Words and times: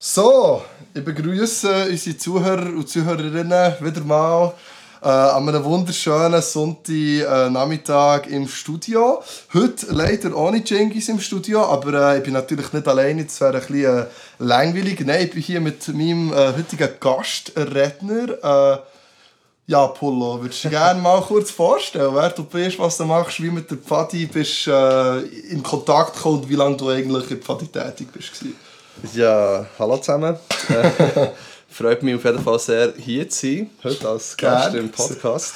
So, 0.00 0.62
ich 0.94 1.04
begrüße 1.04 1.88
unsere 1.90 2.16
Zuhörer 2.16 2.68
und 2.68 2.88
Zuhörerinnen 2.88 3.74
wieder 3.80 4.00
mal 4.02 4.54
äh, 5.02 5.08
an 5.08 5.48
einem 5.48 5.64
wunderschönen 5.64 6.40
Sonntagnachmittag 6.40 8.28
äh, 8.28 8.36
im 8.36 8.46
Studio. 8.46 9.20
Heute 9.52 9.86
leider 9.90 10.36
ohne 10.36 10.62
Jengis 10.64 11.08
im 11.08 11.18
Studio, 11.18 11.64
aber 11.64 12.12
äh, 12.12 12.18
ich 12.18 12.22
bin 12.22 12.34
natürlich 12.34 12.72
nicht 12.72 12.86
alleine, 12.86 13.24
das 13.24 13.40
wäre 13.40 13.54
ein 13.54 13.66
bisschen 13.66 14.02
äh, 14.02 14.06
langweilig. 14.38 15.00
Nein, 15.04 15.24
ich 15.24 15.30
bin 15.32 15.42
hier 15.42 15.60
mit 15.60 15.88
meinem 15.88 16.32
äh, 16.32 16.52
heutigen 16.56 16.90
Gastredner. 17.00 18.38
Äh, 18.40 18.78
ja, 19.66 19.84
Pullo, 19.88 20.40
würdest 20.40 20.62
du 20.62 20.70
gerne 20.70 21.02
mal 21.02 21.20
kurz 21.22 21.50
vorstellen, 21.50 22.14
wer 22.14 22.30
du 22.30 22.44
bist, 22.44 22.78
was 22.78 22.98
du 22.98 23.04
machst, 23.04 23.42
wie 23.42 23.50
mit 23.50 23.68
der 23.68 23.78
Pfadi 23.78 24.26
bist 24.26 24.68
äh, 24.68 25.18
in 25.50 25.60
Kontakt 25.60 26.14
gekommen 26.14 26.42
und 26.42 26.48
wie 26.48 26.54
lange 26.54 26.76
du 26.76 26.88
eigentlich 26.88 27.28
in 27.32 27.42
Pfadi 27.42 27.66
tätig 27.66 28.06
bist? 28.12 28.44
Ja, 29.14 29.66
hallo 29.78 29.96
zusammen. 29.98 30.36
Äh, 30.68 31.28
freut 31.68 32.02
mich 32.02 32.16
auf 32.16 32.24
jeden 32.24 32.40
Fall 32.40 32.58
sehr, 32.58 32.92
hier 32.96 33.28
zu 33.28 33.46
sein, 33.46 33.70
heute 33.84 34.08
als 34.08 34.36
Gast 34.36 34.74
im 34.74 34.90
Podcast. 34.90 35.54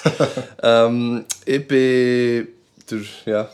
ähm, 0.62 1.24
ich 1.45 1.66
bin 1.66 2.48
der, 2.88 2.98
ja, 3.24 3.48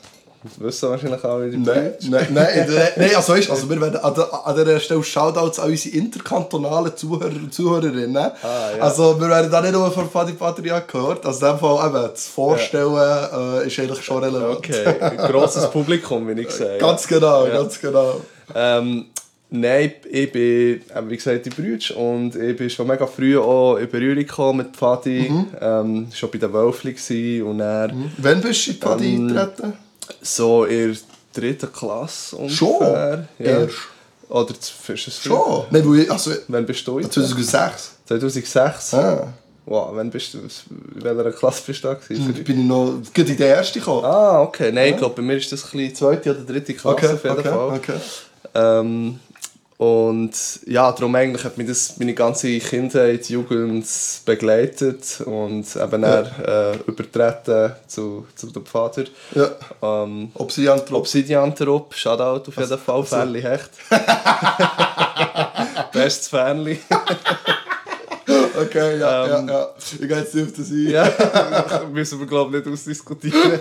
wissen 0.59 0.91
wahrscheinlich 0.91 1.25
auch 1.25 1.41
wieder. 1.41 1.57
Nein, 1.57 1.95
nein, 2.03 2.27
nein, 2.33 2.93
nein, 2.97 3.15
also 3.17 3.33
weißt, 3.33 3.51
also 3.51 3.71
wir 3.71 3.81
werden 3.81 3.97
an, 3.97 4.15
der, 4.15 4.47
an 4.47 4.57
dieser 4.57 4.79
Stelle 4.79 5.03
Shoutouts 5.03 5.59
an 5.59 5.71
unsere 5.71 5.97
interkantonalen 5.97 6.95
Zuhörer 6.95 7.29
und 7.29 7.55
Zuhörerinnen. 7.55 8.17
Ah, 8.17 8.33
ja. 8.77 8.83
Also 8.83 9.19
wir 9.19 9.29
werden 9.29 9.51
da 9.51 9.63
nicht 9.63 9.73
nur 9.73 9.91
von 9.91 10.11
Fadi 10.11 10.33
Patria 10.33 10.81
gehört, 10.81 11.25
also 11.25 11.47
in 11.47 11.53
dem 11.53 11.59
Fall 11.59 11.87
eben, 11.87 12.11
das 12.11 12.27
Vorstellen 12.27 12.95
ja. 12.95 13.61
äh, 13.61 13.67
ist 13.67 13.79
eigentlich 13.79 14.05
schon 14.05 14.23
relevant. 14.23 14.59
Okay, 14.59 14.95
grosses 15.31 15.71
Publikum, 15.71 16.29
wie 16.29 16.43
ich 16.43 16.49
gesagt 16.49 16.79
Ganz 16.79 17.07
genau, 17.07 17.47
ja. 17.47 17.55
ganz 17.55 17.81
genau. 17.81 18.21
Ähm, 18.55 19.07
Nein, 19.51 19.93
ich 20.11 20.31
bin, 20.31 20.83
wie 21.09 21.17
gesagt, 21.17 21.47
die 21.47 21.51
Brütsch 21.51 21.91
und 21.91 22.37
ich 22.37 22.57
bin 22.57 22.69
schon 22.69 22.87
mega 22.87 23.07
früh 23.07 23.39
auch 23.39 23.77
in 23.77 23.89
Berührung 23.89 24.17
gekommen 24.19 24.59
mit 24.59 24.77
Pfadi. 24.77 25.31
Mhm. 25.31 25.47
Ähm, 25.61 26.09
schon 26.13 26.31
bei 26.31 26.39
den 26.39 26.53
Wölfli 26.53 27.41
und 27.41 27.61
er. 27.61 27.93
Mhm. 27.93 28.11
Wann 28.19 28.43
bist 28.43 28.67
du 28.67 28.71
in 28.73 28.77
Pfadi 28.77 29.15
ähm, 29.15 29.29
eingetreten? 29.29 29.73
So 30.21 30.65
in 30.65 30.93
der 30.93 30.97
dritten 31.33 31.73
Klasse 31.73 32.37
ungefähr. 32.37 32.57
Schon? 32.57 32.81
Ja. 33.39 33.61
Erst? 33.61 33.77
Oder 34.29 34.51
ist 34.51 35.09
es 35.09 35.23
Schon? 35.23 35.65
Nein, 35.71 36.11
also, 36.11 36.33
Wann 36.49 36.67
bist 36.67 36.87
du? 36.87 37.01
2006. 37.01 37.97
2006? 38.07 38.95
Ah. 38.95 39.33
Wow, 39.65 39.91
wann 39.93 40.11
bist 40.11 40.33
du, 40.33 40.39
in 40.39 41.05
welcher 41.05 41.33
Klasse 41.33 41.63
bist 41.67 41.85
du 41.85 41.89
da? 41.89 41.95
Gewesen? 41.95 42.35
Hm, 42.35 42.45
bin 42.45 42.61
ich 42.61 42.67
noch 42.67 43.03
in 43.15 43.37
der 43.37 43.57
ersten 43.57 43.79
gekommen. 43.79 44.05
Ah, 44.05 44.43
okay. 44.43 44.73
Nein, 44.73 44.89
ja. 44.89 44.93
ich 44.93 44.97
glaube, 44.97 45.17
bei 45.17 45.23
mir 45.23 45.37
ist 45.37 45.53
das 45.53 45.73
ein 45.75 45.95
zweite 45.95 46.31
oder 46.31 46.41
dritte 46.41 46.73
Klasse 46.73 46.97
okay, 46.97 47.07
auf 47.07 47.25
jeden 47.25 47.39
okay, 47.39 47.49
Fall. 47.49 47.77
Okay. 47.77 47.99
Ähm, 48.55 49.21
und 49.79 50.33
ja, 50.67 50.91
darum 50.91 51.15
eigentlich 51.15 51.45
hat 51.45 51.57
mich 51.57 51.69
das 51.69 51.97
meine 51.99 52.13
ganze 52.13 52.59
Kindheit, 52.59 53.31
Jugend 53.31 53.87
begleitet 54.25 55.21
und 55.25 55.65
eben 55.77 56.03
ja. 56.03 56.09
er 56.09 56.73
äh, 56.73 56.77
übertreten 56.89 57.75
zu, 57.87 58.27
zu 58.35 58.51
dem 58.51 58.67
Vater. 58.67 59.05
Ja. 59.37 59.51
Ähm, 59.81 60.33
Obsidian 60.35 60.85
Trupp. 60.85 60.99
Obsidian 60.99 61.55
Trupp, 61.55 61.95
Shoutout 61.95 62.49
auf 62.49 62.57
jeden 62.57 62.79
Fall, 62.79 62.97
also. 62.97 63.17
Fernli 63.17 63.41
Hecht. 63.41 63.71
Bestes 65.93 66.27
Fernli. 66.27 66.81
okay, 68.61 68.99
ja, 68.99 69.39
ähm, 69.39 69.49
ja, 69.49 69.61
ja. 69.61 69.69
Ich 69.79 70.09
gehe 70.09 70.19
jetzt 70.19 70.35
nicht 70.35 70.49
auf 70.49 70.57
das 70.57 70.71
ein. 70.71 70.91
ja, 70.91 71.85
müssen 71.93 72.19
wir 72.19 72.27
glaube 72.27 72.59
ich 72.59 72.65
nicht 72.65 72.73
ausdiskutieren. 72.73 73.61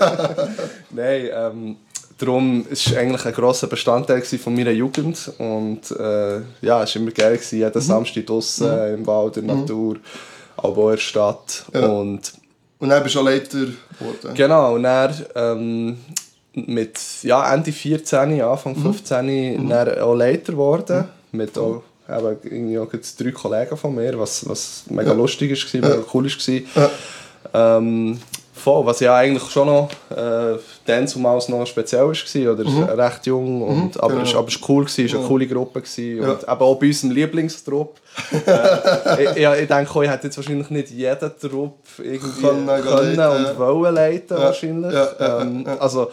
Nein, 0.89 1.29
ähm, 1.31 1.77
darum 2.17 2.65
ist 2.69 2.87
es 2.87 2.95
eigentlich 2.95 3.25
ein 3.25 3.33
grosser 3.33 3.67
Bestandteil 3.67 4.21
von 4.21 4.55
meiner 4.55 4.71
Jugend 4.71 5.31
und 5.37 5.91
äh, 5.91 6.39
ja, 6.61 6.83
es 6.83 6.95
war 6.95 7.01
immer 7.01 7.11
geil, 7.11 7.35
gewesen, 7.35 7.59
jeden 7.59 7.73
mhm. 7.73 7.81
Samstag 7.81 8.25
draußen 8.25 8.67
mhm. 8.67 8.95
im 8.95 9.07
Wald, 9.07 9.37
in 9.37 9.47
der 9.47 9.55
mhm. 9.55 9.61
Natur, 9.61 9.97
aber 10.57 10.77
auch 10.77 10.89
in 10.89 10.95
der 10.95 11.01
Stadt. 11.01 11.65
Ja. 11.73 11.87
Und, 11.87 12.33
und 12.79 12.89
dann 12.89 13.03
bist 13.03 13.15
du 13.15 13.19
auch 13.19 13.25
Leiter 13.25 13.59
geworden? 13.59 14.33
Genau, 14.35 14.75
und 14.75 14.83
dann 14.83 15.25
ähm, 15.35 15.97
mit 16.53 16.99
ja, 17.21 17.53
Ende 17.53 17.71
14, 17.71 18.41
Anfang 18.41 18.75
15 18.75 19.25
mhm. 19.25 19.69
dann 19.69 19.99
auch 19.99 20.15
Leiter 20.15 20.53
geworden, 20.53 21.05
mhm. 21.31 21.37
mit 21.37 21.57
auch 21.57 21.83
eben, 22.09 22.37
irgendwie 22.43 22.79
auch 22.79 22.89
drei 22.89 23.31
Kollegen 23.31 23.77
von 23.77 23.93
mir, 23.93 24.17
was, 24.17 24.47
was 24.47 24.83
mega 24.89 25.11
ja. 25.11 25.15
lustig 25.15 25.51
war, 25.51 25.81
mega 25.81 26.03
cool 26.13 26.25
war. 26.25 26.61
Ja. 27.53 27.77
Ähm, 27.77 28.19
Voll, 28.57 28.85
was 28.85 28.99
ja 28.99 29.15
eigentlich 29.15 29.49
schon 29.51 29.67
noch 29.67 29.89
äh, 30.09 30.57
dann 30.85 31.07
zumals 31.07 31.47
noch 31.49 31.65
speziell 31.65 32.07
war, 32.07 32.53
oder 32.53 32.63
mhm. 32.69 32.83
recht 32.83 33.25
jung, 33.27 33.61
und, 33.61 33.95
mhm, 33.95 34.01
aber 34.01 34.15
genau. 34.15 34.23
es 34.23 34.33
war 34.33 34.69
cool, 34.69 34.85
es 34.85 34.97
war 34.97 35.05
eine 35.05 35.13
ja. 35.13 35.27
coole 35.27 35.47
Gruppe 35.47 35.81
gewesen, 35.81 36.21
ja. 36.21 36.31
und 36.31 36.43
eben 36.43 36.51
auch 36.51 36.79
bei 36.79 36.87
unserem 36.87 37.11
Lieblingstrupp. 37.11 37.99
äh, 38.47 39.23
ich, 39.23 39.61
ich, 39.61 39.67
denke, 39.67 40.03
ich 40.03 40.09
hätte 40.09 40.27
jetzt 40.27 40.37
wahrscheinlich 40.37 40.69
nicht 40.69 40.89
jeden 40.89 41.31
Trupp 41.39 41.77
irgendwie 41.99 42.41
können, 42.41 42.67
können 42.67 43.19
und 43.19 43.59
wollen 43.59 43.95
leiten, 43.95 44.37
ja. 44.37 44.43
wahrscheinlich. 44.43 44.93
Ähm, 45.19 45.65
also, 45.79 46.09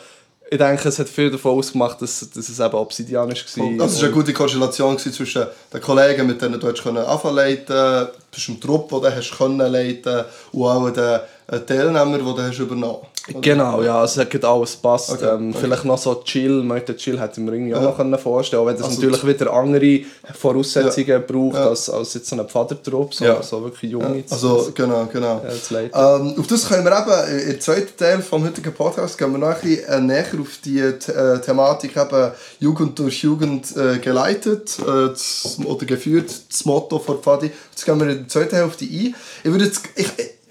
ich 0.50 0.58
denke, 0.58 0.88
es 0.88 0.98
hat 0.98 1.08
viel 1.08 1.30
davon 1.30 1.58
ausgemacht, 1.58 2.00
dass, 2.02 2.30
dass 2.30 2.48
es 2.48 2.60
eben 2.60 2.74
Obsidian 2.74 3.28
war. 3.28 3.34
Das 3.34 3.96
war 3.96 4.04
eine 4.04 4.12
gute 4.12 4.32
Konstellation 4.32 4.98
zwischen 4.98 5.46
den 5.72 5.80
Kollegen, 5.80 6.26
mit 6.26 6.40
denen 6.40 6.60
du 6.60 6.68
anfangen 6.68 7.34
leiten 7.34 7.66
konntest, 7.66 8.48
dem 8.48 8.60
Trupp, 8.60 8.90
den 8.90 9.58
du 9.58 9.66
leiten 9.66 10.24
und 10.52 10.62
auch 10.62 10.90
den 10.90 11.20
Teilnehmer, 11.46 12.18
den 12.18 12.24
du 12.24 12.42
hast 12.42 12.58
übernommen 12.58 12.98
hast. 13.02 13.14
Genau, 13.40 13.82
ja, 13.82 14.00
also 14.00 14.20
es 14.20 14.34
hat 14.34 14.44
alles 14.44 14.76
passt. 14.76 15.12
Okay, 15.12 15.24
ähm, 15.24 15.50
okay. 15.50 15.58
Vielleicht 15.62 15.84
noch 15.84 15.98
so 15.98 16.14
Chill, 16.24 16.62
den 16.62 16.96
Chill 16.96 17.18
hätte 17.18 17.40
ich 17.40 17.46
mir 17.46 17.52
irgendwie 17.52 17.72
ja. 17.72 17.88
auch 17.88 17.98
noch 17.98 18.20
vorstellen 18.20 18.64
können, 18.64 18.76
wenn 18.76 18.82
das 18.82 18.90
also 18.90 19.00
natürlich 19.00 19.26
wieder 19.26 19.52
andere 19.52 20.00
Voraussetzungen 20.34 21.08
ja. 21.08 21.18
braucht, 21.18 21.54
ja. 21.54 21.68
Als, 21.68 21.88
als 21.88 22.14
jetzt 22.14 22.28
so 22.28 22.36
ein 22.38 22.46
Pfadertrupp, 22.46 23.14
so, 23.14 23.24
so 23.40 23.64
wirklich 23.64 23.92
junge. 23.92 24.24
Also 24.30 24.70
genau, 24.74 25.08
genau. 25.10 25.42
Ähm, 25.72 26.34
auf 26.38 26.46
das 26.46 26.68
können 26.68 26.84
wir 26.84 26.92
eben, 26.92 27.50
im 27.50 27.60
zweiten 27.60 27.96
Teil 27.96 28.18
des 28.18 28.30
heutigen 28.30 28.74
Podcasts 28.74 29.16
gehen 29.16 29.32
wir 29.32 29.38
noch 29.38 29.48
ein 29.48 29.60
bisschen 29.60 29.88
äh, 29.88 30.00
näher 30.00 30.26
auf 30.40 30.58
die 30.64 30.80
äh, 30.80 31.40
Thematik 31.40 31.96
eben 31.96 32.32
Jugend 32.60 32.98
durch 32.98 33.22
Jugend 33.22 33.74
äh, 33.76 33.98
geleitet 33.98 34.78
äh, 34.80 35.08
das, 35.08 35.58
oder 35.64 35.86
geführt, 35.86 36.30
das 36.50 36.64
Motto 36.66 36.98
von 36.98 37.18
Pfadi. 37.18 37.50
Jetzt 37.70 37.86
gehen 37.86 37.98
wir 37.98 38.08
in 38.08 38.18
der 38.18 38.28
zweiten 38.28 38.56
Hälfte 38.56 38.84
ein. 38.84 39.14
Ich 39.44 39.50
würde 39.50 39.64
jetzt, 39.64 39.82
ich, 39.96 40.08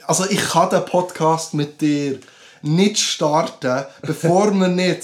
also 0.08 0.26
ich 0.30 0.44
kann 0.50 0.70
den 0.70 0.86
Podcast 0.86 1.54
mit 1.54 1.82
dir 1.82 2.20
nicht 2.64 2.98
starten, 2.98 3.86
bevor 4.02 4.52
wir 4.54 4.70
nicht 4.70 5.04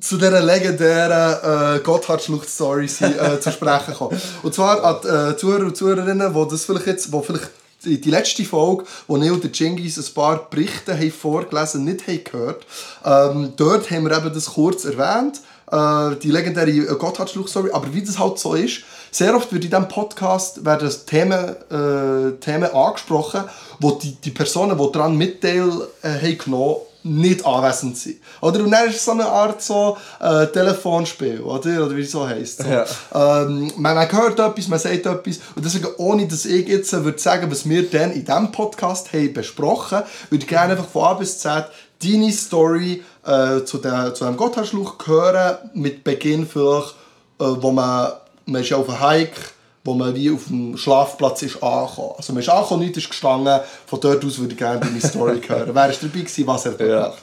zu 0.00 0.18
dieser 0.18 0.42
legendären 0.42 1.78
äh, 1.78 1.80
Gotthard-Schlucht-Story 1.80 2.84
äh, 2.84 3.40
zu 3.40 3.52
sprechen 3.52 3.94
kommen. 3.94 4.20
Und 4.42 4.54
zwar 4.54 4.84
an 4.84 4.96
die 5.02 5.08
äh, 5.08 5.36
Zuhörer 5.36 5.64
und 5.64 5.76
Zuhörerinnen, 5.76 6.34
die 6.34 6.48
das 6.50 6.64
vielleicht 6.64 6.86
jetzt, 6.86 7.10
wo 7.10 7.22
vielleicht 7.22 7.50
die, 7.84 8.00
die 8.00 8.10
letzte 8.10 8.44
Folge, 8.44 8.84
wo 9.06 9.16
Neil 9.16 9.32
und 9.32 9.58
Jingis 9.58 9.96
ein 9.96 10.14
paar 10.14 10.50
Berichte 10.50 10.94
haben 10.94 11.10
vorgelesen 11.10 11.84
nicht 11.84 12.06
haben 12.06 12.24
gehört 12.24 12.66
ähm, 13.04 13.52
dort 13.56 13.90
haben 13.90 14.08
wir 14.08 14.16
eben 14.16 14.32
das 14.32 14.46
kurz 14.46 14.84
erwähnt, 14.84 15.40
äh, 15.70 16.16
die 16.20 16.30
legendäre 16.30 16.70
Gotthard-Schlucht-Story, 16.96 17.70
aber 17.72 17.92
wie 17.94 18.02
das 18.02 18.18
halt 18.18 18.38
so 18.38 18.54
ist, 18.54 18.82
sehr 19.16 19.34
oft 19.34 19.50
wird 19.50 19.64
in 19.64 19.70
diesem 19.70 19.88
Podcast 19.88 20.64
werden 20.64 20.92
Themen, 21.06 21.56
äh, 21.70 22.32
Themen 22.38 22.70
angesprochen, 22.74 23.44
wo 23.80 23.92
die, 23.92 24.12
die 24.16 24.30
Personen, 24.30 24.76
die 24.76 24.92
daran 24.92 25.16
Mitteil 25.16 25.70
äh, 26.02 26.08
haben 26.08 26.38
genommen 26.38 26.76
nicht 27.02 27.46
anwesend 27.46 27.96
sind. 27.96 28.16
Oder? 28.42 28.64
Und 28.64 28.70
dann 28.72 28.88
ist 28.88 28.96
es 28.96 29.04
so 29.04 29.12
eine 29.12 29.26
Art 29.26 29.62
so, 29.62 29.96
äh, 30.20 30.46
Telefonspiel, 30.48 31.40
oder? 31.40 31.86
Oder 31.86 31.96
wie 31.96 32.02
es 32.02 32.10
so 32.10 32.26
heisst. 32.26 32.58
So. 32.58 32.68
Ja. 32.68 32.84
Ähm, 33.14 33.72
man, 33.76 33.94
man 33.94 34.10
hört 34.10 34.38
etwas, 34.38 34.68
man 34.68 34.78
sagt 34.78 35.06
etwas. 35.06 35.38
Und 35.54 35.64
deswegen, 35.64 35.86
ohne 35.98 36.26
dass 36.26 36.44
ich 36.44 36.68
jetzt 36.68 36.92
würde 36.92 37.18
sagen, 37.18 37.50
was 37.50 37.66
wir 37.66 37.88
dann 37.88 38.10
in 38.12 38.24
diesem 38.24 38.50
Podcast 38.50 39.12
haben 39.12 39.32
besprochen, 39.32 40.02
würde 40.30 40.44
ich 40.44 40.48
gerne 40.48 40.72
einfach 40.72 40.88
von 40.88 41.04
A 41.04 41.14
bis 41.14 41.38
Z 41.38 41.66
deine 42.02 42.32
Story 42.32 43.02
äh, 43.24 43.62
zu, 43.64 43.78
der, 43.78 44.12
zu 44.12 44.24
einem 44.24 44.36
Gotthardschluch 44.36 44.96
hören, 45.06 45.58
mit 45.74 46.02
Beginn 46.04 46.46
vielleicht, 46.46 46.94
äh, 47.38 47.44
wo 47.44 47.70
man 47.70 48.12
man 48.46 48.62
ist 48.62 48.72
auf 48.72 48.88
einem 48.88 49.00
Hike, 49.00 49.40
wo 49.84 49.94
man 49.94 50.14
wie 50.14 50.30
auf 50.30 50.46
dem 50.46 50.76
Schlafplatz 50.76 51.42
ist 51.42 51.62
angekommen. 51.62 52.14
Also 52.16 52.32
man 52.32 52.42
ist 52.42 52.48
angekommen, 52.48 52.82
nichts 52.82 52.98
ist 52.98 53.10
gestanden. 53.10 53.60
Von 53.86 54.00
dort 54.00 54.24
aus 54.24 54.38
würde 54.38 54.52
ich 54.52 54.58
gerne 54.58 54.80
deine 54.80 55.00
Story 55.00 55.40
hören. 55.48 55.68
Wer 55.68 55.74
war 55.74 55.88
dabei 55.88 56.20
gewesen, 56.20 56.46
was 56.46 56.66
er 56.66 56.72
dort 56.72 56.90
ja. 56.90 57.00
macht? 57.08 57.22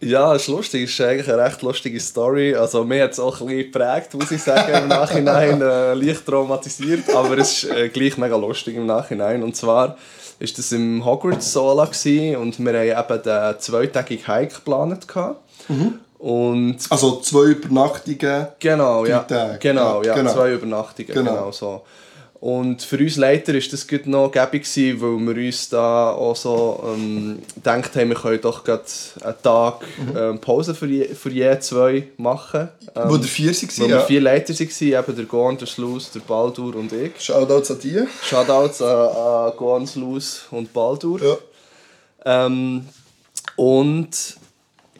Ja, 0.00 0.34
es 0.34 0.42
ist 0.42 0.48
lustig. 0.48 0.82
Es 0.84 0.90
ist 0.90 1.00
eigentlich 1.00 1.32
eine 1.32 1.44
recht 1.44 1.62
lustige 1.62 2.00
Story. 2.00 2.56
Also, 2.56 2.82
mir 2.82 3.04
hat 3.04 3.12
es 3.12 3.20
auch 3.20 3.40
ein 3.40 3.46
bisschen 3.46 3.72
geprägt, 3.72 4.14
muss 4.14 4.32
ich 4.32 4.42
sagen, 4.42 4.82
im 4.82 4.88
Nachhinein 4.88 5.62
äh, 5.62 5.94
leicht 5.94 6.26
traumatisiert. 6.26 7.08
Aber 7.14 7.38
es 7.38 7.62
ist 7.62 7.70
äh, 7.70 7.88
gleich 7.88 8.16
mega 8.18 8.36
lustig 8.36 8.74
im 8.74 8.86
Nachhinein. 8.86 9.44
Und 9.44 9.54
zwar 9.54 9.88
war 9.90 9.96
das 10.56 10.72
im 10.72 11.04
Hogwarts 11.04 11.52
Sola 11.52 11.84
und 11.84 12.58
wir 12.58 12.96
haben 12.96 13.12
eben 13.14 13.22
den 13.22 13.60
zweitägigen 13.60 14.26
Hike 14.26 14.54
geplant. 14.56 15.06
Mhm. 15.68 16.00
Und 16.22 16.78
also 16.88 17.20
zwei 17.20 17.46
Übernachtungen. 17.46 18.46
Genau, 18.60 19.04
ja. 19.04 19.24
Tage. 19.24 19.58
Genau, 19.58 20.04
ja, 20.04 20.14
genau, 20.14 20.32
zwei 20.32 20.52
Übernachtungen. 20.52 21.12
Genau. 21.12 21.30
genau 21.32 21.50
so. 21.50 21.82
Und 22.38 22.82
für 22.82 22.96
uns 22.98 23.16
Leiter 23.16 23.54
war 23.54 23.60
das 23.60 23.88
gut 23.88 24.06
noch 24.06 24.30
gäbig, 24.30 24.64
weil 25.00 25.00
wir 25.00 25.46
uns 25.46 25.68
da 25.68 26.12
auch 26.12 26.36
so 26.36 26.94
ähm, 26.94 27.42
gedacht 27.56 27.96
haben, 27.96 28.10
wir 28.10 28.16
können 28.16 28.40
doch 28.40 28.62
gerade 28.62 28.84
einen 29.20 29.42
Tag 29.42 29.84
ähm, 30.16 30.40
Pause 30.40 30.76
für 30.76 30.86
je, 30.86 31.06
für 31.06 31.30
je 31.30 31.58
zwei 31.58 32.08
machen. 32.18 32.68
Ähm, 32.94 33.02
wo 33.06 33.16
der 33.16 33.26
vier 33.28 33.50
waren, 33.52 33.68
Wo 33.78 33.88
wir 33.88 34.00
vier 34.02 34.20
Leiter 34.20 34.54
waren, 34.54 35.04
eben 35.04 35.16
der 35.16 35.24
Gorn, 35.24 35.58
der 35.58 35.66
Slus, 35.66 36.12
der 36.12 36.20
Baldur 36.20 36.76
und 36.76 36.92
ich. 36.92 37.20
Shoutouts 37.20 37.72
an 37.72 37.78
die. 37.80 38.00
Shoutouts 38.22 38.80
an, 38.80 39.08
an 39.08 39.52
Gorn, 39.56 39.86
Slus 39.88 40.42
und 40.52 40.72
Baldur. 40.72 41.20
Ja. 41.20 42.46
Ähm, 42.46 42.86
und 43.56 44.36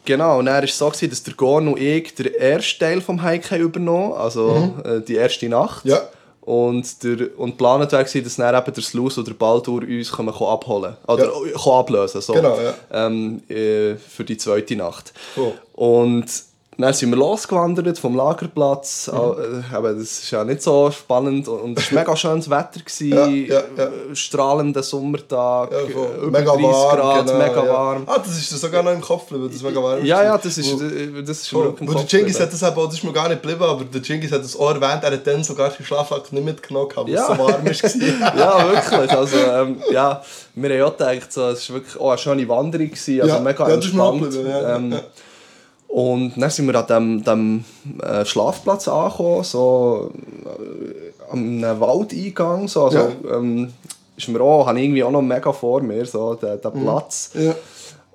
genau, 0.05 0.39
und 0.39 0.45
dann 0.45 0.55
war 0.55 0.63
es 0.63 0.77
so, 0.77 0.87
gewesen, 0.89 1.09
dass 1.09 1.23
der 1.23 1.33
Gorn 1.33 1.67
und 1.67 1.79
ich 1.79 2.13
den 2.15 2.33
ersten 2.35 2.79
Teil 2.79 2.99
des 2.99 3.21
Hike 3.21 3.51
haben 3.51 3.61
übernommen 3.61 4.13
also 4.13 4.73
äh, 4.83 5.01
die 5.01 5.15
erste 5.15 5.47
Nacht. 5.49 5.85
Ja. 5.85 6.01
Und, 6.41 7.01
der, 7.03 7.29
und 7.39 7.51
geplant 7.51 7.91
war, 7.93 8.03
dass 8.03 8.13
dann 8.35 8.55
eben 8.55 8.73
der 8.73 8.83
Slus 8.83 9.17
oder 9.17 9.33
Baldur 9.33 9.81
uns 9.81 10.11
kommen, 10.11 10.33
kommen 10.33 10.49
abholen 10.51 10.97
Oder 11.07 11.31
Ja. 11.55 11.71
ablösen 11.71 12.19
so, 12.21 12.33
Genau, 12.33 12.57
ja. 12.59 12.73
ähm, 12.91 13.41
äh, 13.47 13.95
für 13.95 14.25
die 14.25 14.35
zweite 14.35 14.75
Nacht. 14.75 15.13
Cool. 15.37 15.53
Und 15.73 16.25
dann 16.77 16.93
sind 16.93 17.09
wir 17.11 17.17
losgewandert 17.17 17.99
vom 17.99 18.15
Lagerplatz. 18.15 19.09
Mhm. 19.11 19.17
Äh, 19.73 19.77
eben, 19.77 19.99
das 19.99 20.19
ist 20.19 20.31
ja 20.31 20.43
nicht 20.43 20.61
so 20.61 20.89
spannend. 20.91 21.47
Und 21.47 21.77
es 21.77 21.91
war 21.91 21.99
mega 21.99 22.15
schönes 22.15 22.49
Wetter. 22.49 22.79
Gewesen, 22.79 23.09
Ja, 23.09 23.27
ja, 23.27 23.63
ja. 23.77 23.83
äh, 23.83 24.15
Strahlender 24.15 24.81
Sommertag, 24.81 25.71
Ja, 25.71 25.77
äh, 25.79 25.91
über 25.91 26.39
mega 26.39 26.51
30 26.51 26.63
warm, 26.63 26.97
Grad, 26.97 27.25
genau, 27.27 27.37
mega 27.37 27.67
warm. 27.67 28.03
Ah, 28.07 28.17
das 28.17 28.37
ist 28.37 28.51
dir 28.51 28.57
sogar 28.57 28.83
noch 28.83 28.91
im 28.91 29.01
Kopf 29.01 29.27
geblieben, 29.27 29.49
das 29.53 29.61
mega 29.61 29.83
warm 29.83 30.03
Ja, 30.03 30.23
ja, 30.23 30.37
das 30.37 30.57
ist, 30.57 30.81
äh, 30.81 31.23
das 31.23 31.41
ist 31.41 31.53
wirklich 31.53 31.81
im 31.81 31.87
wo 31.87 31.91
der 31.91 32.01
Kopf 32.01 32.11
Genghis 32.11 32.39
hat 32.39 32.51
das 32.51 32.63
eben, 32.63 32.75
das 32.75 32.93
ist 32.93 33.03
mir 33.03 33.13
gar 33.13 33.29
nicht 33.29 33.41
geblieben, 33.41 33.63
aber 33.63 33.83
der 33.83 34.01
Genghis 34.01 34.31
hat 34.31 34.43
das 34.43 34.55
auch 34.57 34.69
erwähnt, 34.69 35.03
er 35.03 35.11
hat 35.11 35.27
dann 35.27 35.43
sogar 35.43 35.71
die 35.77 35.83
Schlafjacke 35.83 36.33
nicht 36.35 36.45
mitgenommen, 36.45 36.89
weil 36.95 37.13
es 37.13 37.27
so 37.27 37.37
warm 37.37 37.65
war. 37.65 38.35
ja, 38.37 38.71
wirklich. 38.71 39.11
Also, 39.11 39.37
ähm, 39.37 39.77
ja, 39.91 40.21
wir 40.55 40.69
haben 40.69 40.91
auch 40.91 40.97
gedacht, 40.97 41.31
so, 41.31 41.49
es 41.49 41.69
war 41.69 41.75
wirklich 41.77 41.99
auch 41.99 42.09
eine 42.09 42.17
schöne 42.17 42.47
Wanderung, 42.47 42.87
gewesen, 42.87 43.21
also 43.21 43.35
Ja, 43.35 43.41
mega 43.41 43.69
entspannt. 43.69 44.33
Und 45.93 46.33
dann 46.37 46.49
sind 46.49 46.65
wir 46.65 46.73
an 46.73 46.87
dem, 46.87 47.23
dem 47.23 47.65
äh, 48.01 48.25
Schlafplatz 48.25 48.87
angekommen, 48.87 49.43
so 49.43 50.09
äh, 50.43 51.31
einem 51.31 51.79
Waldeingang. 51.79 52.67
So, 52.67 52.85
also, 52.85 53.11
ähm, 53.31 53.71
ist 54.17 54.27
mir 54.27 54.41
auch, 54.41 54.65
habe 54.65 54.79
ich 54.79 54.85
irgendwie 54.85 55.03
auch 55.03 55.11
noch 55.11 55.21
mega 55.21 55.53
vor 55.53 55.83
mir, 55.83 56.03
so, 56.07 56.33
der, 56.33 56.57
der 56.57 56.71
Platz. 56.71 57.29
Ja. 57.35 57.53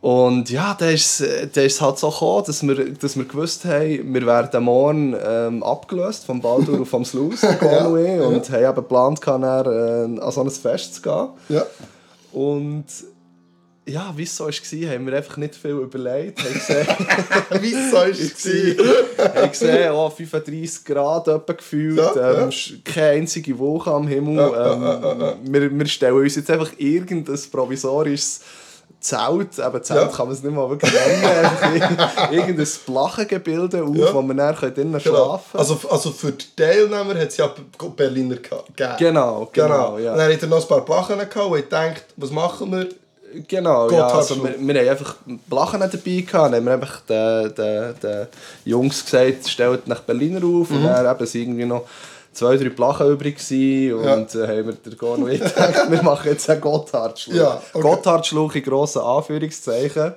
Und 0.01 0.51
ja, 0.51 0.77
da 0.77 0.91
ist 0.91 1.21
ist 1.67 1.81
halt 1.81 1.99
so 1.99 2.11
gekommen, 2.11 2.43
dass 2.49 2.67
wir, 2.67 2.95
dass 2.95 3.17
wir 3.17 3.25
gewusst 3.25 3.65
haben, 3.65 4.13
wir 4.13 4.27
werden 4.27 4.65
morgen 4.65 5.15
ähm, 5.25 5.63
abgelöst 5.63 6.25
vom 6.25 6.41
Baldur 6.41 6.81
und 6.81 6.87
vom 6.87 7.05
der 7.43 7.55
Gonu 7.55 8.27
und 8.27 8.35
und 8.35 8.51
haben 8.51 8.65
eben 8.65 8.75
geplant, 8.75 9.21
äh, 9.25 10.21
an 10.21 10.33
so 10.33 10.41
ein 10.41 10.51
Fest 10.51 10.97
zu 10.97 11.03
gehen. 11.03 11.29
Ja. 11.49 11.63
Und 12.33 12.87
ja, 13.89 14.13
wie 14.17 14.23
es 14.25 14.37
so 14.37 14.47
war, 14.47 14.53
haben 14.95 15.07
wir 15.07 15.17
einfach 15.17 15.37
nicht 15.39 15.55
viel 15.55 15.71
überlegt. 15.73 16.39
Wie 16.45 17.73
es 17.73 17.91
sein? 17.91 18.17
haben 19.35 19.51
gesehen 19.51 19.91
oh, 19.93 20.11
35 20.11 20.85
Grad 20.85 21.29
etwa 21.29 21.53
gefühlt, 21.53 21.97
Ja, 21.99 22.15
ja. 22.15 22.43
ähm, 22.43 22.51
sch- 22.51 22.85
keine 22.85 23.09
einzige 23.21 23.59
Wolke 23.59 23.91
am 23.91 24.07
Himmel. 24.07 24.37
Ja, 24.37 25.33
ähm, 25.33 25.53
Wir, 25.53 25.71
wir 25.79 25.87
stellen 25.87 26.15
uns 26.17 26.37
jetzt 26.37 26.51
einfach 26.51 26.71
irgendein 26.79 27.39
provisorisches 27.51 28.41
Zelt, 29.01 29.59
eben 29.59 29.83
Zelt 29.85 30.01
Ja. 30.01 30.07
kann 30.09 30.27
man 30.27 30.35
es 30.35 30.43
nicht 30.43 30.55
mal 30.55 30.69
wirklich 30.69 30.93
nennen, 30.93 31.97
irgendein 32.33 32.67
Plachengebilde 32.85 33.85
auf, 33.85 33.97
Ja. 33.97 34.13
wo 34.13 34.23
man 34.23 34.37
dann 34.37 34.55
drinnen 34.57 34.75
Genau. 34.75 34.99
schlafen 35.01 35.57
Also, 35.59 35.79
also 35.89 36.11
für 36.11 36.33
die 36.33 36.45
Teilnehmer 36.57 37.15
hat 37.15 37.29
es 37.29 37.37
ja 37.37 37.49
Berliner 37.97 38.37
ge- 38.37 38.59
gegeben. 38.75 38.95
Genau, 38.99 39.49
genau, 39.53 39.99
ja. 39.99 40.13
Und 40.13 40.19
dann 40.19 40.33
hat 40.33 40.43
er 40.43 40.49
noch 40.49 40.61
ein 40.63 40.67
paar 40.69 40.85
Plachen 40.85 41.17
gehabt 41.19 41.37
und 41.37 41.59
ich 41.59 41.69
dachte, 41.69 42.03
was 42.17 42.31
machen 42.33 42.73
wir? 42.73 42.89
Genau, 43.47 43.91
ja, 43.91 44.07
also 44.09 44.43
wir, 44.43 44.55
wir 44.59 44.81
haben 44.81 44.89
einfach 44.89 45.17
Blachen 45.49 45.81
dabei 45.81 45.97
gehabt, 45.97 46.33
dann 46.33 46.55
haben 46.55 46.65
wir 46.65 46.73
einfach 46.73 47.01
den, 47.03 47.55
den, 47.55 47.95
den 48.03 48.27
Jungs 48.65 49.05
gesagt, 49.05 49.49
stellt 49.49 49.87
nach 49.87 50.01
Berliner 50.01 50.39
auf 50.39 50.71
Mhm. 50.71 50.77
und 50.77 50.85
dann 50.85 51.15
eben 51.15 51.27
sind 51.27 51.41
irgendwie 51.43 51.65
noch 51.67 51.83
zwei, 52.39 52.57
drei 52.57 52.69
Blachen 52.71 53.09
übrig 53.11 53.37
gewesen 53.39 53.95
und 53.95 54.35
äh, 54.35 54.47
haben 54.47 54.67
wir 54.67 54.73
der 54.75 54.95
Gorn 54.97 55.23
und 55.25 55.31
ich 55.31 55.41
gedacht, 55.41 55.91
wir 55.91 56.03
machen 56.03 56.29
jetzt 56.31 56.49
einen 56.49 56.61
Gotthardschluch. 56.61 57.35
Ja, 57.35 57.61
okay. 57.73 57.83
Gotthardschluch 57.83 58.55
in 58.55 58.63
grossen 58.63 59.03
Anführungszeichen, 59.03 60.13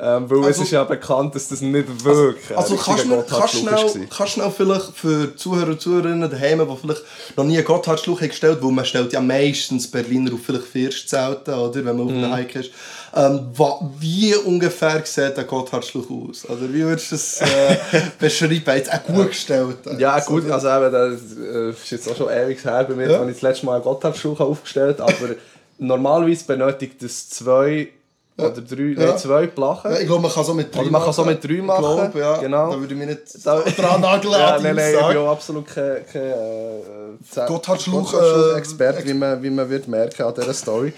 ähm, 0.00 0.30
weil 0.30 0.38
es 0.40 0.46
Also- 0.46 0.62
ist 0.62 0.70
ja 0.70 0.84
bekannt, 0.84 1.34
dass 1.34 1.48
das 1.48 1.60
nicht 1.60 2.04
wirklich 2.04 2.56
Also 2.56 2.74
ein 2.74 2.80
kannst 2.80 3.04
du 3.04 3.22
kannst 3.22 3.54
schnell, 3.56 4.08
kannst 4.16 4.32
schnell 4.34 4.50
vielleicht 4.50 4.96
für 4.96 5.34
Zuhörer 5.36 5.68
und 5.70 5.80
Zuhörerinnen 5.80 6.30
daheim, 6.30 6.60
die 6.60 6.76
vielleicht 6.76 7.02
noch 7.36 7.44
nie 7.44 7.56
einen 7.56 7.66
Gotthardschluch 7.66 8.20
gestellt 8.20 8.58
weil 8.62 8.70
man 8.72 8.84
stellt 8.84 9.12
ja 9.12 9.20
meistens 9.20 9.90
Berliner 9.90 10.32
auf 10.34 10.40
vielleicht 10.44 10.64
Firstzelten, 10.66 11.54
oder, 11.54 11.74
wenn 11.84 11.96
man 11.96 12.06
auf 12.06 12.12
Mhm. 12.12 12.34
Hike 12.34 12.60
ist. 12.60 12.70
Ähm, 13.14 13.50
wie 13.98 14.34
ungefähr 14.34 15.02
sieht 15.04 15.38
ein 15.38 15.46
Gotthardschluch 15.46 16.06
aus? 16.10 16.44
Oder 16.48 16.72
wie 16.72 16.82
würdest 16.84 17.10
du 17.10 17.14
es 17.16 17.40
äh, 17.40 17.46
beschreiben? 18.18 18.62
Jetzt 18.66 18.92
auch 18.92 19.02
gut 19.04 19.28
gestellt. 19.28 19.76
Ja 19.98 20.18
gut, 20.20 20.50
also 20.50 20.68
eben, 20.68 20.92
das 20.92 21.20
äh, 21.38 21.70
ist 21.70 21.90
jetzt 21.90 22.10
auch 22.10 22.16
schon 22.16 22.28
ewig 22.30 22.62
her 22.64 22.84
bei 22.88 22.94
mir, 22.94 23.10
Ja. 23.10 23.20
als 23.20 23.28
ich 23.28 23.34
das 23.36 23.42
letzte 23.42 23.66
Mal 23.66 23.76
einen 23.76 23.84
Gotthardschluch 23.84 24.40
aufgestellt 24.40 25.00
habe, 25.00 25.12
aber 25.12 25.34
normalerweise 25.78 26.44
benötigt 26.44 27.02
es 27.02 27.28
zwei 27.30 27.88
oder 28.36 28.50
drei, 28.52 28.94
Ja. 28.96 29.06
nein, 29.08 29.18
zwei 29.18 29.46
Plachen. 29.48 29.90
Ja, 29.90 29.98
ich 29.98 30.06
glaube, 30.06 30.22
man 30.22 30.30
kann 30.30 30.44
so 30.44 30.54
mit 30.54 30.72
drei 30.72 30.82
Oder 30.82 30.90
man 30.92 31.02
kann 31.02 31.12
so 31.12 31.24
mit 31.24 31.42
drei 31.42 31.54
machen, 31.62 31.82
glaube, 31.82 32.18
ja. 32.20 32.36
genau. 32.36 32.70
Da 32.72 32.80
würde 32.80 32.94
ich 32.94 32.98
mich 33.00 33.08
nicht 33.08 33.46
Da- 33.46 33.60
dran 33.76 34.00
nageln. 34.00 34.32
ja, 34.32 34.58
nein, 34.60 34.76
nein, 34.76 34.94
ich 35.00 35.06
bin 35.08 35.16
auch 35.16 35.32
absolut 35.32 35.66
kein, 35.66 36.06
kein 36.12 36.22
äh, 36.22 37.46
Gotthardschluch, 37.46 38.12
Gotthardschluch-Experte, 38.12 39.02
äh, 39.02 39.06
wie 39.06 39.14
man, 39.14 39.42
wie 39.42 39.50
man 39.50 39.68
wird 39.68 39.88
merken 39.88 40.22
an 40.22 40.34
dieser 40.34 40.54
Story. 40.54 40.92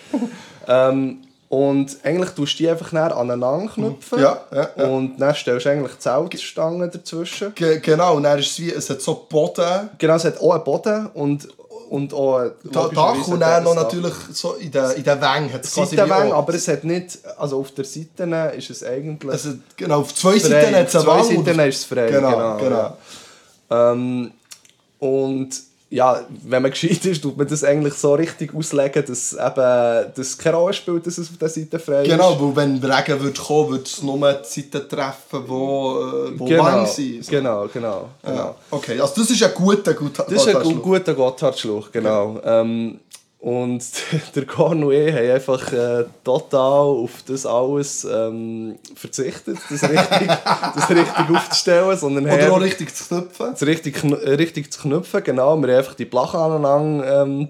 ähm, 0.68 1.18
und 1.50 1.96
eigentlich 2.04 2.30
tust 2.30 2.54
du 2.54 2.58
die 2.58 2.70
einfach 2.70 2.92
näher 2.92 3.14
aneinander 3.16 3.70
knüpfen 3.74 4.20
Ja, 4.22 4.40
ja, 4.54 4.68
ja. 4.76 4.84
und 4.86 5.18
dann 5.18 5.34
stellst 5.34 5.66
du 5.66 5.70
eigentlich 5.70 5.98
Zeltstangen 5.98 6.88
dazwischen. 6.90 7.52
Ge 7.56 7.80
genau, 7.80 8.14
und 8.16 8.22
dann 8.22 8.38
ist 8.38 8.52
es 8.52 8.60
wie, 8.60 8.70
es 8.72 8.88
hat 8.88 9.02
so 9.02 9.26
Boden, 9.28 9.90
Genau, 9.98 10.14
es 10.14 10.24
hat 10.24 10.40
auch 10.40 10.52
einen 10.54 10.62
Boden 10.64 11.06
und, 11.12 11.48
und 11.90 12.14
auch 12.14 12.38
ein 12.38 12.52
Da- 12.70 12.88
Dach 12.88 13.26
und 13.26 13.40
dann 13.40 13.64
noch 13.64 13.74
natürlich 13.74 14.14
so 14.32 14.52
in 14.54 14.70
den, 14.70 14.90
in 14.92 15.02
den 15.02 15.20
Wängen 15.20 15.52
hat 15.52 15.64
es 15.64 15.74
quasi 15.74 16.00
auch- 16.00 16.34
aber 16.34 16.54
es 16.54 16.68
hat 16.68 16.84
nicht, 16.84 17.18
also 17.36 17.58
auf 17.58 17.72
der 17.72 17.84
Seite 17.84 18.52
ist 18.56 18.70
es 18.70 18.84
eigentlich 18.84 19.32
Also, 19.32 19.50
genau, 19.76 20.02
auf 20.02 20.14
zwei. 20.14 20.38
Seiten 20.38 20.72
hat 20.76 20.86
es 20.86 20.94
Auf 20.94 21.08
eine 21.08 21.24
zwei 21.24 21.34
Wand. 21.36 21.46
Seiten 21.46 21.68
ist 21.68 21.78
es 21.78 21.84
frei, 21.84 22.06
Genau, 22.12 22.30
genau. 22.30 22.56
genau. 22.58 22.96
Ähm, 23.92 24.30
und 25.00 25.50
ja, 25.92 26.20
wenn 26.44 26.62
man 26.62 26.70
gescheit 26.70 27.04
ist, 27.04 27.20
tut 27.20 27.36
man 27.36 27.48
das 27.48 27.64
eigentlich 27.64 27.94
so 27.94 28.14
richtig 28.14 28.54
auslegen, 28.54 29.04
dass 29.06 29.32
eben 29.32 29.54
dass 29.54 30.18
es 30.18 30.38
keine 30.38 30.56
Rolle 30.56 30.72
spielt, 30.72 31.04
dass 31.04 31.18
es 31.18 31.28
auf 31.30 31.36
der 31.36 31.48
Seite 31.48 31.78
frei 31.80 32.04
Genau, 32.04 32.32
ist. 32.34 32.40
weil 32.40 32.56
wenn 32.56 32.84
Regen 32.84 33.20
würde 33.20 33.40
kommen, 33.40 33.70
würde 33.70 33.84
es 33.84 34.00
nur 34.02 34.32
die 34.34 34.60
Seiten 34.62 34.88
treffen, 34.88 35.42
wo, 35.48 35.98
äh, 36.00 36.38
wo 36.38 36.44
genau, 36.44 36.64
lang 36.64 36.86
sind. 36.86 37.24
So. 37.24 37.30
genau, 37.32 37.66
genau, 37.72 38.08
genau. 38.22 38.36
Ja. 38.36 38.54
Okay, 38.70 39.00
also 39.00 39.14
das 39.16 39.30
ist 39.30 39.42
ein 39.42 39.50
guter, 39.52 39.94
guter 39.94 40.24
Das 40.30 40.46
ist 40.46 40.54
ein 40.54 40.62
gu- 40.62 40.74
guter 40.80 41.12
Gotthardschluch, 41.14 41.90
genau. 41.90 42.40
Ähm, 42.44 43.00
und 43.40 43.82
der 44.34 44.44
ich 44.92 45.14
haben 45.14 45.30
einfach 45.32 45.72
äh, 45.72 46.04
total 46.24 46.60
auf 46.86 47.10
das 47.26 47.46
alles 47.46 48.04
ähm, 48.04 48.76
verzichtet, 48.94 49.56
das 49.70 49.82
richtig, 49.82 50.28
das 50.74 50.90
richtig 50.90 51.30
aufzustellen, 51.34 51.96
sondern 51.96 52.30
haben 52.30 52.38
Oder 52.40 52.52
auch 52.52 52.60
richtig 52.60 52.94
zu 52.94 53.04
knüpfen. 53.08 53.46
das 53.52 53.62
richtig, 53.66 54.02
richtig 54.04 54.72
zu 54.72 54.82
knüpfen. 54.82 55.24
Genau, 55.24 55.56
wir 55.56 55.68
haben 55.68 55.78
einfach 55.78 55.94
die 55.94 56.04
Plachen 56.04 56.38
aneinander 56.40 57.22
ähm, 57.22 57.48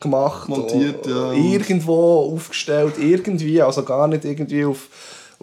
gemacht. 0.00 0.48
Montiert, 0.48 1.06
und- 1.06 1.12
ja. 1.12 1.32
Irgendwo 1.32 2.32
aufgestellt, 2.34 2.94
irgendwie, 2.98 3.62
also 3.62 3.82
gar 3.84 4.08
nicht 4.08 4.24
irgendwie 4.24 4.64
auf 4.64 4.88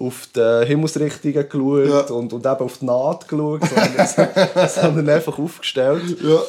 auf 0.01 0.29
die 0.33 0.65
Himmelsrichtungen 0.65 1.49
geschaut 1.49 1.89
Ja. 2.09 2.15
und, 2.15 2.31
und 2.31 2.45
eben 2.45 2.59
auf 2.61 2.77
die 2.77 2.85
Naht 2.85 3.27
geschaut, 3.27 3.59
sondern, 3.67 4.69
sondern 4.69 5.09
einfach 5.09 5.37
aufgestellt. 5.37 6.15
Ja. 6.23 6.39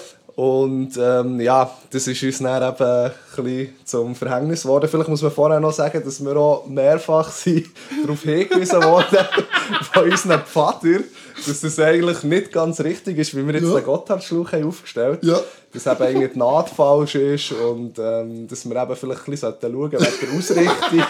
Und 0.40 0.96
ähm, 0.96 1.38
ja, 1.38 1.70
das 1.90 2.06
ist 2.06 2.22
uns 2.22 2.38
dann 2.38 2.62
eben 2.62 2.82
ein 2.82 3.12
bisschen 3.36 3.74
zum 3.84 4.14
Verhängnis 4.14 4.62
geworden. 4.62 4.88
Vielleicht 4.90 5.10
muss 5.10 5.20
man 5.20 5.30
vorher 5.30 5.60
noch 5.60 5.70
sagen, 5.74 6.02
dass 6.02 6.24
wir 6.24 6.34
auch 6.34 6.64
mehrfach 6.66 7.30
darauf 8.02 8.22
hingewiesen 8.22 8.82
wurden 8.82 9.18
von 9.92 10.10
unseren 10.10 10.40
Pfadern, 10.40 11.04
dass 11.46 11.60
das 11.60 11.78
eigentlich 11.78 12.22
nicht 12.22 12.52
ganz 12.52 12.80
richtig 12.80 13.18
ist, 13.18 13.36
wie 13.36 13.46
wir 13.46 13.54
jetzt 13.54 13.64
Ja. 13.68 13.74
den 13.74 13.84
Gotthardschluch 13.84 14.52
haben 14.52 14.66
aufgestellt 14.68 15.20
Ja. 15.22 15.38
Dass 15.72 15.86
eben 15.86 16.02
irgendwie 16.02 16.28
die 16.28 16.38
Naht 16.38 16.68
falsch 16.70 17.14
ist 17.14 17.52
und 17.52 17.96
ähm, 17.98 18.48
dass 18.48 18.68
wir 18.68 18.76
eben 18.82 18.96
vielleicht 18.96 19.20
ein 19.26 19.30
bisschen 19.30 19.54
schauen 19.60 19.70
sollten 19.70 19.92
wegen 19.92 20.04
der 20.22 20.38
Ausrichtung. 20.38 21.04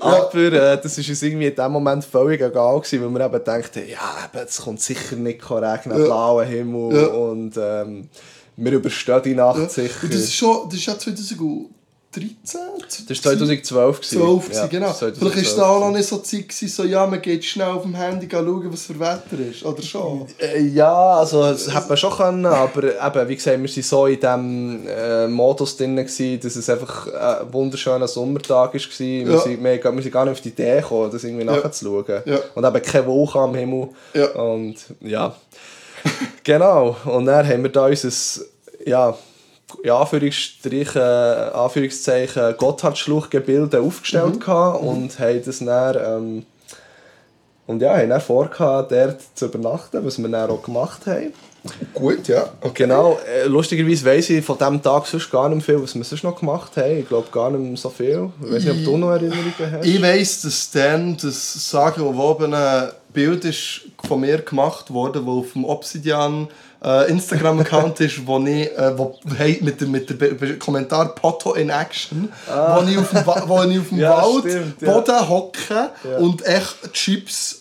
Aber 0.00 0.34
äh, 0.34 0.80
das 0.82 0.98
war 0.98 1.08
uns 1.08 1.22
irgendwie 1.22 1.46
in 1.46 1.54
dem 1.54 1.72
Moment 1.72 2.04
völlig 2.04 2.40
egal, 2.40 2.78
gewesen, 2.80 3.02
weil 3.02 3.18
wir 3.18 3.26
eben 3.26 3.44
dachten, 3.44 3.82
ja, 3.88 4.42
es 4.44 4.58
kommt 4.60 4.80
sicher 4.80 5.16
nicht 5.16 5.50
regnen, 5.50 5.98
Ja. 5.98 6.04
blauer 6.04 6.44
Himmel 6.44 6.94
Ja. 6.94 7.06
und 7.08 7.52
ähm, 7.56 8.08
wir 8.56 8.72
überstehen 8.72 9.22
die 9.24 9.34
Nacht 9.34 9.58
Ja. 9.58 9.68
sicher. 9.68 10.02
Und 10.02 10.12
das 10.14 10.20
ist 10.20 10.34
schon, 10.34 10.68
das 10.68 10.74
ist 10.78 10.86
ja 10.86 10.98
2000 10.98 11.40
2013? 12.12 13.06
Das 13.06 13.24
war 13.24 13.32
2012. 13.32 14.00
12, 14.00 14.52
ja, 14.52 14.66
genau. 14.66 14.92
2012. 14.92 15.18
Vielleicht 15.18 15.56
war 15.56 15.64
es 15.64 15.70
auch 15.70 15.80
noch 15.80 15.96
nicht 15.96 16.08
so 16.08 16.18
Zeit, 16.18 16.48
gewesen, 16.48 16.68
so, 16.68 16.84
ja, 16.84 17.06
man 17.06 17.22
geht 17.22 17.44
schnell 17.44 17.68
auf 17.68 17.82
dem 17.82 17.94
Handy 17.94 18.28
schauen, 18.28 18.72
was 18.72 18.82
für 18.82 18.98
Wetter 18.98 19.38
ist, 19.48 19.64
oder 19.64 19.80
schon? 19.80 20.26
Äh, 20.40 20.60
ja, 20.60 20.92
also 20.92 21.42
das 21.42 21.72
hätte 21.72 21.88
man 21.88 21.96
schon 21.96 22.12
können, 22.12 22.46
aber 22.46 22.82
eben, 22.82 23.28
wie 23.28 23.36
gesagt, 23.36 23.62
wir 23.62 23.68
waren 23.68 23.82
so 23.82 24.06
in 24.06 24.18
diesem 24.18 24.88
äh, 24.88 25.28
Modus 25.28 25.76
drin, 25.76 25.94
gewesen, 25.94 26.40
dass 26.40 26.56
es 26.56 26.68
einfach 26.68 27.06
ein 27.06 27.52
wunderschöner 27.52 28.08
Sommertag 28.08 28.74
war. 28.74 28.80
Ja. 28.80 29.26
Wir, 29.28 29.38
sind, 29.38 29.62
wir, 29.62 29.84
wir 29.84 30.02
sind 30.02 30.12
gar 30.12 30.24
nicht 30.24 30.32
auf 30.32 30.40
die 30.40 30.48
Idee 30.48 30.80
gekommen, 30.80 31.12
das 31.12 31.22
irgendwie 31.22 31.46
ja. 31.46 31.56
nachzuschauen. 31.56 32.22
Ja. 32.24 32.38
Und 32.56 32.64
eben 32.64 32.82
keine 32.82 33.06
Wolke 33.06 33.38
am 33.38 33.54
Himmel. 33.54 33.88
Ja. 34.14 34.26
Und 34.30 34.76
ja, 35.00 35.36
genau. 36.42 36.96
Und 37.04 37.26
dann 37.26 37.46
haben 37.46 37.62
wir 37.62 37.70
da 37.70 37.86
unser, 37.86 38.42
ja, 38.84 39.16
in 39.82 39.90
Anführungsstrichen, 39.90 41.00
Anführungszeichen 41.00 42.56
Gotthardschluchgebilde 42.56 43.80
aufgestellt 43.80 44.34
mhm. 44.34 44.40
mhm. 44.80 44.88
und 44.88 45.18
haben 45.18 45.42
das 45.44 45.58
dann, 45.58 45.96
ähm, 46.04 46.46
und 47.66 47.82
ja, 47.82 47.96
haben 47.96 48.10
dann 48.10 48.20
vor, 48.20 48.48
dort 48.58 49.16
zu 49.34 49.46
übernachten, 49.46 50.04
was 50.04 50.18
wir 50.18 50.28
dann 50.28 50.50
auch 50.50 50.62
gemacht 50.62 51.06
haben. 51.06 51.32
Gut, 51.92 52.28
ja. 52.28 52.48
Okay. 52.60 52.84
Genau, 52.84 53.18
äh, 53.26 53.46
lustigerweise 53.46 54.04
weiss 54.06 54.30
ich 54.30 54.44
von 54.44 54.56
diesem 54.56 54.82
Tag 54.82 55.06
sonst 55.06 55.30
gar 55.30 55.48
nicht 55.48 55.64
viel, 55.64 55.82
was 55.82 55.94
wir 55.94 56.04
sonst 56.04 56.24
noch 56.24 56.38
gemacht 56.38 56.76
haben. 56.76 56.98
Ich 56.98 57.08
glaube 57.08 57.28
gar 57.30 57.50
nicht 57.50 57.80
so 57.80 57.90
viel. 57.90 58.30
Ich 58.42 58.52
weiß 58.52 58.64
nicht, 58.64 58.78
ob 58.78 58.84
du 58.84 58.96
noch 58.96 59.10
Erinnerungen 59.10 59.52
hast. 59.58 59.84
Ich 59.84 60.00
weiss, 60.00 60.42
dass 60.42 60.70
dann 60.70 61.16
das 61.18 61.70
Sagen 61.70 62.02
und 62.02 62.16
Bild 63.12 63.44
ist 63.44 63.82
von 64.06 64.20
mir 64.20 64.38
gemacht 64.38 64.90
wurde, 64.92 65.20
das 65.20 65.28
auf 65.28 65.52
dem 65.52 65.64
Obsidian 65.64 66.48
äh, 66.82 67.10
Instagram-Account 67.10 68.00
ist, 68.00 68.26
wo 68.26 68.38
ich 68.38 68.70
äh, 68.76 68.96
wo, 68.96 69.18
hey, 69.36 69.58
mit 69.62 69.80
dem, 69.80 69.90
mit 69.90 70.08
dem 70.08 70.58
Kommentar 70.58 71.14
Poto 71.14 71.54
in 71.54 71.70
Action, 71.70 72.32
ah. 72.48 72.76
wo 72.76 72.88
ich 72.88 72.98
auf 72.98 73.10
dem, 73.10 73.26
wo 73.26 73.62
ich 73.64 73.78
auf 73.78 73.88
dem 73.88 73.98
ja, 73.98 74.16
Wald 74.16 74.80
Boden 74.80 75.28
hocke 75.28 75.90
ja. 76.04 76.16
und 76.18 76.46
echt 76.46 76.92
Chips 76.92 77.60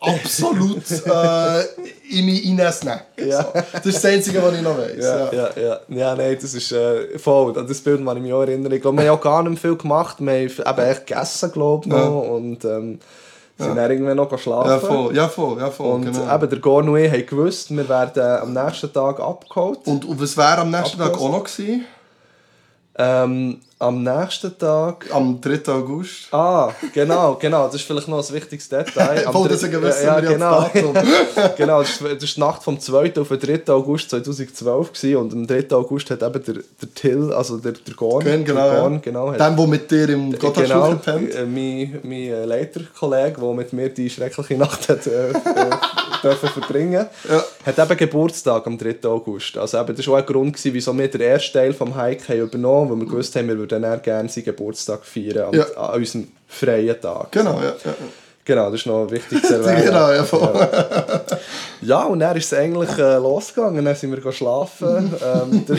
absolut 0.00 0.90
äh, 1.06 1.62
in 2.10 2.26
mich 2.26 2.42
hineinsnacken. 2.42 3.28
Ja. 3.28 3.42
So. 3.42 3.52
Das 3.72 3.86
ist 3.86 3.96
das 3.96 4.04
Einzige, 4.04 4.42
was 4.42 4.54
ich 4.54 4.62
noch 4.62 4.76
weiß. 4.76 4.96
Ja, 4.98 5.32
ja, 5.32 5.50
ja. 5.56 5.80
ja. 5.88 6.14
nein, 6.14 6.36
das 6.40 6.54
ist 6.54 6.72
äh, 6.72 7.18
voll. 7.18 7.56
An 7.58 7.66
das 7.66 7.80
Bild 7.80 8.04
kann 8.04 8.16
ich 8.16 8.22
mich 8.22 8.32
auch 8.32 8.42
erinnern. 8.42 8.72
Ich 8.72 8.82
glaube, 8.82 8.98
wir 8.98 9.08
haben 9.08 9.18
auch 9.18 9.22
gar 9.22 9.42
nicht 9.42 9.60
viel 9.60 9.76
gemacht. 9.76 10.16
Wir 10.20 10.32
haben 10.32 10.42
eben 10.42 10.90
echt 10.90 11.06
gegessen, 11.06 11.52
glaube 11.52 11.86
ich, 11.86 11.92
noch. 11.92 11.98
Ja. 11.98 12.30
Und, 12.30 12.64
ähm, 12.64 12.98
sind 13.56 13.76
dann 13.76 13.90
irgendwann 13.90 14.16
noch 14.16 14.38
schlafen. 14.38 14.70
Ja, 14.70 14.78
voll, 14.78 15.16
ja, 15.16 15.28
voll, 15.28 15.58
ja, 15.60 15.70
voll. 15.70 15.94
Und 15.94 16.04
genau. 16.12 16.34
eben 16.34 16.50
der 16.50 16.58
Gorn 16.58 16.88
haben 16.88 17.26
gewusst, 17.26 17.70
wir 17.74 17.88
werden 17.88 18.22
am 18.22 18.52
nächsten 18.52 18.92
Tag 18.92 19.20
abgeholt. 19.20 19.80
Und, 19.84 20.04
und 20.04 20.20
was 20.20 20.36
wäre 20.36 20.58
am 20.58 20.70
nächsten 20.70 21.00
Abgeholt. 21.00 21.12
Tag 21.12 21.22
auch 21.22 21.30
noch 21.30 21.44
gewesen? 21.44 21.86
Ähm, 22.96 23.60
am 23.78 24.02
nächsten 24.02 24.56
Tag. 24.58 25.06
Am 25.12 25.40
3. 25.40 25.72
August. 25.72 26.32
Ah, 26.32 26.72
genau, 26.92 27.34
genau. 27.34 27.66
Das 27.66 27.76
ist 27.76 27.82
vielleicht 27.82 28.08
noch 28.08 28.26
ein 28.26 28.34
wichtiges 28.34 28.68
Detail. 28.68 29.26
Am 29.26 29.32
Voll, 29.32 29.48
das 29.48 29.62
wissen 29.62 30.04
ja, 30.04 30.20
genau. 30.20 30.70
genau, 31.56 31.80
das 31.82 32.02
war 32.02 32.14
die 32.14 32.40
Nacht 32.40 32.62
vom 32.62 32.78
2. 32.78 33.12
auf 33.18 33.28
den 33.28 33.40
3. 33.64 33.72
August 33.72 34.10
2012 34.10 34.92
gewesen. 34.92 35.16
und 35.16 35.32
am 35.32 35.46
3. 35.46 35.74
August 35.74 36.10
hat 36.10 36.22
eben 36.22 36.44
der, 36.44 36.54
der 36.54 36.94
Till, 36.94 37.32
also 37.32 37.58
der, 37.58 37.72
der 37.72 37.94
Gorn, 37.94 38.24
Gwen, 38.24 38.44
genau, 38.44 38.70
der 38.70 38.80
Gorn, 38.80 39.02
genau 39.02 39.32
hat, 39.32 39.40
der, 39.40 39.50
der 39.50 39.66
mit 39.66 39.90
dir 39.90 40.08
im 40.08 40.32
Gotthard 40.38 40.66
genau, 40.66 40.90
gepennt. 40.90 41.34
Äh, 41.34 41.44
mein, 41.44 42.00
mein 42.02 42.18
äh, 42.18 42.44
Leiterkollege, 42.44 43.40
der 43.40 43.52
mit 43.52 43.72
mir 43.72 43.88
die 43.88 44.08
schreckliche 44.08 44.56
Nacht 44.56 44.88
hat, 44.88 45.06
äh, 45.06 45.30
äh 45.30 45.34
dürfen 46.24 46.48
verbringen 46.48 47.06
ja. 47.28 47.44
hat 47.66 47.78
eben 47.78 47.98
Geburtstag 47.98 48.66
am 48.66 48.78
3. 48.78 48.96
August. 49.04 49.58
Also 49.58 49.78
eben, 49.78 49.94
das 49.94 50.06
war 50.06 50.14
auch 50.14 50.18
ein 50.18 50.26
Grund, 50.26 50.54
gewesen, 50.54 50.74
wieso 50.74 50.96
wir 50.96 51.08
den 51.08 51.20
ersten 51.20 51.52
Teil 51.52 51.72
vom 51.72 51.94
Hike 52.00 52.28
haben 52.28 52.40
übernommen 52.40 52.90
haben, 52.90 52.90
weil 52.90 53.06
wir 53.06 53.10
gewusst 53.12 53.36
haben, 53.36 53.48
wir 53.48 53.56
würden 53.64 53.82
dann 53.82 54.02
gerne 54.02 54.28
seinen 54.28 54.44
Geburtstag 54.44 55.04
feiern 55.04 55.52
ja. 55.52 55.64
an 55.76 55.94
unserem 55.94 56.28
freien 56.46 57.00
Tag. 57.00 57.32
Genau, 57.32 57.60
ja. 57.60 57.74
ja. 57.84 57.94
Genau, 58.44 58.70
das 58.70 58.80
ist 58.80 58.86
noch 58.86 59.10
wichtig 59.10 59.42
zu 59.46 59.54
erwähnen. 59.54 59.86
genau, 59.86 60.12
ja, 60.12 60.22
voll. 60.22 60.52
Ja. 60.54 61.20
ja, 61.80 62.04
und 62.04 62.18
dann 62.20 62.36
ist 62.36 62.52
es 62.52 62.58
eigentlich 62.58 62.90
äh, 62.98 63.16
losgegangen. 63.16 63.84
Dann 63.84 63.96
sind 63.96 64.22
wir 64.22 64.32
schlafen. 64.32 65.14
ähm, 65.24 65.64
der, 65.66 65.76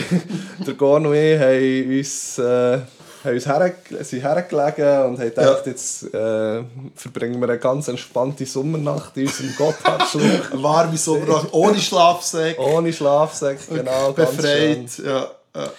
der 0.66 0.74
Gorn 0.74 1.06
und 1.06 1.14
ich 1.14 1.38
haben 1.38 1.98
uns... 1.98 2.38
Äh, 2.38 2.78
haben 3.24 3.34
uns 3.34 3.46
her, 3.46 3.74
sind 4.02 4.22
hergelegen 4.22 5.04
und 5.04 5.18
haben 5.18 5.28
gedacht, 5.28 5.66
ja. 5.66 5.72
jetzt 5.72 6.14
äh, 6.14 6.62
verbringen 6.94 7.40
wir 7.40 7.48
eine 7.48 7.58
ganz 7.58 7.88
entspannte 7.88 8.46
Sommernacht 8.46 9.16
in 9.16 9.26
unserem 9.26 9.54
Gotthardschluck. 9.56 10.52
Warme 10.62 10.96
Sommernacht, 10.96 11.48
ohne 11.52 11.78
Schlafsack. 11.78 12.58
Ohne 12.58 12.92
Schlafsack, 12.92 13.58
genau. 13.68 14.12
Befreit, 14.12 14.98
ja. 15.04 15.30
ja. 15.56 15.70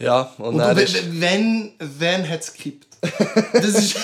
Ja, 0.00 0.32
und, 0.38 0.54
und 0.54 0.58
du, 0.58 1.20
wenn, 1.20 1.72
wenn 1.78 2.28
hat 2.28 2.40
es 2.40 2.52
gekippt? 2.52 2.86
Das 3.52 3.64
ist... 3.64 3.96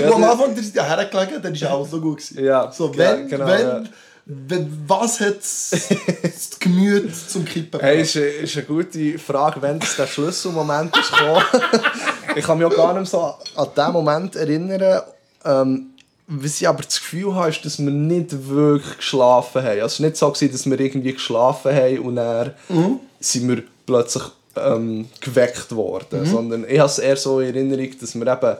ja, 0.00 0.10
am 0.12 0.24
Anfang 0.24 0.54
ist 0.56 0.74
ja 0.74 0.84
hergelegen, 0.84 1.40
dann 1.40 1.60
war 1.60 1.70
alles 1.70 1.90
so 1.90 2.00
gut. 2.00 2.18
Gewesen. 2.18 2.44
Ja, 2.44 2.70
so, 2.72 2.96
wenn, 2.96 3.28
genau, 3.28 3.46
wenn, 3.46 3.60
ja. 3.60 3.82
wenn, 4.26 4.84
was 4.86 5.20
hat 5.20 5.36
das 5.38 6.58
Gemüt 6.60 7.14
zum 7.14 7.44
Kippen 7.44 7.80
Hey, 7.80 8.02
ist, 8.02 8.16
ist 8.16 8.56
eine 8.56 8.66
gute 8.66 9.18
Frage, 9.18 9.62
wenn 9.62 9.78
das 9.78 9.96
der 9.96 10.08
Schlüsselmoment 10.08 10.96
ist 10.96 11.12
gekommen. 11.12 11.44
ich 12.36 12.44
kann 12.44 12.58
mich 12.58 12.66
auch 12.66 12.76
gar 12.76 12.98
nicht 12.98 13.10
so 13.10 13.34
an 13.54 13.68
diesen 13.76 13.92
Moment 13.92 14.36
erinnern. 14.36 15.02
Ähm, 15.44 15.90
was 16.26 16.60
ich 16.60 16.66
aber 16.66 16.82
das 16.82 16.98
Gefühl 17.00 17.34
habe, 17.34 17.50
ist, 17.50 17.64
dass 17.64 17.78
wir 17.78 17.90
nicht 17.90 18.48
wirklich 18.48 18.96
geschlafen 18.96 19.62
haben. 19.62 19.80
Also 19.80 19.86
es 19.86 20.00
war 20.00 20.06
nicht 20.08 20.16
so, 20.16 20.48
dass 20.48 20.66
wir 20.66 20.80
irgendwie 20.80 21.12
geschlafen 21.12 21.72
haben 21.72 21.98
und 22.00 22.16
dann 22.16 22.54
mhm. 22.68 23.00
sind 23.20 23.48
wir 23.48 23.62
plötzlich 23.86 24.24
ähm, 24.56 25.08
geweckt 25.20 25.74
worden. 25.74 26.20
Mhm. 26.20 26.26
Sondern 26.26 26.64
ich 26.68 26.78
habe 26.78 26.88
es 26.88 26.98
eher 26.98 27.16
so 27.16 27.40
in 27.40 27.54
Erinnerung, 27.54 27.90
dass 28.00 28.14
wir 28.14 28.26
eben 28.26 28.56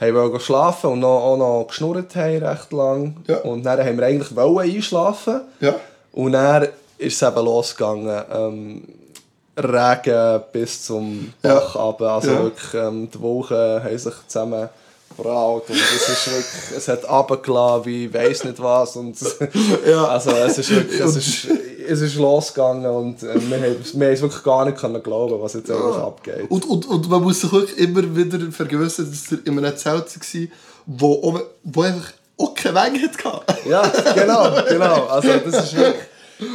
haben 0.00 0.40
schlafen 0.40 0.90
und 0.90 1.00
noch, 1.00 1.20
auch 1.20 1.36
noch 1.36 1.66
geschnurrt 1.68 2.16
haben 2.16 2.44
recht 2.44 2.72
lang. 2.72 3.16
Ja. 3.26 3.38
Und 3.38 3.64
dann 3.64 3.78
haben 3.80 3.98
wir 3.98 4.06
eigentlich 4.06 4.34
wollen 4.34 4.70
einschlafen. 4.70 5.42
Ja. 5.60 5.74
Und 6.12 6.32
dann 6.32 6.68
ist 6.98 7.22
es 7.22 7.28
eben 7.28 7.44
losgegangen. 7.44 8.22
Ähm, 8.32 8.82
Regen 9.56 10.42
bis 10.52 10.84
zum 10.86 11.32
Bach 11.42 11.74
ja. 11.74 11.80
runter. 11.82 12.10
Also 12.12 12.30
ja. 12.30 12.42
wirklich, 12.44 12.74
ähm, 12.74 13.10
die 13.12 13.20
Wochen 13.20 13.54
haben 13.54 13.98
sich 13.98 14.14
zusammen 14.26 14.68
braut 15.22 15.68
und 15.68 15.76
es 15.76 16.08
ist 16.08 16.26
wirklich, 16.26 16.76
es 16.76 16.88
hat 16.88 17.08
runtergelassen 17.08 17.84
wie 17.86 18.12
weiss 18.12 18.44
nicht 18.44 18.60
was 18.62 18.96
und 18.96 19.16
ja. 19.86 20.04
also 20.06 20.30
es 20.30 20.58
ist 20.58 20.70
wirklich, 20.70 21.00
es 21.00 21.16
ist, 21.16 21.48
es 21.88 22.00
ist 22.00 22.16
losgegangen 22.16 22.90
und 22.90 23.22
äh, 23.22 23.34
wir, 23.34 23.56
haben, 23.56 23.76
wir 23.94 24.06
haben 24.06 24.14
es 24.14 24.22
wirklich 24.22 24.42
gar 24.42 24.64
nicht 24.64 24.78
können 24.78 25.02
glauben, 25.02 25.40
was 25.40 25.54
jetzt 25.54 25.68
ja. 25.68 25.76
abgeht. 25.76 26.50
Und, 26.50 26.68
und, 26.68 26.86
und 26.86 27.08
man 27.10 27.22
muss 27.22 27.40
sich 27.40 27.52
wirklich 27.52 27.78
immer 27.78 28.16
wieder 28.16 28.38
vergewissern, 28.52 29.10
dass 29.10 29.32
er 29.32 29.46
in 29.46 29.58
einem 29.58 29.76
Zelt 29.76 30.06
war, 30.06 30.48
wo, 30.86 31.40
wo 31.64 31.82
einfach 31.82 32.12
auch 32.38 32.54
keinen 32.54 32.74
Weg 32.74 33.24
hatte. 33.24 33.68
Ja, 33.68 33.82
genau, 34.14 34.62
genau. 34.68 35.06
Also 35.06 35.28
das 35.44 35.64
ist 35.64 35.76
wirklich, 35.76 36.04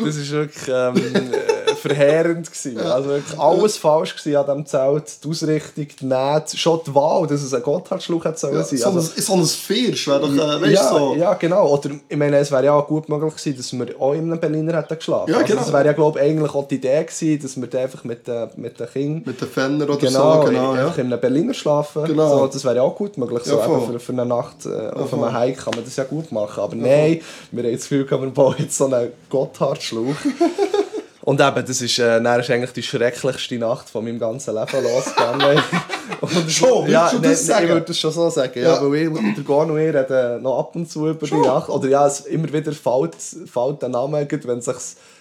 das 0.04 0.16
ist 0.16 0.32
wirklich 0.32 0.68
ähm, 0.68 0.96
verheerend. 1.88 2.48
Gewesen. 2.48 2.80
Also 2.80 3.10
wirklich 3.10 3.40
alles 3.40 3.78
falsch 3.78 4.16
gewesen 4.16 4.38
an 4.38 4.46
diesem 4.46 4.66
Zelt. 4.66 5.24
Die 5.24 5.30
Ausrichtung, 5.30 5.88
die 6.00 6.06
Nähte, 6.06 6.58
schon 6.58 6.80
die 6.86 6.96
Wahl, 6.96 7.28
dass 7.28 7.42
es 7.42 7.54
ein 7.54 7.64
Gotthardschluch 7.64 8.26
hätte 8.26 8.48
ja, 8.48 8.64
sein. 8.64 8.78
So, 8.78 8.90
also, 8.90 9.22
so 9.22 9.34
ein 9.34 9.46
Fiersch 9.46 10.08
wäre 10.08 10.22
doch, 10.22 10.34
äh, 10.34 10.62
weißt 10.62 10.74
ja, 10.74 10.90
so. 10.90 11.16
Ja, 11.16 11.34
genau. 11.36 11.68
Oder, 11.68 11.92
ich 12.08 12.18
meine, 12.18 12.38
es 12.38 12.52
wäre 12.52 12.66
ja 12.66 12.74
auch 12.74 12.88
gut 12.88 13.10
möglich 13.10 13.36
gewesen, 13.36 13.58
dass 13.58 13.74
wir 13.74 14.02
auch 14.02 14.14
in 14.14 14.32
einem 14.32 14.40
Berliner 14.40 14.78
hätten 14.78 14.96
geschlafen. 14.96 15.32
Ja, 15.32 15.38
also, 15.38 15.48
genau. 15.48 15.62
Das 15.62 15.74
wäre 15.74 15.86
ja, 15.86 15.94
glaube 15.94 16.20
ich, 16.20 16.26
eigentlich 16.26 16.54
auch 16.54 16.68
die 16.68 16.76
Idee 16.76 17.04
gewesen, 17.04 17.42
dass 17.42 17.58
wir 17.58 17.82
einfach 17.82 18.04
mit, 18.04 18.28
äh, 18.28 18.48
mit 18.56 18.80
den 18.80 18.88
Kindern... 18.88 19.24
Mit 19.26 19.42
den 19.42 19.48
Fenner 19.48 19.90
oder 19.90 19.98
genau, 19.98 20.42
so, 20.42 20.50
genau. 20.50 20.72
Einfach 20.72 20.98
ja. 20.98 21.04
in 21.04 21.12
einem 21.12 21.22
Berliner 21.22 21.54
schlafen. 21.54 22.06
Genau. 22.06 22.40
So, 22.40 22.48
das 22.48 22.64
wäre 22.64 22.76
ja 22.76 22.82
auch 22.82 22.96
gut 22.96 23.18
möglich. 23.18 23.44
So, 23.44 23.58
ja, 23.58 23.80
für, 23.80 24.00
für 24.00 24.12
eine 24.12 24.26
Nacht 24.26 24.66
äh, 24.66 24.90
auf 24.90 25.14
einem 25.14 25.38
Hike 25.38 25.58
kann 25.58 25.74
man 25.76 25.86
das 25.86 25.96
ja 25.96 26.04
gut 26.04 26.32
machen. 26.32 26.62
Aber 26.62 26.76
nein, 26.76 27.22
wir 27.52 27.64
haben 27.64 27.72
das 27.72 27.82
Gefühl, 27.82 28.10
wir 28.10 28.30
bauen 28.32 28.56
jetzt 28.60 28.78
so 28.78 28.86
einen 28.86 29.12
Gotthardschluch. 29.30 30.16
Und 31.26 31.42
eben, 31.42 31.66
das 31.66 31.82
ist, 31.82 31.98
äh, 31.98 32.22
dann 32.22 32.40
ist 32.40 32.52
eigentlich 32.52 32.72
die 32.72 32.84
schrecklichste 32.84 33.58
Nacht 33.58 33.90
von 33.90 34.06
meinem 34.06 34.20
ganzen 34.20 34.54
Leben 34.54 34.84
losgegangen. 34.84 35.60
und 36.22 36.52
schon, 36.52 36.88
ja, 36.88 37.10
du 37.10 37.18
das 37.18 37.48
sagen? 37.48 37.66
Ich 37.66 37.72
würde 37.72 37.88
das 37.88 37.98
schon 37.98 38.12
so 38.12 38.30
sagen, 38.30 38.52
ja, 38.62 38.76
ja 38.76 38.92
weil 38.92 38.96
ich, 38.96 39.36
der 39.36 39.44
Gorn 39.44 39.72
und 39.72 39.80
ich 39.80 39.92
reden 39.92 40.44
noch 40.44 40.60
ab 40.60 40.76
und 40.76 40.90
zu 40.90 41.08
über 41.08 41.26
schon. 41.26 41.42
die 41.42 41.48
Nacht. 41.48 41.70
Oder 41.70 41.90
ja, 41.90 42.06
es 42.06 42.22
immer 42.22 42.54
wieder 42.54 42.72
fällt, 42.72 43.16
fällt 43.52 43.82
der 43.82 43.90
Name, 43.90 44.28
wenn 44.30 44.60
es 44.60 44.66
sich 44.66 44.76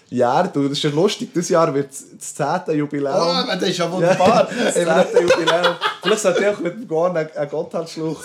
Jahr. 0.09 0.47
Du, 0.47 0.63
das 0.63 0.73
ist 0.73 0.83
ja 0.83 0.89
lustig, 0.89 1.29
dieses 1.33 1.49
Jahr 1.49 1.73
wird 1.73 1.89
das 1.89 2.35
10. 2.35 2.77
Jubiläum. 2.77 3.15
Oh, 3.15 3.43
das 3.47 3.69
ist 3.69 3.77
ja 3.77 3.91
wunderbar. 3.91 4.47
das 4.63 4.73
10. 4.73 4.83
Jubiläum. 4.83 5.75
Vielleicht 6.01 6.21
sollte 6.21 6.41
ich 6.41 6.47
auch 6.47 6.59
mit 6.59 6.73
dem 6.73 6.87
Gorn 6.87 7.17
einen 7.17 7.49
Gotthardschluch 7.49 8.23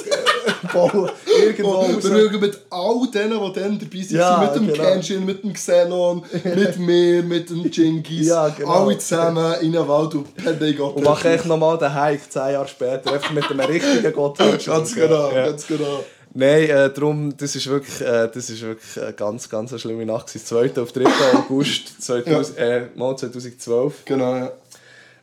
bauen. 0.73 1.11
Irgendwo 1.43 1.71
oh, 1.71 1.89
wir 1.89 2.03
schauen 2.03 2.41
mit 2.41 2.59
all 2.71 3.11
denen, 3.13 3.53
die 3.55 3.61
dann 3.61 3.79
dabei 3.79 4.03
sind. 4.03 4.19
Ja, 4.19 4.39
mit 4.39 4.55
dem 4.55 4.67
genau. 4.67 4.85
Kenshin, 4.85 5.25
mit 5.25 5.43
dem 5.43 5.53
Xenon, 5.53 6.23
mit 6.45 6.79
mir, 6.79 7.23
mit 7.23 7.51
dem 7.51 7.71
Jingis. 7.71 8.29
Ja, 8.29 8.49
genau. 8.49 8.85
Alle 8.85 8.99
zusammen 8.99 9.55
in 9.63 9.73
den 9.73 9.89
Wald 9.89 10.15
und 10.15 10.35
pennen 10.37 10.77
Gott. 10.77 10.97
Und 10.97 11.05
mache 11.05 11.35
ich 11.35 11.45
nochmal 11.45 11.79
den 11.79 11.95
Hike, 11.95 12.29
10 12.29 12.53
Jahre 12.53 12.69
später, 12.69 13.13
einfach 13.13 13.31
mit 13.31 13.51
einem 13.51 13.61
richtigen 13.61 14.13
Gotthardschluch. 14.13 14.75
ganz 14.75 14.95
genau, 14.95 15.33
ja. 15.33 15.47
ganz 15.47 15.67
genau. 15.67 16.05
Nein, 16.33 16.71
äh, 16.71 16.93
darum, 16.93 17.37
das 17.37 17.57
ist 17.57 17.67
wirklich, 17.67 18.01
äh, 18.01 18.29
das 18.33 18.51
ist 18.51 18.63
wirklich 18.63 19.03
eine 19.03 19.13
ganz, 19.13 19.49
ganz 19.49 19.73
eine 19.73 19.81
schlimme 19.81 20.07
Nacht. 20.07 20.29
2. 20.29 20.81
auf 20.81 20.93
3. 20.93 21.05
August 21.35 22.03
2000, 22.03 22.59
ja. 22.59 22.65
äh, 22.77 23.17
2012. 23.17 24.05
Genau, 24.05 24.37
ja. 24.37 24.53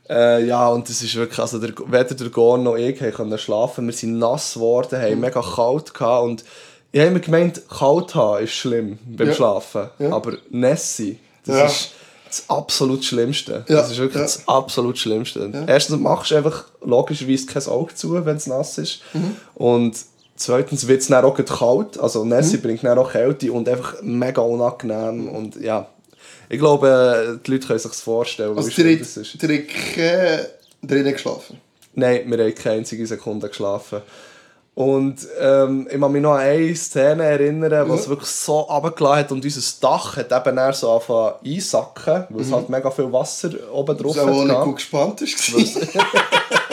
Äh, 0.09 0.45
ja, 0.45 0.67
und 0.69 0.87
das 0.87 1.01
ist 1.01 1.15
wirklich, 1.15 1.39
also 1.39 1.59
der, 1.59 1.73
weder 1.85 2.15
der 2.15 2.29
Gorn 2.29 2.63
noch 2.63 2.75
ich 2.75 2.99
konnten 3.13 3.37
schlafen. 3.37 3.85
Wir 3.85 3.93
sind 3.93 4.17
nass 4.17 4.53
geworden, 4.53 4.99
haben 4.99 5.15
mhm. 5.15 5.21
mega 5.21 5.41
kalt 5.41 5.93
gehabt 5.93 6.23
und 6.23 6.45
ich 6.91 7.01
habe 7.01 7.11
mir 7.11 7.19
gemeint, 7.19 7.61
kalt 7.69 8.15
haben 8.15 8.43
ist 8.43 8.53
schlimm 8.53 8.97
beim 9.05 9.27
ja. 9.27 9.33
Schlafen, 9.33 9.89
ja. 9.99 10.11
aber 10.11 10.37
Nessie, 10.49 11.19
das 11.45 11.55
ja. 11.57 11.65
ist 11.65 11.91
das 12.25 12.49
absolut 12.49 13.03
Schlimmste. 13.03 13.65
Das 13.67 13.91
ist 13.91 13.97
wirklich 13.97 14.23
das 14.23 14.47
absolut 14.47 14.97
Schlimmste. 14.97 15.65
Erstens 15.67 15.99
machst 15.99 16.31
du 16.31 16.35
einfach 16.35 16.65
logischerweise 16.83 17.45
kein 17.45 17.65
Auge 17.67 17.93
zu, 17.93 18.25
wenn 18.25 18.37
es 18.37 18.47
nass 18.47 18.77
ist 18.77 19.01
mhm. 19.13 19.35
und 19.55 19.97
zweitens 20.37 20.87
wird 20.87 21.01
es 21.01 21.07
dann 21.07 21.25
auch 21.25 21.35
kalt, 21.35 21.99
also 21.99 22.23
Nessie 22.23 22.57
mhm. 22.57 22.61
bringt 22.61 22.83
dann 22.83 22.97
auch 22.97 23.11
Kälte 23.11 23.51
und 23.51 23.67
einfach 23.67 24.01
mega 24.01 24.41
unangenehm 24.41 25.27
und 25.27 25.57
ja, 25.57 25.87
ich 26.49 26.59
glaube, 26.59 27.39
die 27.45 27.51
Leute 27.51 27.67
können 27.67 27.79
sich 27.79 27.91
das 27.91 28.01
vorstellen, 28.01 28.57
also 28.57 28.69
wie 28.77 28.97
das 28.97 29.17
ist. 29.17 29.35
Ihr 29.35 30.47
drinnen 30.81 31.13
geschlafen? 31.13 31.59
Nein, 31.93 32.29
wir 32.29 32.37
haben 32.37 32.55
keine 32.55 32.77
einzige 32.77 33.05
Sekunde 33.05 33.49
geschlafen. 33.49 34.01
Und 34.75 35.27
ähm, 35.41 35.87
ich 35.91 35.99
kann 35.99 36.11
mich 36.11 36.21
noch 36.21 36.33
an 36.33 36.41
eine 36.41 36.75
Szene 36.75 37.23
erinnern, 37.23 37.89
was 37.89 38.05
mhm. 38.05 38.11
wirklich 38.11 38.29
so 38.29 38.59
runtergelassen 38.59 39.17
hat 39.17 39.31
und 39.31 39.43
unser 39.43 39.77
Dach 39.81 40.17
hat 40.17 40.31
eben 40.31 40.55
dann 40.55 40.71
so 40.71 40.91
angefangen 40.91 41.33
einsacken, 41.43 42.25
weil 42.29 42.41
es 42.41 42.49
mhm. 42.49 42.53
halt 42.53 42.69
mega 42.69 42.91
viel 42.91 43.11
Wasser 43.11 43.49
oben 43.73 43.97
drauf 43.97 44.15
hat. 44.15 44.27
nicht 44.27 44.61
gut 44.61 44.75
gespannt 44.75 45.21
war. 45.21 46.57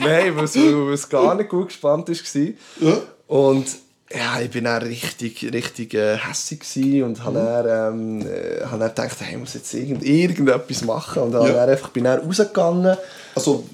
Nein, 0.00 0.36
weil 0.36 0.44
es, 0.44 0.56
es 0.56 1.08
gar 1.08 1.34
nicht 1.34 1.48
gut 1.48 1.68
gespannt 1.68 2.08
war. 2.08 2.88
Ja. 2.88 2.98
Und 3.26 3.66
ja, 4.10 4.40
ich 4.40 4.50
bin 4.50 4.64
dann 4.64 4.82
richtig, 4.82 5.52
richtig 5.52 5.92
äh, 5.92 6.16
hässlich 6.16 7.02
und 7.02 7.22
habe 7.22 7.40
mhm. 7.40 7.44
dann, 7.44 7.94
ähm, 7.94 8.26
äh, 8.26 8.64
hab 8.64 8.78
dann 8.78 8.88
gedacht, 8.88 9.16
hey, 9.20 9.34
ich 9.34 9.38
muss 9.38 9.54
jetzt 9.54 9.74
irgend, 9.74 10.02
irgendetwas 10.02 10.82
machen 10.82 11.24
und 11.24 11.32
ja. 11.32 11.46
dann 11.46 11.68
einfach, 11.68 11.90
bin 11.90 12.04
dann 12.04 12.20
rausgegangen. 12.20 12.96
Also 13.34 13.64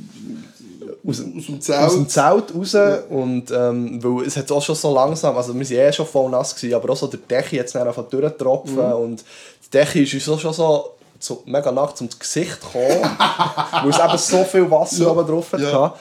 aus, 1.07 1.21
aus, 1.21 1.47
dem 1.47 1.61
Zelt? 1.61 1.79
Aus 1.79 1.95
dem 1.95 2.09
Zelt 2.09 2.55
raus 2.55 2.73
ja. 2.73 2.97
und 3.11 3.51
ähm, 3.51 4.03
weil 4.03 4.27
es 4.27 4.37
hat 4.37 4.51
auch 4.51 4.63
schon 4.63 4.75
so 4.75 4.93
langsam, 4.93 5.37
also 5.37 5.55
wir 5.55 5.69
waren 5.69 5.89
eh 5.89 5.93
schon 5.93 6.07
voll 6.07 6.31
nass, 6.31 6.55
gewesen, 6.55 6.75
aber 6.75 6.91
auch 6.91 6.97
so 6.97 7.07
der 7.07 7.21
Decke 7.21 7.57
jetzt 7.57 7.75
dann 7.75 7.87
einfach 7.87 8.09
durchtropfen 8.09 8.77
mhm. 8.77 8.93
und 8.93 9.25
die 9.67 9.71
Decke 9.71 10.03
ist 10.03 10.15
uns 10.15 10.29
auch 10.29 10.41
schon 10.41 10.53
so, 10.53 10.94
so 11.25 11.43
mega 11.47 11.73
nachts 11.73 12.01
ums 12.01 12.19
Gesicht 12.19 12.61
gekommen, 12.61 13.03
weil 13.83 13.91
es 13.91 13.99
eben 13.99 14.19
so 14.19 14.45
viel 14.45 14.71
Wasser 14.71 15.05
ja. 15.05 15.11
oben 15.11 15.27
drauf 15.27 15.53
hatte. 15.53 15.63
Ja 15.63 15.95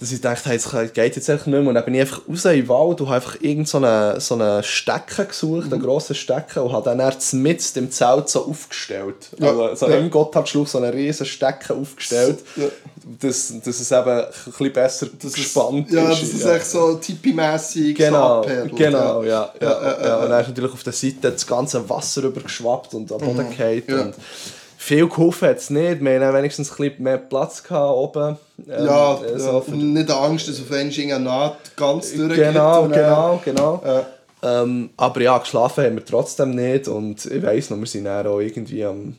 dass 0.00 0.12
ich 0.12 0.20
dachte, 0.20 0.48
hey, 0.48 0.56
es 0.56 0.92
geht 0.92 1.16
jetzt 1.16 1.30
einfach 1.30 1.46
nicht 1.46 1.58
mehr. 1.58 1.68
Und 1.68 1.74
dann 1.74 1.84
bin 1.84 1.94
ich 1.94 2.00
einfach 2.00 2.22
raus 2.28 2.44
in 2.46 2.52
den 2.52 2.68
Wald 2.68 3.00
und 3.00 3.06
habe 3.08 3.16
einfach 3.16 3.36
irgendeinen 3.40 4.20
so 4.20 4.34
eine 4.34 4.62
Stecken 4.62 5.28
gesucht, 5.28 5.72
einen 5.72 5.80
mhm. 5.80 5.84
grossen 5.84 6.14
Stecken, 6.14 6.60
und 6.60 6.72
habe 6.72 6.84
dann 6.84 7.00
erst 7.00 7.34
mit 7.34 7.76
dem 7.76 7.90
Zelt 7.90 8.28
so 8.28 8.46
aufgestellt. 8.46 9.30
Ja. 9.38 9.48
Also 9.48 9.74
so 9.74 9.88
ja. 9.88 9.98
im 9.98 10.10
Gotthardschluch 10.10 10.66
so 10.66 10.78
einen 10.78 10.92
riesen 10.92 11.26
Stecken 11.26 11.80
aufgestellt, 11.80 12.40
ja. 12.56 12.64
dass, 13.20 13.52
dass 13.62 13.80
es 13.80 13.92
eben 13.92 14.10
ein 14.10 14.26
bisschen 14.44 14.72
besser 14.72 15.06
das 15.20 15.32
gespannt 15.34 15.88
ist. 15.88 15.94
Ja, 15.94 16.08
das 16.08 16.22
ist 16.22 16.44
ja. 16.44 16.54
echt 16.56 16.66
so 16.66 16.94
tipi-mässig 16.94 17.96
genau, 17.96 18.42
so 18.42 18.74
Genau, 18.74 19.22
ja. 19.22 19.52
ja, 19.60 19.82
ja, 19.82 20.06
ja, 20.06 20.16
Und 20.16 20.30
dann 20.30 20.40
ist 20.40 20.48
natürlich 20.48 20.72
auf 20.72 20.82
der 20.82 20.92
Seite 20.92 21.30
das 21.30 21.46
ganze 21.46 21.88
Wasser 21.88 22.24
übergeschwappt 22.24 22.94
und 22.94 23.12
am 23.12 23.18
Boden 23.18 23.46
mhm. 23.46 23.50
gefallen. 23.50 24.14
Viel 24.84 25.08
geholfen 25.08 25.48
hat 25.48 25.56
es 25.56 25.70
nicht. 25.70 26.04
Wir 26.04 26.20
hatten 26.20 26.36
wenigstens 26.36 26.70
ein 26.70 26.76
bisschen 26.76 27.02
mehr 27.04 27.16
Platz 27.16 27.62
oben. 27.70 28.36
Ähm, 28.68 28.84
ja, 28.84 29.14
äh, 29.14 29.38
so 29.38 29.64
ja. 29.66 29.74
nicht 29.74 30.10
Angst, 30.10 30.46
dass 30.46 30.60
auf 30.60 30.70
einmal 30.70 30.92
eine 30.92 31.20
Naht 31.20 31.74
ganz 31.74 32.12
durchgeht. 32.12 32.52
Genau, 32.52 32.86
genau, 32.88 33.40
genau. 33.42 33.82
Ja. 33.82 34.06
Ähm, 34.42 34.90
aber 34.98 35.22
ja, 35.22 35.38
geschlafen 35.38 35.86
haben 35.86 35.96
wir 35.96 36.04
trotzdem 36.04 36.50
nicht. 36.50 36.86
Und 36.88 37.24
ich 37.24 37.42
weiss 37.42 37.70
noch, 37.70 37.78
wir 37.78 37.86
sind 37.86 38.04
dann 38.04 38.26
auch 38.26 38.40
irgendwie 38.40 38.84
am 38.84 39.16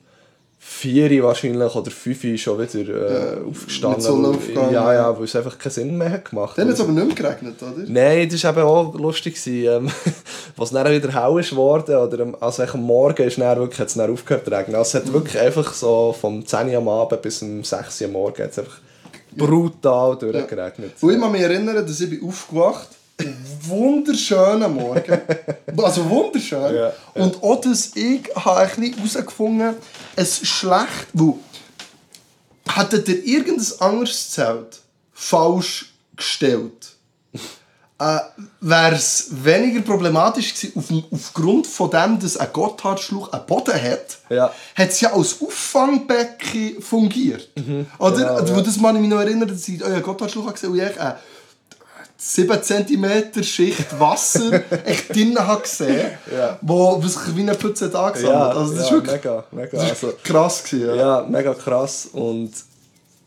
vier 0.68 1.24
wahrscheinlich 1.24 1.76
oder 1.76 1.92
fünf 1.92 2.22
schon 2.42 2.58
wieder 2.58 3.10
äh, 3.10 3.36
ja, 3.36 3.44
aufgestanden. 3.48 4.38
Ja, 4.72 4.94
ja, 4.94 5.16
weil 5.16 5.26
es 5.26 5.36
einfach 5.36 5.60
keinen 5.60 5.72
Sinn 5.72 5.96
mehr 5.96 6.12
hat 6.12 6.32
gemacht. 6.32 6.58
Dann 6.58 6.68
hat 6.68 6.74
es 6.74 6.82
aber 6.82 6.92
nicht 6.92 7.06
mehr 7.06 7.16
geregnet, 7.16 7.62
oder? 7.62 7.84
Nein, 7.88 8.28
das 8.28 8.44
war 8.44 8.52
eben 8.52 8.62
auch 8.62 8.96
lustig. 8.96 9.38
Ähm, 9.46 9.92
was 10.58 10.72
dann 10.72 10.92
wieder 10.92 11.14
hell 11.14 11.40
ist 11.40 11.56
worden, 11.56 11.96
oder 11.96 12.34
also 12.42 12.64
am 12.64 12.82
Morgen 12.82 13.24
ist 13.24 13.38
dann 13.38 13.60
wirklich, 13.60 13.80
hat 13.80 13.90
es 13.90 13.94
dann 13.94 14.12
aufgehört 14.12 14.46
zu 14.46 14.52
regnen. 14.52 14.76
Also 14.76 14.98
es 14.98 15.04
hat 15.04 15.10
mhm. 15.10 15.14
wirklich 15.14 15.40
einfach 15.40 15.72
so 15.72 16.16
vom 16.20 16.44
10 16.44 16.70
Uhr 16.70 16.78
am 16.78 16.90
Abend 16.90 17.22
bis 17.22 17.44
um 17.44 17.64
6 17.64 18.02
Uhr 18.02 18.08
am 18.08 18.14
Morgen 18.14 18.44
hat's 18.44 18.58
einfach 18.58 18.80
brutal 19.38 20.18
durchgeregnet. 20.18 20.94
Ja. 21.00 21.08
Und 21.08 21.14
ich 21.14 21.22
kann 21.22 21.32
mich 21.32 21.42
erinnern, 21.42 21.76
dass 21.76 22.02
ich 22.02 22.10
bin 22.10 22.28
aufgewacht 22.28 22.90
wunderschönen 23.62 24.74
Morgen. 24.74 25.22
Also 25.78 26.10
wunderschön. 26.10 26.62
Ja, 26.62 26.72
ja. 26.74 26.94
Und 27.14 27.42
auch, 27.42 27.62
dass 27.62 27.96
ich 27.96 28.22
habe 28.36 28.68
herausgefunden 28.68 29.76
es 30.16 30.46
schlecht, 30.48 31.08
weil 31.14 31.36
hättet 32.68 33.08
ihr 33.08 33.24
irgendein 33.24 33.80
anderes 33.80 34.32
Zelt 34.32 34.80
falsch 35.14 35.94
gestellt, 36.16 36.96
äh, 37.98 38.20
wäre 38.60 38.96
es 38.96 39.28
weniger 39.32 39.82
problematisch 39.82 40.54
gewesen, 40.54 40.74
auf, 40.76 41.14
aufgrund 41.14 41.66
von 41.66 41.90
dem, 41.90 42.20
dass 42.20 42.36
ein 42.36 42.50
Gotthardschluch 42.52 43.32
einen 43.32 43.46
Boden 43.46 43.82
hat, 43.82 44.18
ja. 44.30 44.52
hat 44.76 44.90
es 44.90 45.00
ja 45.00 45.14
als 45.14 45.42
Auffangbecken 45.42 46.82
fungiert. 46.82 47.50
Mhm. 47.56 47.86
Oder? 47.98 48.18
Genau, 48.18 48.56
ja. 48.58 48.62
Das 48.62 48.78
man 48.78 49.00
mich 49.00 49.10
noch 49.10 49.20
erinnern, 49.20 49.48
dass 49.48 49.68
ich 49.68 49.82
euer 49.82 50.02
Gotthardschluch 50.02 50.52
gesehen 50.54 50.72
habe, 50.72 50.82
und 50.82 50.92
ich, 50.92 50.98
äh, 50.98 51.14
7 52.28 52.64
cm 52.64 53.44
Schicht 53.44 54.00
Wasser 54.00 54.64
echt 54.84 55.14
drinnen 55.14 55.46
habe 55.46 55.62
gesehen, 55.62 56.12
ja. 56.36 56.58
wo 56.62 57.00
sich 57.02 57.36
wie 57.36 57.42
eine 57.42 57.54
Pütze 57.54 57.90
da 57.90 58.10
gesammelt 58.10 58.36
ja, 58.36 58.50
also 58.50 58.74
das 58.74 58.80
ja, 58.80 58.86
ist 58.86 58.92
wirklich 58.92 59.24
mega, 59.24 59.44
mega. 59.52 59.70
Das 59.72 59.90
also, 59.92 60.14
krass 60.24 60.64
gewesen, 60.64 60.88
ja. 60.88 60.96
ja. 60.96 61.26
mega 61.30 61.54
krass 61.54 62.10
und 62.12 62.52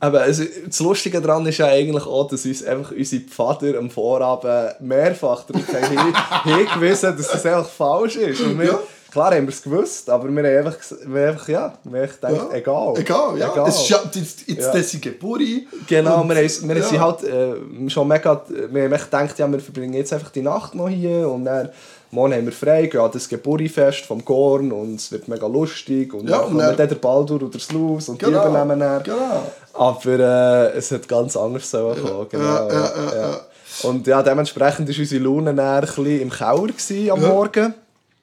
aber 0.01 0.21
also, 0.21 0.45
das 0.65 0.79
Lustige 0.81 1.21
daran 1.21 1.45
ist 1.47 1.59
ja 1.59 1.67
eigentlich 1.67 2.07
auch, 2.07 2.29
dass 2.29 2.47
uns 2.47 2.63
einfach 2.65 2.93
unsere 2.93 3.23
Pfader 3.23 3.79
am 3.79 3.91
Vorabend 3.91 4.81
mehrfach 4.81 5.45
darauf 5.45 5.65
hingewiesen 6.45 7.17
dass 7.17 7.29
das 7.29 7.45
einfach 7.45 7.69
falsch 7.69 8.15
ist. 8.15 8.41
Und 8.41 8.61
wir, 8.61 8.67
ja. 8.67 8.79
Klar 9.11 9.35
haben 9.35 9.47
wir 9.47 9.55
es 9.55 9.63
gewusst, 9.63 10.11
aber 10.11 10.29
wir 10.29 10.43
haben 10.43 10.67
einfach, 10.67 10.79
wir 11.07 11.21
haben 11.23 11.29
einfach 11.31 11.49
ja, 11.49 11.73
wir 11.85 12.01
haben 12.03 12.09
gedacht, 12.09 12.51
ja. 12.51 12.57
egal. 12.57 12.95
Egal, 12.99 13.39
ja. 13.39 13.53
Egal. 13.53 13.69
Es 13.69 13.77
ist 13.77 13.89
ja 13.89 14.01
jetzt, 14.13 14.47
jetzt 14.47 14.67
ja. 14.67 14.73
deine 14.73 15.01
Geburt. 15.01 15.41
Genau, 15.87 16.29
wir, 16.29 16.37
haben, 16.37 16.69
wir 16.69 16.77
ja. 16.77 16.83
sind 16.83 17.01
halt 17.01 17.25
äh, 17.25 17.89
schon 17.89 18.07
mega, 18.07 18.43
wir 18.49 18.85
haben 18.85 18.91
gedacht, 18.91 19.39
ja, 19.39 19.51
wir 19.51 19.61
verbringen 19.61 19.95
jetzt 19.95 20.13
einfach 20.13 20.31
die 20.31 20.43
Nacht 20.43 20.75
noch 20.75 20.89
hier 20.89 21.29
und 21.29 21.47
dann 21.47 21.71
morgen 22.11 22.35
haben 22.35 22.45
wir 22.45 22.53
frei, 22.53 22.87
gehen 22.87 23.01
an 23.01 23.11
das 23.13 23.29
Geburtfest 23.29 24.05
vom 24.05 24.25
Gorn 24.25 24.73
und 24.73 24.97
es 24.97 25.11
wird 25.11 25.27
mega 25.29 25.47
lustig 25.47 26.13
und 26.13 26.29
ja, 26.29 26.39
dann 26.39 26.47
kommen 26.47 26.59
dann 26.59 26.89
der 26.89 26.95
Baldur 26.97 27.43
oder 27.43 27.51
das 27.53 27.73
Luz 27.73 28.09
und 28.09 28.19
genau, 28.19 28.43
die 28.43 28.49
übernehmen 28.49 28.81
dann. 28.81 29.03
Genau. 29.03 29.43
Aber 29.73 30.19
äh, 30.19 30.77
es 30.77 30.91
hat 30.91 31.09
ganz 31.09 31.37
anders 31.37 31.71
so 31.71 31.95
ja. 31.95 32.27
genau. 32.29 32.69
Ja, 32.71 33.41
Und 33.85 34.07
ja, 34.07 34.23
dementsprechend 34.23 34.89
war 34.89 34.99
unsere 34.99 35.25
Laune 35.25 35.55
dann 35.55 35.61
ein 35.61 35.81
bisschen 35.81 36.21
im 36.21 36.31
Keller 36.31 37.13
am 37.13 37.21
Morgen. 37.21 37.75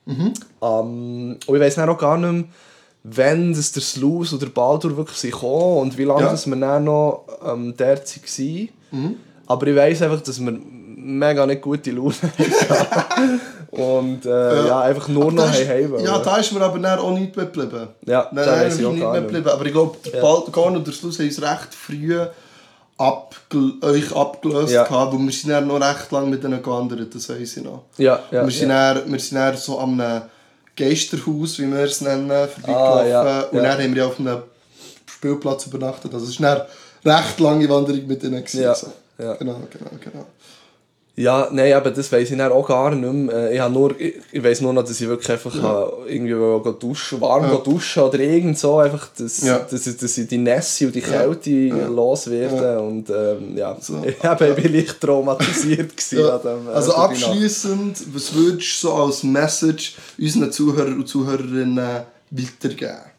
Mhm. 0.05 0.33
Um, 0.59 1.37
und 1.45 1.55
ich 1.55 1.61
weiß 1.61 1.77
noch 1.77 1.97
gar 1.97 2.17
nicht 2.17 2.31
mehr, 2.31 2.43
wenn 3.03 3.53
das 3.53 3.71
der 3.71 3.83
Sluice 3.83 4.33
oder 4.33 4.47
Baldur 4.47 4.97
wirklich 4.97 5.17
sind 5.17 5.35
und 5.43 5.97
wie 5.97 6.05
lange 6.05 6.23
ja. 6.23 6.45
wir 6.45 6.55
dann 6.55 6.83
noch 6.83 7.25
ähm, 7.45 7.73
dort 7.77 8.15
waren. 8.17 8.69
Mhm. 8.91 9.15
Aber 9.47 9.67
ich 9.67 9.75
weiß 9.75 10.01
einfach, 10.03 10.21
dass 10.21 10.39
wir 10.39 10.59
mega 10.97 11.45
nicht 11.45 11.61
gute 11.61 11.91
Laune 11.91 12.15
hatten. 12.69 13.41
und 13.69 14.25
äh, 14.25 14.29
ja. 14.29 14.65
ja. 14.65 14.81
einfach 14.81 15.07
nur 15.07 15.31
noch 15.31 15.51
heim 15.51 15.93
Ja, 15.99 16.17
da 16.19 16.37
ist 16.37 16.51
mir 16.51 16.61
aber 16.61 16.79
dann 16.79 16.97
auch 16.97 17.11
nicht 17.11 17.35
mehr 17.35 17.45
geblieben. 17.45 17.89
Ja, 18.05 18.27
nein, 18.31 18.45
da 18.45 18.61
ist 18.61 18.79
nicht 18.79 18.91
mehr 18.91 19.21
geblieben. 19.21 19.47
Aber 19.47 19.65
ich 19.65 19.71
glaube, 19.71 19.97
der 20.05 20.15
ja. 20.15 20.21
Baldur 20.21 20.65
und 20.65 20.87
der 20.87 20.93
Sluice 20.93 21.19
haben 21.19 21.27
uns 21.27 21.41
recht 21.41 21.73
früh 21.75 22.19
abgel 22.97 23.73
euch 23.81 24.15
abgelöst 24.15 24.73
ja. 24.73 24.83
gehabt, 24.83 25.13
weil 25.13 25.19
wir 25.19 25.31
sind 25.31 25.49
dann 25.49 25.67
noch 25.67 25.81
recht 25.81 26.11
lange 26.11 26.27
mit 26.27 26.43
ihnen 26.43 26.61
gewandert, 26.61 27.13
das 27.13 27.29
weiss 27.29 27.57
ich 27.57 27.63
noch. 27.63 27.83
Ja, 27.97 28.21
ja, 28.31 28.45
wir, 28.45 28.51
sind 28.51 28.69
ja. 28.69 28.93
Dann, 28.93 29.11
wir 29.11 29.19
sind 29.19 29.37
dann 29.37 29.57
so 29.57 29.79
am 29.79 30.01
Geisterhaus, 30.75 31.59
wie 31.59 31.67
wir 31.67 31.79
es 31.79 32.01
nennen, 32.01 32.29
vorbeigelaufen. 32.29 32.67
Ah, 32.67 33.05
ja, 33.05 33.41
und 33.43 33.63
dann 33.63 33.83
haben 33.83 33.95
wir 33.95 34.07
auf 34.07 34.19
einem 34.19 34.43
Spielplatz 35.05 35.67
übernachtet. 35.67 36.13
Also 36.13 36.25
es 36.25 36.41
war 36.41 36.67
eine 37.03 37.17
recht 37.17 37.39
lange 37.39 37.69
Wanderung 37.69 38.07
mit 38.07 38.23
ihnen. 38.23 38.43
Gewesen, 38.43 38.61
ja, 38.61 38.75
ja. 39.17 39.33
Genau, 39.35 39.59
genau, 39.69 39.91
genau. 39.99 40.25
Ja, 41.17 41.47
nein, 41.49 41.71
aber 41.71 41.91
das 41.91 42.11
weiß 42.11 42.29
ich 42.29 42.41
auch 42.41 42.67
gar 42.67 42.93
nicht 42.93 43.13
mehr. 43.13 43.33
Äh, 43.33 43.55
ich, 43.55 43.69
nur, 43.69 43.99
ich, 43.99 44.15
ich 44.33 44.43
weiss 44.43 44.59
nur 44.59 44.73
noch, 44.73 44.83
dass 44.83 44.99
ich 44.99 45.07
wirklich 45.07 45.31
einfach 45.31 45.55
ja. 45.55 45.87
irgendwie 46.07 46.33
duschen, 46.79 47.21
warm 47.21 47.43
ja. 47.43 47.55
duschen 47.55 48.03
oder 48.03 48.19
irgend 48.19 48.59
so, 48.59 48.79
einfach, 48.79 49.07
dass, 49.17 49.41
ja. 49.41 49.59
dass, 49.59 49.85
dass, 49.85 49.95
dass 49.95 50.17
ich 50.17 50.27
die 50.27 50.37
Nässe 50.37 50.87
und 50.87 50.95
die 50.95 51.01
Kälte 51.01 51.49
ja. 51.49 51.87
loswerde. 51.87 52.55
Ja. 52.55 52.79
Und 52.79 53.09
ähm, 53.09 53.57
ja, 53.57 53.77
so. 53.79 54.03
ich, 54.05 54.21
eben, 54.21 54.55
bin 54.55 54.73
leicht 54.73 54.99
traumatisiert 54.99 55.93
ja. 56.11 56.37
dem, 56.37 56.67
äh, 56.67 56.71
Also 56.71 56.93
abschließend, 56.95 58.13
was 58.13 58.35
würdest 58.35 58.83
du 58.83 58.87
so 58.87 58.93
als 58.93 59.23
Message 59.23 59.95
unseren 60.19 60.51
Zuhörern 60.51 60.95
und 60.95 61.07
Zuhörerinnen 61.07 62.03
weitergeben? 62.29 63.14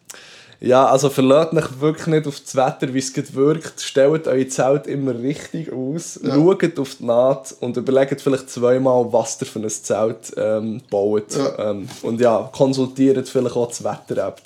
Ja, 0.67 0.87
also 0.87 1.11
verlasst 1.11 1.53
euch 1.53 1.81
wirklich 1.81 2.07
nicht 2.09 2.27
auf 2.27 2.41
das 2.41 2.57
Wetter, 2.57 2.93
wie 2.93 2.99
es 2.99 3.15
wirkt. 3.35 3.81
Stellt 3.81 4.27
euer 4.27 4.49
Zelt 4.49 4.89
immer 4.89 5.17
richtig 5.17 5.73
aus. 5.73 6.19
Ja. 6.23 6.35
Schaut 6.35 6.79
auf 6.79 6.97
die 6.97 7.05
Naht 7.05 7.55
und 7.61 7.77
überlegt 7.77 8.21
vielleicht 8.21 8.51
zweimal, 8.51 9.07
was 9.13 9.41
ihr 9.41 9.47
für 9.47 9.61
ein 9.61 9.69
Zelt 9.69 10.33
ähm, 10.37 10.81
baut. 10.91 11.37
Ja. 11.37 11.71
Ähm, 11.71 11.89
und 12.03 12.21
ja, 12.21 12.51
konsultiert 12.53 13.29
vielleicht 13.29 13.55
auch 13.55 13.69
das 13.69 13.85
Wetter-App. 13.85 14.43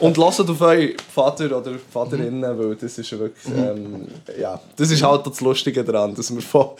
und 0.00 0.16
lasst 0.16 0.40
auf 0.40 0.60
euren 0.60 0.94
Vater 1.14 1.58
oder 1.58 1.72
Vaterinnen, 1.92 2.56
mhm. 2.56 2.58
weil 2.58 2.76
das 2.76 2.96
ist 2.96 3.12
wirklich, 3.12 3.54
mhm. 3.54 3.62
ähm, 3.62 4.06
ja, 4.40 4.58
das 4.76 4.90
ist 4.90 5.02
halt 5.02 5.26
das 5.26 5.40
Lustige 5.42 5.84
daran, 5.84 6.14
dass 6.14 6.34
wir 6.34 6.40
von, 6.40 6.70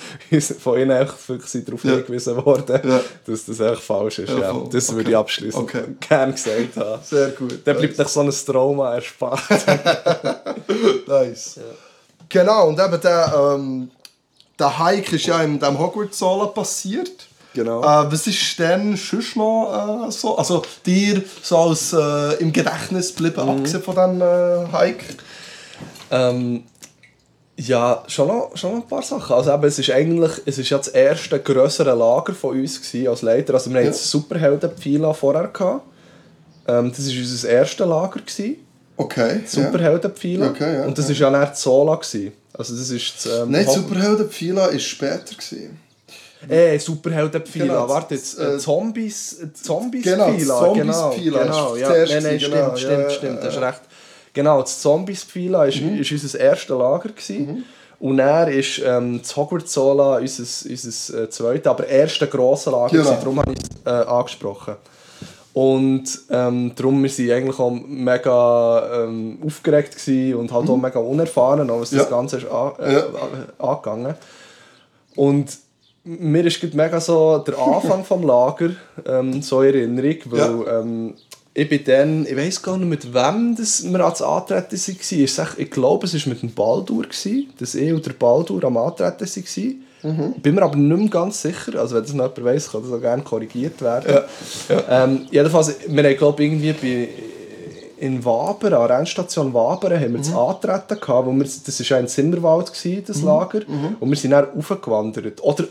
von 0.61 0.79
ihnen 0.79 1.07
wirklich 1.27 1.65
darauf 1.65 1.85
ja. 1.85 1.93
hingewiesen 1.93 2.45
worden, 2.45 2.81
ja. 2.85 3.01
dass 3.27 3.45
das 3.45 3.61
echt 3.61 3.83
falsch 3.83 4.21
ist. 4.21 4.31
Ja, 4.31 4.55
das 4.73 4.95
würde 4.95 5.11
ich 5.11 5.17
abschließend 5.17 5.63
okay. 5.63 5.83
gerne 6.09 6.33
gesagt 6.33 6.77
haben. 6.77 7.03
Sehr 7.05 7.29
gut. 7.31 7.61
Dann 7.65 7.77
bleibt 7.77 7.99
so 8.15 8.21
ein 8.21 8.31
Trauma 8.31 8.95
erspart. 8.95 9.43
nice. 11.07 11.57
Ja. 11.57 11.63
Genau, 12.29 12.69
und 12.69 12.81
eben 12.81 13.01
der, 13.01 13.55
ähm, 13.55 13.91
der 14.59 14.79
Hike 14.79 15.17
ist 15.17 15.27
ja 15.27 15.43
in 15.43 15.59
dem 15.59 15.79
Hogwarts-Sala 15.79 16.47
passiert. 16.47 17.27
Genau. 17.55 17.83
Äh, 17.83 18.13
was 18.13 18.27
ist 18.27 18.59
denn 18.59 18.97
sonst 18.97 19.37
noch 19.37 20.09
äh, 20.09 20.11
so? 20.11 20.37
Also 20.37 20.63
dir 20.85 21.23
so 21.43 21.59
als 21.59 21.93
äh, 21.93 22.35
im 22.41 22.53
Gedächtnis 22.53 23.15
geblieben, 23.15 23.45
mhm. 23.45 23.59
abgesehen 23.59 23.83
von 23.83 23.95
diesem 23.95 24.21
äh, 24.21 24.67
Hike? 24.73 25.05
Ähm, 26.11 26.65
ja, 27.57 28.03
schon 28.09 28.29
noch, 28.29 28.51
schon 28.57 28.73
noch 28.73 28.83
ein 28.83 28.89
paar 28.89 29.03
Sachen. 29.03 29.37
Also 29.37 29.53
eben, 29.53 29.65
es 29.65 29.79
ist 29.79 29.91
eigentlich 29.91 30.33
es 30.45 30.59
ist 30.59 30.71
ja 30.71 30.79
das 30.79 30.89
erste 30.89 31.39
größere 31.39 31.95
Lager 31.95 32.35
von 32.35 32.59
uns 32.59 32.81
gewesen, 32.81 33.09
als 33.09 33.23
Leiter. 33.23 33.55
Also 33.55 33.71
wir 33.73 33.81
ja. 33.81 33.87
hatten 33.87 33.97
Superhelden-Pfila 33.97 35.13
vorher. 35.13 35.49
Gehabt. 35.49 35.83
Ähm, 36.67 36.91
das 36.91 37.07
war 37.09 37.19
unser 37.19 37.49
erstes 37.49 37.87
Lager. 37.87 38.21
Gewesen. 38.21 38.57
Okay. 38.97 39.41
Superhelden-Pfila. 39.45 40.51
Okay, 40.51 40.75
ja, 40.75 40.85
Und 40.85 40.97
das 40.97 41.09
war 41.09 41.15
ja. 41.15 41.33
ja 41.33 41.41
nicht 41.41 41.57
Sola. 41.57 41.97
Gewesen. 41.97 42.33
Also 42.53 42.77
das 42.77 42.91
ist 42.91 43.27
das, 43.27 43.41
ähm, 43.41 43.51
Nein, 43.51 43.67
Superhelden-Pfila 43.69 44.73
war 44.73 44.79
später. 44.79 45.35
Gewesen. 45.37 45.81
Äh, 46.49 46.79
Superhelden-Pfila, 46.79 47.65
genau, 47.65 47.89
warte 47.89 48.15
jetzt, 48.15 48.39
äh, 48.39 48.59
Zombies, 48.59 49.39
Zombies 49.55 50.05
genau, 50.05 50.27
Zombies-Pfila, 50.27 50.73
genau, 51.45 51.73
genau, 51.73 51.77
ja, 51.77 51.89
nein, 51.89 52.23
nein, 52.23 52.39
stimmt, 52.39 52.55
genau, 52.55 52.77
stimmt, 52.77 53.03
ja, 53.03 53.11
stimmt, 53.11 53.43
ja, 53.43 53.49
hast 53.49 53.61
recht. 53.61 53.81
Genau, 54.35 54.61
das 54.61 54.81
Zombies-Pfila 54.81 55.61
war 55.61 55.67
mhm. 55.67 55.99
unser 55.99 56.41
erstes 56.41 56.69
Lager. 56.69 57.09
Gewesen. 57.09 57.47
Mhm. 57.47 57.65
Und 58.01 58.19
er 58.19 58.49
ist 58.49 58.83
ähm, 58.85 59.21
das 59.23 59.35
Hogwarts-Sola 59.37 60.19
unser, 60.19 60.43
unser 60.69 61.23
äh, 61.23 61.31
zweites, 61.31 61.67
aber 61.67 61.87
erste 61.87 62.27
grosse 62.27 62.71
Lager. 62.71 62.99
Genau. 62.99 63.11
Darum 63.11 63.41
habe 63.41 63.53
ich 63.53 63.59
es 63.61 63.91
äh, 63.91 64.07
angesprochen. 64.07 64.75
Und 65.55 66.05
ähm, 66.31 66.73
darum 66.75 67.05
waren 67.05 67.17
wir 67.17 67.37
eigentlich 67.37 67.59
auch 67.61 67.71
mega 67.71 69.05
ähm, 69.05 69.39
aufgeregt 69.47 69.97
und 70.09 70.53
halt 70.53 70.65
mhm. 70.65 70.71
auch 70.71 70.77
mega 70.77 70.99
unerfahren, 70.99 71.69
was 71.69 71.93
ja. 71.93 71.99
das 72.01 72.11
Ganze 72.11 72.39
ist 72.39 72.51
an, 72.51 72.73
äh, 72.81 72.93
ja. 72.95 73.05
angegangen. 73.59 74.15
Und 75.15 75.57
mir 76.03 76.45
ist 76.45 76.75
mega 76.75 77.01
so 77.01 77.39
der 77.39 77.57
Anfang 77.57 78.05
vom 78.05 78.23
Lager 78.27 78.71
ähm, 79.07 79.43
so 79.43 79.63
in 79.63 79.75
Erinnerung, 79.75 80.19
weil 80.27 80.67
ja. 80.67 80.81
ähm, 80.81 81.15
ich 81.55 81.69
bin 81.69 81.85
dann, 81.85 82.27
ich 82.27 82.37
weiß 82.37 82.61
gar 82.61 82.77
nicht 82.77 82.89
mit 82.89 83.15
wem 83.15 83.55
das 83.57 83.85
wir 83.85 84.01
ans 84.01 84.23
Antreten 84.23 84.77
waren. 84.77 85.49
Ich 85.57 85.71
glaube, 85.71 86.07
es 86.07 86.15
war 86.15 86.33
mit 86.33 86.43
dem 86.43 86.53
Baldur, 86.53 87.07
dass 87.07 87.75
ich 87.77 87.93
und 87.93 88.05
der 88.05 88.13
Baldur 88.15 88.65
am 88.65 88.77
Antreten 88.77 89.21
waren. 89.25 89.85
Mhm. 90.05 90.35
Bin 90.41 90.55
mir 90.55 90.63
aber 90.63 90.77
nicht 90.77 90.99
mehr 90.99 91.09
ganz 91.09 91.43
sicher, 91.43 91.81
also 91.81 91.97
wenn 91.97 92.03
das 92.03 92.13
noch 92.13 92.25
jemand 92.37 92.45
weiss, 92.45 92.71
kann 92.71 92.83
das 92.83 92.93
auch 92.93 93.01
gerne 93.01 93.23
korrigiert 93.23 93.81
werden. 93.83 94.15
Ja. 94.69 94.75
Ja. 94.75 95.05
Ähm, 95.05 95.27
jedenfalls, 95.31 95.75
wir 95.89 96.05
haben 96.05 96.17
glaube 96.17 96.45
irgendwie 96.45 96.73
bei 96.73 97.09
in 97.97 98.23
Wabern, 98.25 98.75
an 98.75 98.89
der 98.89 98.99
Endstation 98.99 99.55
Wabern, 99.55 99.95
haben 99.95 100.03
wir 100.03 100.09
mhm. 100.11 100.17
das 100.19 100.35
Antreten 100.35 101.01
gehabt, 101.01 101.27
wo 101.27 101.33
wir, 101.33 101.45
das 101.45 101.91
war 101.91 101.99
ein 101.99 102.09
Zimmerwald, 102.09 102.73
gewesen, 102.73 103.05
das 103.07 103.19
mhm. 103.19 103.27
Lager, 103.27 103.61
mhm. 103.61 103.97
und 103.99 104.11
wir 104.11 104.17
sind 104.17 104.33
dann 104.33 104.45
raufgewandert. 104.45 105.43
Oder 105.43 105.65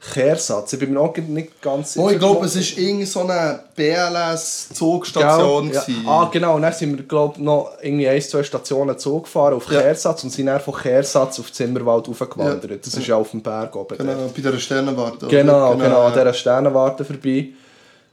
Kehrsatz. 0.00 0.72
Ich 0.72 0.78
bin 0.78 0.94
mir 0.94 1.00
auch 1.00 1.14
nicht 1.14 1.60
ganz 1.60 1.92
sicher. 1.92 2.06
Oh, 2.06 2.08
ich 2.08 2.18
glaube, 2.18 2.46
es 2.46 2.56
war 2.56 2.62
irgendeine 2.78 3.06
so 3.06 3.20
eine 3.20 3.60
BLS-Zugstation. 3.76 5.70
Ja. 5.72 5.84
Ah, 6.06 6.30
genau. 6.32 6.56
Und 6.56 6.62
dann 6.62 6.72
sind 6.72 6.96
wir, 6.96 7.04
glaube 7.04 7.42
noch 7.42 7.72
irgendwie 7.82 8.08
ein, 8.08 8.22
zwei 8.22 8.42
Stationen 8.42 8.98
Zug 8.98 9.24
gefahren 9.24 9.52
auf 9.54 9.70
ja. 9.70 9.82
Kehrsatz 9.82 10.24
und 10.24 10.30
sind 10.30 10.46
dann 10.46 10.58
von 10.58 10.74
Kehrsatz 10.74 11.38
auf 11.38 11.52
Zimmerwald 11.52 12.08
hochgewandert. 12.08 12.70
Ja. 12.70 12.78
Das 12.82 12.94
ist 12.94 13.06
ja 13.06 13.16
auf 13.16 13.30
dem 13.32 13.42
Berg 13.42 13.76
oben. 13.76 13.98
Genau, 13.98 14.14
bei 14.14 14.30
dieser 14.34 14.58
Sternenwarte. 14.58 15.26
Genau, 15.26 15.72
genau, 15.72 15.84
genau, 15.84 16.00
an 16.06 16.14
dieser 16.14 16.32
Sternenwarte 16.32 17.04
vorbei. 17.04 17.48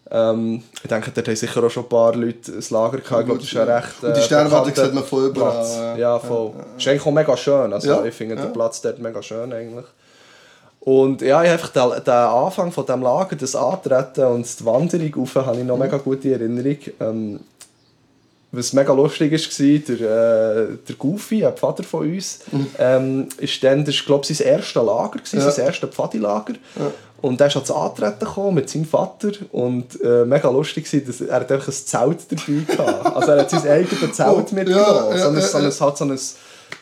Ähm, 0.10 0.64
ich 0.82 0.90
denke, 0.90 1.12
dort 1.12 1.28
haben 1.28 1.36
sicher 1.36 1.64
auch 1.64 1.70
schon 1.70 1.84
ein 1.84 1.90
paar 1.90 2.16
Leute 2.16 2.52
ein 2.52 2.64
Lager 2.70 2.98
gehabt. 2.98 3.22
Ich 3.22 3.26
glaube, 3.26 3.40
das 3.40 3.44
ist 3.44 3.54
ja 3.54 3.64
recht. 3.64 4.04
Äh, 4.04 4.08
und 4.08 4.18
die 4.18 4.22
Sternwarte 4.22 4.82
sieht 4.82 4.94
man 4.94 5.04
voll 5.06 5.32
Platz. 5.32 5.78
Ja, 5.98 6.20
voll. 6.20 6.52
Ja, 6.54 6.60
ja. 6.60 6.66
Ist 6.78 6.88
eigentlich 6.88 7.06
auch 7.06 7.12
mega 7.12 7.38
schön. 7.38 7.72
Also, 7.72 8.04
Ich 8.04 8.14
finde 8.14 8.36
den 8.36 8.52
Platz 8.52 8.82
dort 8.82 9.00
mega 9.00 9.22
schön 9.22 9.54
eigentlich. 9.54 9.86
Und 10.88 11.22
ja, 11.22 11.44
ich 11.44 11.50
einfach 11.50 11.68
den, 11.68 12.02
den 12.02 12.14
Anfang 12.14 12.72
von 12.72 12.86
dem 12.86 13.02
Lager, 13.02 13.36
das 13.36 13.58
Antreten 13.58 14.24
und 14.24 14.48
die 14.58 14.66
Wanderung 14.66 15.14
rauf, 15.16 15.36
habe 15.36 15.58
ich 15.58 15.66
noch 15.66 15.76
mhm. 15.76 15.84
mega 15.84 15.98
gute 15.98 16.32
Erinnerung. 16.32 16.78
Ähm, 17.02 17.40
was 18.54 18.72
mega 18.72 18.94
lustig 18.94 19.34
war, 19.34 19.96
der, 19.98 20.00
äh, 20.00 20.68
der 20.88 20.96
Goofy, 20.98 21.46
ein 21.46 21.58
Vater 21.58 21.84
von 21.84 22.10
uns, 22.10 22.40
mhm. 22.54 22.68
ähm, 22.80 23.30
ist 23.38 23.62
dann, 23.66 23.84
das 23.84 23.98
war, 23.98 24.06
glaube 24.06 24.28
ich, 24.30 24.38
sein 24.38 24.48
erstes 24.48 24.76
Lager, 24.76 25.20
gewesen, 25.20 25.40
ja. 25.40 25.52
sein 25.52 25.66
erstes 25.66 25.90
Pfadilager. 25.90 26.54
Ja. 26.54 26.92
Und 27.22 27.42
er 27.42 27.48
ist 27.48 27.58
ans 27.58 27.72
Antreten 27.72 28.20
gekommen 28.20 28.56
mit 28.56 28.70
seinem 28.70 28.86
Vater 28.86 29.32
und 29.52 30.02
äh, 30.02 30.24
mega 30.24 30.50
lustig 30.50 30.94
war, 30.94 31.00
dass 31.02 31.20
er 31.20 31.36
einfach 31.36 31.68
ein 31.68 31.74
Zelt 31.74 32.20
dabei 32.30 32.78
hatte. 32.78 33.14
Also 33.14 33.32
er 33.32 33.40
hat 33.42 33.50
sein 33.50 33.68
eigenes 33.68 34.16
Zelt 34.16 34.52
mitgenommen. 34.54 34.86
Ja, 34.86 35.18
ja, 35.18 35.18
so 35.18 35.58
ein, 35.58 35.72
so 35.72 35.86
ein, 35.86 35.96
so 35.98 36.06
ein 36.06 36.20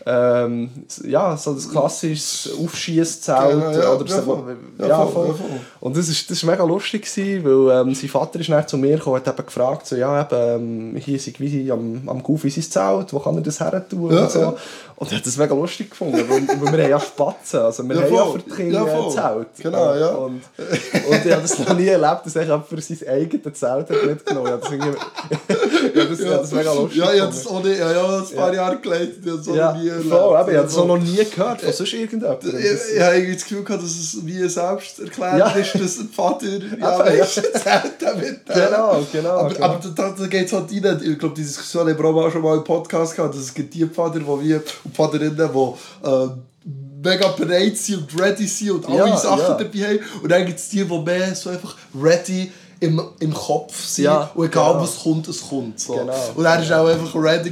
ähm, 0.08 0.70
ja, 1.04 1.36
so 1.36 1.56
das 1.56 1.68
klassisches 1.68 2.52
Aufschießzelt 2.62 3.50
genau, 3.50 3.72
ja, 3.72 3.94
oder. 3.94 4.06
Ja, 4.06 4.22
voll, 4.22 4.56
ja, 4.78 5.06
voll. 5.06 5.36
Und 5.80 5.98
das 5.98 6.10
ist, 6.10 6.30
das 6.30 6.38
ist 6.38 6.44
mega 6.44 6.64
lustig 6.64 7.12
gewesen, 7.12 7.44
weil 7.44 7.82
ähm, 7.82 7.96
sein 7.96 8.10
Vater 8.10 8.40
ist 8.40 8.50
dann 8.50 8.68
zu 8.68 8.78
mir 8.78 8.98
gekommen 8.98 9.16
und 9.16 9.26
hat 9.26 9.34
eben 9.34 9.46
gefragt, 9.48 9.88
so, 9.88 9.96
ja, 9.96 10.22
eben, 10.22 10.94
ähm, 10.94 11.02
hier 11.02 11.16
ist 11.16 11.40
wie 11.40 11.72
am, 11.72 12.08
am 12.08 12.22
Goofy 12.22 12.52
sein 12.52 12.64
Zelt, 12.64 13.14
wo 13.14 13.20
kann 13.20 13.36
er 13.36 13.42
das 13.42 13.60
her 13.60 13.84
tun 13.90 14.12
ja, 14.12 14.22
und 14.22 14.32
so. 14.32 14.40
Ja. 14.42 14.54
Und 14.98 15.12
er 15.12 15.18
hat 15.18 15.26
das 15.26 15.38
mega 15.38 15.54
lustig 15.54 15.90
gefunden, 15.90 16.24
weil, 16.30 16.48
weil 16.48 16.78
wir 16.78 16.84
haben 16.84 16.90
ja 16.92 17.00
Spatzen, 17.00 17.60
also 17.60 17.84
wir 17.90 17.96
ja, 17.96 18.02
haben 18.04 18.14
ja 18.14 18.26
für 18.28 18.40
die 18.40 18.50
Kinder 18.50 18.88
ja, 18.88 19.10
Zelt. 19.10 19.48
Genau, 19.60 19.96
ja. 19.96 20.10
Und, 20.16 20.42
und 20.56 21.26
ich 21.26 21.32
habe 21.32 21.42
das 21.42 21.60
noch 21.60 21.76
nie 21.76 21.88
erlebt, 21.88 22.22
dass 22.26 22.36
er 22.36 22.62
für 22.62 22.82
sein 22.82 23.08
eigenes 23.10 23.60
Zelt 23.60 23.90
hat 23.90 24.06
mitgenommen 24.06 24.52
hat. 24.52 24.64
Das, 24.64 24.72
ja, 25.96 26.06
das, 26.06 26.20
ja. 26.20 26.38
das 26.38 26.52
mega 26.54 26.74
lustig 26.74 26.98
Ja, 26.98 27.14
ich 27.14 27.22
habe 27.22 27.32
das 27.32 27.48
auch 27.48 27.64
nicht, 27.64 27.78
ja, 27.78 27.92
ja, 27.92 28.20
ein 28.20 28.36
paar 28.36 28.54
Jahre 28.54 28.78
geleitet, 28.78 29.18
ich 29.26 29.48
habe 29.50 29.58
ja, 29.58 29.74
nie 29.74 29.95
Voll, 30.02 30.36
aber 30.36 30.52
ich 30.52 30.58
habe 30.58 30.68
das 30.68 30.78
auch 30.78 30.88
noch 30.88 30.98
nie 30.98 31.24
gehört 31.24 31.62
von 31.62 31.74
sonst 31.74 31.94
irgendjemandem. 31.94 32.58
Ich, 32.58 32.96
ich, 32.96 33.02
habe 33.02 33.16
irgendwie 33.16 33.34
das 33.34 33.44
Gefühl 33.44 33.64
gehabt, 33.64 33.84
dass 33.84 33.92
es 33.92 34.26
wie 34.26 34.48
selbst 34.50 35.00
erklärt 35.00 35.40
ja. 35.40 35.50
ist, 35.52 35.76
dass 35.76 36.00
ein 36.00 36.10
Vater 36.10 36.48
ja, 36.80 37.00
weißt, 37.00 37.34
Zelt 37.36 37.94
damit. 38.00 38.46
Genau, 38.46 39.06
genau. 39.12 39.30
Aber, 39.30 39.54
genau. 39.54 39.66
aber 39.66 39.80
da, 39.96 40.16
da 40.18 40.28
geht 40.28 40.48
es 40.48 40.54
halt 40.54 40.72
rein, 40.72 41.02
ich 41.04 41.20
glaube, 41.20 41.36
die 41.36 41.44
Diskussion 41.44 41.88
haben 41.88 41.98
wir 41.98 42.06
auch 42.06 42.32
schon 42.32 42.42
mal 42.42 42.58
im 42.58 42.64
Podcast 42.64 43.16
gehabt, 43.16 43.34
dass 43.34 43.42
es 43.42 43.54
gibt 43.54 43.74
die 43.74 43.86
Vater, 43.86 44.20
die 44.20 44.26
wie 44.26 44.56
und 44.56 44.96
Vaterinnen, 44.96 45.36
die 45.36 46.08
äh, 46.08 46.30
mega 47.04 47.28
bereit 47.30 47.78
sind 47.78 48.00
und 48.00 48.22
ready 48.22 48.48
sind 48.48 48.72
und 48.72 48.88
alle 48.88 49.10
ja, 49.10 49.18
Sachen 49.18 49.40
ja. 49.40 49.54
dabei 49.54 49.80
haben. 49.80 50.00
Und 50.24 50.32
dann 50.32 50.46
gibt 50.46 50.60
es 50.60 50.70
die, 50.70 50.84
die 50.84 51.00
mehr 51.00 51.36
so 51.36 51.50
einfach 51.50 51.76
ready 52.02 52.52
im, 52.80 53.02
im 53.20 53.34
Kopf 53.34 53.86
sind 53.86 54.06
ja, 54.06 54.32
und 54.34 54.46
egal 54.46 54.74
genau. 54.74 54.84
was 54.84 55.00
kommt, 55.02 55.28
es 55.28 55.48
kommt. 55.48 55.80
So. 55.80 55.94
Genau. 55.94 56.14
Und 56.36 56.46
er 56.46 56.70
war 56.70 56.82
auch 56.82 56.88
einfach 56.88 57.16
ready 57.16 57.50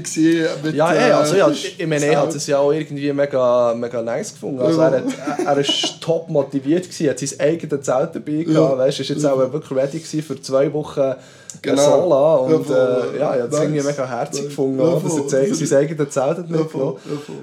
mit 0.64 0.76
Ja, 0.76 0.94
ey, 0.94 1.12
also, 1.12 1.36
ja 1.36 1.50
ich 1.50 1.88
meine, 1.88 2.06
er 2.06 2.22
hat 2.22 2.36
es 2.36 2.48
ja 2.48 2.60
auch 2.60 2.72
irgendwie 2.72 3.12
mega, 3.14 3.74
mega 3.74 4.02
nice 4.02 4.34
gefunden. 4.34 4.60
Also 4.60 4.82
er, 4.82 4.92
hat, 4.92 5.04
er 5.46 5.58
ist 5.58 5.96
top 6.02 6.30
motiviert, 6.30 6.84
gewesen, 6.84 7.10
hat 7.10 7.20
sein 7.20 7.40
eigenes 7.40 7.86
Zelt 7.86 8.16
dabei 8.16 8.44
gehabt, 8.44 8.50
ja. 8.50 8.78
weißt, 8.78 9.00
ist 9.00 9.10
jetzt 9.10 9.26
auch 9.26 9.38
wirklich 9.38 9.72
ready 9.72 10.00
für 10.00 10.42
zwei 10.42 10.72
Wochen 10.74 11.16
genau. 11.62 12.02
Sola 12.02 12.36
und 12.36 12.70
ja, 12.70 12.76
äh, 12.76 13.20
ja, 13.20 13.36
ich 13.36 13.42
habe 13.42 13.56
es 13.56 13.60
irgendwie 13.60 13.82
mega 13.82 14.08
herzig 14.08 14.46
gefunden, 14.46 14.80
ja, 14.80 15.00
dass 15.00 15.34
er 15.34 15.56
sein 15.56 15.80
eigenes 15.80 16.10
Zelt 16.10 16.50
mitgenommen. 16.50 16.98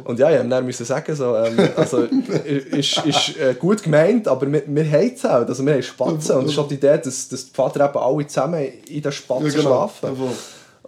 Und 0.05 0.19
ja, 0.19 0.31
ich 0.31 0.37
musste 0.37 0.49
dann 0.51 0.67
müssen 0.67 0.87
sagen, 0.87 1.15
so, 1.15 1.37
ähm, 1.37 1.59
also, 1.77 1.99
ist, 2.45 3.05
ist 3.05 3.37
äh, 3.39 3.55
gut 3.59 3.83
gemeint, 3.83 4.29
aber 4.29 4.51
wir, 4.51 4.63
wir 4.67 4.91
haben 4.91 5.17
Zelt, 5.17 5.49
also 5.49 5.65
wir 5.65 5.75
haben 5.75 5.83
Spatzen. 5.83 6.37
Und 6.37 6.45
es 6.47 6.53
ist 6.53 6.59
auch 6.59 6.69
die 6.69 6.75
Idee, 6.75 6.99
dass, 7.03 7.29
dass 7.29 7.47
die 7.47 7.55
Vater 7.55 7.85
eben 7.85 7.99
alle 7.99 8.27
zusammen 8.27 8.67
in 8.89 9.03
den 9.03 9.13
Spatzen 9.13 9.47
ja, 9.47 9.53
genau. 9.53 9.63
schlafen. 9.63 10.17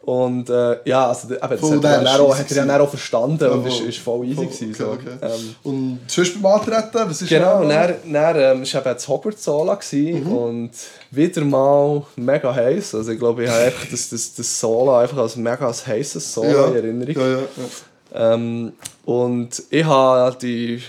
Und 0.03 0.51
äh, 0.51 0.79
ja, 0.85 1.09
also, 1.09 1.33
eben, 1.33 1.41
das 1.41 1.63
hat, 1.63 1.73
er 1.73 1.79
dann 1.79 2.07
auch, 2.09 2.37
hat 2.37 2.51
er 2.51 2.67
dann 2.67 2.81
auch 2.81 2.89
verstanden 2.89 3.49
und 3.49 3.67
ist, 3.67 3.81
ist 3.81 3.99
voll 3.99 4.27
easy 4.27 4.41
okay, 4.41 4.47
gewesen. 4.47 4.75
So. 4.75 4.87
Okay. 4.87 5.11
Ähm, 5.23 5.55
und 5.63 6.01
sonst 6.09 6.43
beim 6.43 6.53
Antreten, 6.53 7.09
was 7.09 7.23
ist 7.23 7.29
Genau, 7.29 7.63
dann, 7.63 7.95
dann 8.13 8.37
ähm, 8.37 8.63
war 8.63 8.81
eben 8.81 8.95
das 8.95 9.07
Hogwarts-Sola 9.07 9.79
mhm. 9.93 10.33
und 10.33 10.71
wieder 11.13 11.45
mal 11.45 12.03
mega 12.17 12.53
heiß. 12.53 12.97
Also 12.97 13.13
ich 13.13 13.19
glaube, 13.19 13.45
ich 13.45 13.51
habe 13.51 13.63
einfach 13.63 13.87
das, 13.89 14.11
das, 14.11 14.35
das 14.35 14.61
Sola 14.61 15.03
einfach 15.03 15.19
als 15.19 15.37
mega 15.37 15.67
als 15.69 15.87
heißes 15.87 16.35
Sola 16.35 16.51
ja. 16.51 16.67
in 16.67 16.75
Erinnerung. 16.75 17.15
Ja, 17.15 17.29
ja, 17.29 17.39
ja. 17.39 18.35
Ähm, 18.35 18.73
und 19.05 19.63
ich 19.71 19.85
habe 19.85 20.37
die 20.43 20.83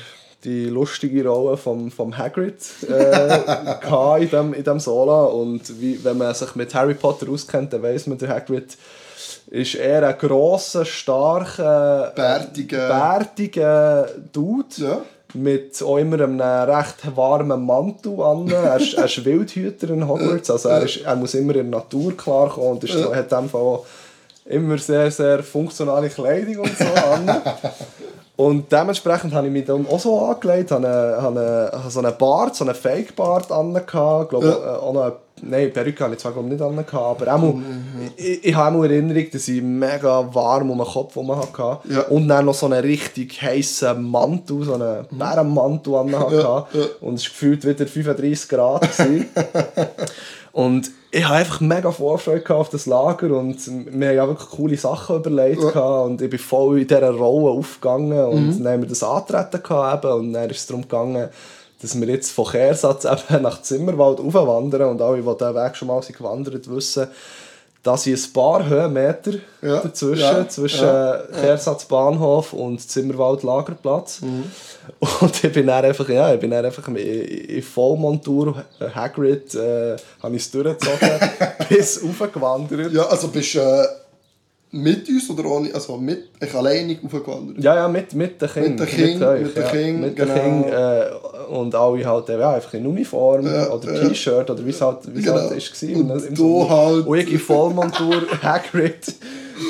die 0.44 0.66
lustige 0.66 1.26
Rolle 1.26 1.56
vom, 1.56 1.90
vom 1.90 2.18
Hagrid 2.18 2.58
äh, 2.90 4.20
in, 4.22 4.30
dem, 4.30 4.54
in 4.54 4.64
dem 4.64 4.80
Sola. 4.80 5.24
Und 5.26 5.80
wie, 5.80 6.04
wenn 6.04 6.18
man 6.18 6.34
sich 6.34 6.56
mit 6.56 6.74
Harry 6.76 6.96
Potter 6.96 7.30
auskennt, 7.30 7.72
dann 7.72 7.82
weiß 7.82 8.08
man, 8.08 8.18
der 8.18 8.30
Hagrid 8.30 8.76
ist 9.48 9.76
eher 9.76 10.08
ein 10.08 10.18
grosser, 10.18 10.86
starker, 10.86 12.12
bärtiger, 12.16 12.88
bärtiger 12.88 14.08
Dude. 14.32 14.66
Ja. 14.78 15.02
Mit 15.36 15.82
auch 15.82 15.98
immer 15.98 16.22
einem 16.22 16.40
recht 16.40 17.16
warmen 17.16 17.66
Mantel 17.66 18.22
an. 18.22 18.48
Er 18.52 18.76
ist, 18.76 18.94
er 18.94 19.06
ist 19.06 19.26
Wildhüter 19.26 19.90
in 19.90 20.08
Hogwarts, 20.08 20.52
also 20.52 20.70
er, 20.70 20.84
ist, 20.84 21.02
er 21.02 21.16
muss 21.16 21.34
immer 21.34 21.56
in 21.56 21.72
der 21.72 21.80
Natur 21.80 22.16
klarkommen 22.16 22.74
und 22.74 22.84
ist, 22.84 22.94
ja. 22.94 23.16
hat 23.16 23.32
in 23.32 23.38
dem 23.40 23.50
Fall 23.50 23.62
auch 23.62 23.86
immer 24.46 24.78
sehr, 24.78 25.10
sehr 25.10 25.42
funktionale 25.42 26.10
Kleidung 26.10 26.60
und 26.60 26.78
so 26.78 26.86
an. 26.86 27.42
Und 28.36 28.72
dementsprechend 28.72 29.34
habe 29.34 29.48
ich 29.48 29.54
mich 29.54 29.66
dann 29.66 29.88
auch 29.88 30.00
so 30.00 30.20
angelegt, 30.20 30.72
habe, 30.72 30.88
eine, 30.88 31.22
habe, 31.22 31.72
eine, 31.74 31.90
so 31.90 32.00
einen 32.00 32.18
Bart, 32.18 32.56
so 32.56 32.66
einen 32.66 32.74
Fake-Bart 32.74 33.52
an, 33.52 33.80
glaube 33.86 34.48
ja. 34.48 34.78
auch 34.80 34.94
noch 34.94 35.12
Nein, 35.46 35.72
Perücke 35.74 36.04
hatte 36.04 36.14
ich 36.14 36.20
zwar 36.20 36.32
glaube 36.32 36.50
nicht 36.50 36.62
an, 36.62 36.78
aber 36.78 37.34
auch 37.34 37.54
mhm. 37.54 37.64
ich, 38.16 38.46
ich 38.46 38.56
habe 38.56 38.78
auch 38.78 38.84
Erinnerung, 38.84 39.26
dass 39.32 39.48
ich 39.48 39.62
mega 39.62 40.34
warm 40.34 40.72
um 40.72 40.78
den 40.78 40.88
Kopf 40.88 41.16
herum 41.16 41.36
hatte. 41.36 41.80
Ja. 41.90 42.02
Und 42.04 42.28
dann 42.28 42.46
noch 42.46 42.54
so 42.54 42.66
einen 42.66 42.82
richtig 42.82 43.42
heißen 43.42 44.02
Mantel, 44.02 44.64
so 44.64 44.74
einen 44.76 45.06
mhm. 45.10 45.18
Bärenmantel 45.18 45.96
an 45.96 46.20
hatte. 46.20 46.36
Ja, 46.36 46.68
ja. 46.74 46.86
Und 47.02 47.16
es 47.16 47.26
war 47.26 47.32
gefühlt 47.32 47.66
wieder 47.66 47.88
35 47.88 48.50
Grad. 48.50 48.90
und 50.52 50.92
ich 51.16 51.24
hatte 51.24 51.36
einfach 51.36 51.62
mega 51.62 51.92
Vorfreude 51.92 52.56
auf 52.56 52.70
das 52.70 52.88
Lager 52.88 53.38
und 53.38 53.58
wir 53.68 54.08
haben 54.08 54.16
ja 54.16 54.28
wirklich 54.28 54.50
coole 54.50 54.78
Sachen 54.78 55.18
überlegt 55.18 55.62
ja. 55.62 56.00
und 56.02 56.20
ich 56.24 56.30
bin 56.30 56.40
voll 56.40 56.82
in 56.82 56.88
dieser 56.88 57.12
Rolle 57.12 57.52
aufgegangen 57.52 58.26
und 58.26 58.48
mhm. 58.48 58.64
dann 58.64 58.74
haben 58.74 58.82
wir 58.82 58.90
das 58.90 59.04
antreten 59.04 59.62
gehabt 59.62 60.06
und 60.06 60.34
dann 60.34 60.50
ist 60.50 60.58
es 60.58 60.66
darum 60.66 60.82
gegangen, 60.82 61.30
dass 61.84 62.00
wir 62.00 62.08
jetzt 62.08 62.32
von 62.32 62.46
Kehrsatz 62.46 63.06
eben 63.30 63.44
nach 63.44 63.62
Zimmerwald 63.62 64.20
aufwandern 64.20 64.90
und 64.90 65.02
alle, 65.02 65.22
die 65.22 65.24
diesen 65.24 65.56
Weg 65.56 65.76
schon 65.76 65.90
mal 65.90 66.02
sind 66.02 66.18
gewandert 66.18 66.70
wissen, 66.74 67.08
dass 67.84 68.08
ich 68.08 68.26
ein 68.26 68.32
paar 68.32 68.66
Höhenmeter 68.66 69.34
ja. 69.62 69.82
dazwischen, 69.82 70.22
ja. 70.22 70.48
zwischen 70.48 70.86
ja. 70.86 71.20
Kehrsatz 71.42 71.84
Bahnhof 71.84 72.54
und 72.54 72.80
Zimmerwald 72.80 73.44
Lagerplatz. 73.44 74.22
Mhm. 74.22 74.46
Und 75.20 75.44
ich 75.44 75.52
bin 75.52 75.68
dann 75.68 75.84
einfach, 75.84 76.08
ja, 76.08 76.34
ich 76.34 76.40
bin 76.40 76.52
dann 76.52 76.64
einfach 76.64 76.88
in 76.88 77.62
Vollmontur, 77.62 78.64
Hagrid, 78.96 79.54
äh, 79.56 79.98
habe 80.22 80.36
ich 80.38 80.44
es 80.44 80.52
durchgezogen, 80.52 81.20
bis 81.70 82.02
aufgewandert. 82.02 82.94
Ja, 82.94 83.04
also 83.08 83.28
bist 83.28 83.56
du... 83.56 83.60
Äh 83.60 84.03
mit 84.74 85.08
uns 85.08 85.30
oder 85.30 85.46
ohne, 85.46 85.74
also 85.74 85.98
mit, 85.98 86.30
ich 86.42 86.54
alleine 86.54 86.98
aufgewandert? 87.06 87.64
Ja, 87.64 87.76
ja, 87.76 87.88
mit, 87.88 88.14
mit 88.16 88.42
den 88.42 88.50
Kindern. 88.50 88.72
Mit 88.72 88.80
den 88.80 88.88
Kindern, 88.88 89.44
mit, 89.44 89.56
den 89.56 90.02
mit 90.02 90.18
den 90.18 90.34
Kindern, 90.34 90.64
äh, 90.64 91.54
und 91.54 91.76
alle 91.76 92.06
halt 92.06 92.30
ja, 92.30 92.54
einfach 92.54 92.74
in 92.74 92.88
Uniform 92.88 93.46
ja, 93.46 93.70
oder 93.70 93.94
ja. 93.94 94.08
T-Shirt 94.08 94.50
oder 94.50 94.66
wie 94.66 94.72
es 94.72 94.82
halt, 94.82 95.16
wie 95.16 95.22
genau. 95.22 95.38
halt 95.38 95.58
ist. 95.58 95.84
Und, 95.84 96.10
und 96.10 96.38
du 96.38 96.70
halt... 96.70 97.06
Und 97.06 97.18
ich 97.20 97.34
in 97.34 97.40
Vollmontur, 97.40 98.24
Hagrid. 98.42 99.14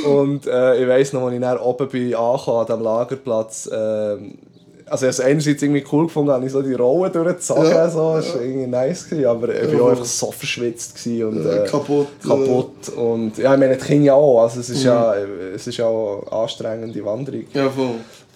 Und 0.07 0.47
äh, 0.47 0.81
ich 0.81 0.87
weiss 0.87 1.11
noch, 1.11 1.23
als 1.23 1.33
ich 1.33 1.41
dann 1.41 1.57
oben 1.57 1.89
bin, 1.89 2.15
angekommen, 2.15 2.59
an 2.59 2.65
diesem 2.67 2.83
Lagerplatz, 2.83 3.67
äh, 3.67 4.17
also 4.93 5.07
ich 5.07 5.23
einerseits 5.23 5.63
irgendwie 5.63 5.83
cool 5.91 6.05
gefunden, 6.05 6.31
habe 6.31 6.45
ich 6.45 6.51
so 6.51 6.61
die 6.61 6.73
Rollen 6.73 7.11
durchgezogen, 7.11 7.65
ja, 7.65 7.89
so, 7.89 8.15
das 8.15 8.33
war 8.35 8.41
irgendwie 8.41 8.67
nice, 8.67 9.09
gewesen, 9.09 9.25
aber 9.25 9.49
ich 9.49 9.73
war 9.73 9.87
auch 9.87 9.89
einfach 9.89 10.05
so 10.05 10.31
verschwitzt 10.31 11.05
und 11.07 11.45
äh, 11.45 11.65
kaputt. 11.67 12.07
kaputt 12.21 12.89
und 12.95 13.37
ja, 13.39 13.53
ich 13.53 13.59
meine, 13.59 13.75
die 13.75 13.83
Kinder 13.83 14.05
ja 14.05 14.13
auch, 14.13 14.43
also 14.43 14.59
es 14.59 14.69
ist, 14.69 14.81
mhm. 14.81 14.85
ja, 14.85 15.15
es 15.55 15.65
ist 15.65 15.77
ja 15.77 15.85
auch 15.85 16.27
eine 16.29 16.41
anstrengende 16.43 17.03
Wanderung. 17.03 17.45
Ja, 17.53 17.69
voll. 17.69 17.95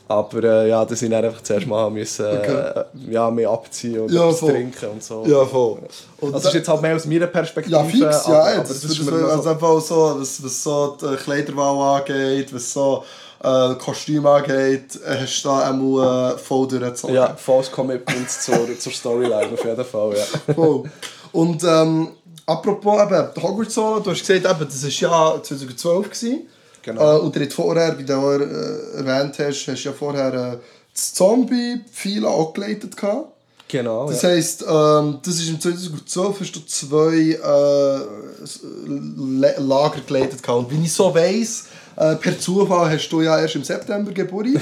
Aber 0.10 0.42
äh, 0.42 0.70
ja, 0.70 0.86
dass 0.86 1.02
ich 1.02 1.10
dann 1.10 1.26
einfach 1.26 1.44
zuerst 1.44 1.68
mal 1.68 1.92
müssen, 1.92 2.26
okay. 2.26 2.86
äh, 3.08 3.12
ja, 3.12 3.30
mehr 3.30 3.50
abziehen 3.50 4.00
und 4.00 4.12
ja, 4.12 4.32
trinken 4.32 4.90
und 4.94 5.04
so. 5.04 5.26
Ja, 5.28 5.46
voll. 5.46 5.80
Und 6.22 6.34
also 6.34 6.46
das 6.46 6.46
ist 6.46 6.54
jetzt 6.54 6.70
halt 6.70 6.82
mehr 6.82 6.96
aus 6.96 7.06
meiner 7.06 7.28
Perspektive. 7.28 7.76
Ja, 7.76 7.84
fix, 7.84 8.00
ja. 8.00 8.34
Aber, 8.34 8.46
aber 8.46 8.60
das, 8.60 8.70
das 8.70 8.84
ist 8.86 9.04
mir 9.04 9.28
also 9.28 9.50
einfach 9.50 9.82
so, 9.82 10.16
was, 10.18 10.42
was 10.44 10.64
so 10.64 10.98
die 11.02 11.16
Kleiderwahl 11.18 12.00
angeht, 12.00 12.54
was 12.54 12.72
so 12.72 13.04
äh, 13.44 13.76
Kostüm 13.76 14.26
angeht, 14.26 15.00
hast 15.06 15.44
du 15.44 15.50
da 15.50 15.70
einmal 15.70 16.34
äh, 16.34 16.38
voll 16.38 16.68
durchgezogen. 16.68 17.16
Ja, 17.16 17.36
volles 17.36 17.72
Commitment 17.72 18.30
zur, 18.30 18.68
zur 18.80 18.92
Storyline 18.92 19.54
auf 19.54 19.64
jeden 19.64 19.86
Fall, 19.86 20.16
ja. 20.16 20.54
Voll. 20.54 20.84
Und 21.32 21.64
ähm, 21.64 22.10
apropos 22.46 23.02
eben, 23.02 23.44
Hogwarts 23.44 23.74
Solo, 23.74 24.00
du 24.00 24.12
hast 24.12 24.26
gesagt, 24.26 24.46
eben, 24.46 24.70
das 24.70 24.84
war 24.84 25.36
ja 25.36 25.44
2012. 25.44 26.10
Gewesen. 26.10 26.48
Genau. 26.88 27.18
Äh, 27.18 27.20
und 27.20 27.36
du 27.36 27.50
vorher, 27.50 27.98
wie 27.98 28.06
du 28.06 28.16
auch 28.16 28.32
äh, 28.32 28.98
erwähnt 28.98 29.38
hast, 29.40 29.68
hast 29.68 29.84
du 29.84 29.90
ja 29.90 29.94
vorher 29.94 30.34
äh, 30.34 30.58
das 30.94 31.14
Zombie-Pfeile 31.14 32.30
auch 32.30 32.54
geleitet. 32.54 32.96
Gehabt. 32.96 33.34
Genau. 33.68 34.08
Das 34.10 34.22
ja. 34.22 34.30
heisst, 34.30 34.64
ähm, 34.68 35.20
das 35.24 35.36
ist 35.36 35.50
im 35.50 35.60
2012 35.60 36.40
hast 36.40 36.56
du 36.56 36.66
zwei 36.66 37.34
äh, 37.34 38.00
Lager 39.60 40.00
geleitet. 40.08 40.42
Gehabt. 40.42 40.60
Und 40.60 40.72
wie 40.72 40.82
ich 40.86 40.94
so 40.94 41.14
weiss, 41.14 41.66
äh, 41.98 42.16
per 42.16 42.40
Zufall 42.40 42.92
hast 42.92 43.10
du 43.10 43.22
ja 43.22 43.40
erst 43.40 43.56
im 43.56 43.64
September 43.64 44.12
Geburt. 44.12 44.48
äh, 44.48 44.60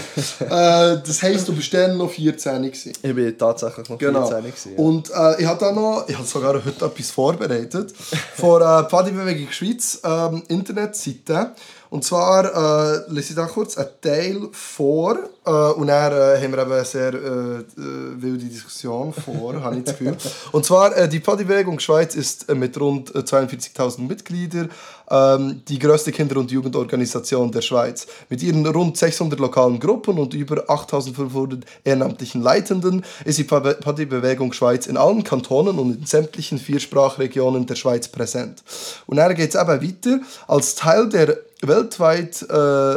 das 0.50 1.22
heisst, 1.22 1.48
du 1.48 1.54
bist 1.54 1.74
dann 1.74 1.98
noch 1.98 2.10
14 2.10 2.64
gewesen. 2.64 2.94
Ich 3.02 3.16
bin 3.16 3.38
tatsächlich 3.38 3.90
noch 3.90 3.98
genau. 3.98 4.26
14 4.26 4.44
gewesen, 4.44 4.72
ja. 4.78 4.84
Und 4.84 5.10
äh, 5.10 5.42
ich 5.42 5.46
habe 5.46 5.60
da 5.60 5.72
noch, 5.72 6.06
ich 6.08 6.18
habe 6.18 6.28
sogar 6.28 6.54
heute 6.54 6.86
etwas 6.86 7.12
vorbereitet, 7.12 7.94
von 8.36 8.62
äh, 8.62 8.90
Pfadibewegung 8.90 9.52
Schweiz 9.52 10.00
ähm, 10.04 10.44
Internetseite. 10.48 11.52
Und 11.90 12.04
zwar 12.04 12.46
äh, 12.46 13.12
lese 13.12 13.30
ich 13.30 13.36
da 13.36 13.46
kurz 13.46 13.78
einen 13.78 13.90
Teil 14.02 14.50
vor 14.52 15.18
äh, 15.46 15.50
und 15.50 15.88
dann 15.88 16.12
äh, 16.12 16.42
haben 16.42 16.54
wir 16.54 16.62
eben 16.62 16.72
eine 16.72 16.86
sehr 16.86 17.14
äh, 17.14 17.18
äh 17.18 17.64
wilde 17.78 18.46
Diskussion 18.46 19.14
vor, 19.14 19.54
habe 19.64 19.78
ich 19.78 19.84
das 19.84 19.98
Gefühl. 19.98 20.18
Und 20.52 20.66
zwar, 20.66 20.96
äh, 20.96 21.08
die 21.08 21.20
Pfadibewegung 21.20 21.80
Schweiz 21.80 22.16
ist 22.16 22.54
mit 22.54 22.80
rund 22.80 23.12
42.000 23.14 24.02
Mitgliedern 24.02 24.70
ähm, 25.10 25.62
die 25.68 25.80
größte 25.80 26.12
Kinder- 26.12 26.38
und 26.38 26.52
Jugendorganisation 26.52 27.52
der 27.52 27.62
Schweiz. 27.62 28.08
Mit 28.30 28.42
ihren 28.42 28.66
rund 28.66 28.98
600 28.98 29.40
lokalen 29.40 29.80
Gruppen 29.80 30.18
und 30.18 30.34
über 30.34 30.70
8.500 30.70 31.62
ehrenamtlichen 31.84 32.42
Leitenden 32.42 33.06
ist 33.24 33.38
die 33.38 33.44
Pfadibewegung 33.44 34.54
Schweiz 34.54 34.88
in 34.88 34.98
allen 34.98 35.24
Kantonen 35.24 35.78
und 35.80 36.00
in 36.00 36.06
sämtlichen 36.06 36.58
Viersprachregionen 36.58 37.66
der 37.66 37.76
Schweiz 37.76 38.08
präsent. 38.08 38.64
Und 39.06 39.18
dann 39.18 39.36
geht 39.36 39.54
es 39.54 39.62
eben 39.62 39.82
weiter. 39.82 40.20
Als 40.48 40.76
Teil 40.76 41.10
der 41.10 41.38
Weltweit, 41.62 42.42
äh, 42.44 42.54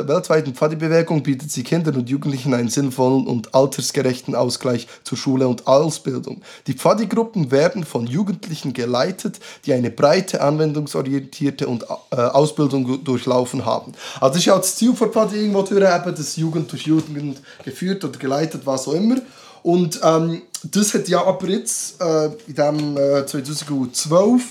weltweiten 0.08 0.54
Pfadi-Bewegung 0.54 1.22
bietet 1.22 1.50
sie 1.50 1.62
Kindern 1.62 1.96
und 1.96 2.10
Jugendlichen 2.10 2.54
einen 2.54 2.68
sinnvollen 2.68 3.26
und 3.26 3.54
altersgerechten 3.54 4.34
Ausgleich 4.34 4.88
zur 5.04 5.16
Schule 5.16 5.46
und 5.46 5.66
Ausbildung. 5.68 6.42
Die 6.66 6.74
Pfadi-Gruppen 6.74 7.52
werden 7.52 7.84
von 7.84 8.06
Jugendlichen 8.06 8.72
geleitet, 8.72 9.38
die 9.64 9.72
eine 9.72 9.90
breite, 9.90 10.40
anwendungsorientierte 10.40 11.68
und 11.68 11.84
äh, 12.10 12.16
Ausbildung 12.16 13.04
durchlaufen 13.04 13.64
haben. 13.64 13.92
Also 14.20 14.38
ist 14.38 14.46
ja 14.46 14.56
das 14.56 14.74
Ziel 14.76 14.94
von 14.94 15.12
Pfadi 15.12 15.36
irgendwo 15.36 15.62
durch, 15.62 15.82
eben, 15.82 16.14
dass 16.14 16.36
Jugend 16.36 16.70
durch 16.72 16.82
Jugend 16.82 17.40
geführt 17.64 18.04
oder 18.04 18.18
geleitet, 18.18 18.62
was 18.64 18.88
auch 18.88 18.94
immer. 18.94 19.16
Und 19.62 20.00
ähm, 20.02 20.42
das 20.64 20.94
hat 20.94 21.08
ja 21.08 21.24
aber 21.24 21.48
jetzt 21.48 22.00
äh, 22.00 22.30
in 22.46 22.54
dem 22.54 22.96
äh, 22.96 23.26
2012 23.26 24.42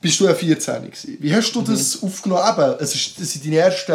bist 0.00 0.18
du 0.18 0.24
ja 0.24 0.34
14 0.34 0.82
gewesen. 0.82 1.16
Wie 1.20 1.34
hast 1.34 1.52
du 1.52 1.60
das 1.60 2.00
mhm. 2.00 2.08
aufgenommen? 2.08 2.42
Eben, 2.50 2.74
es 2.80 2.94
ist, 2.94 3.20
das 3.20 3.36
waren 3.36 3.44
deine 3.44 3.56
ersten 3.56 3.92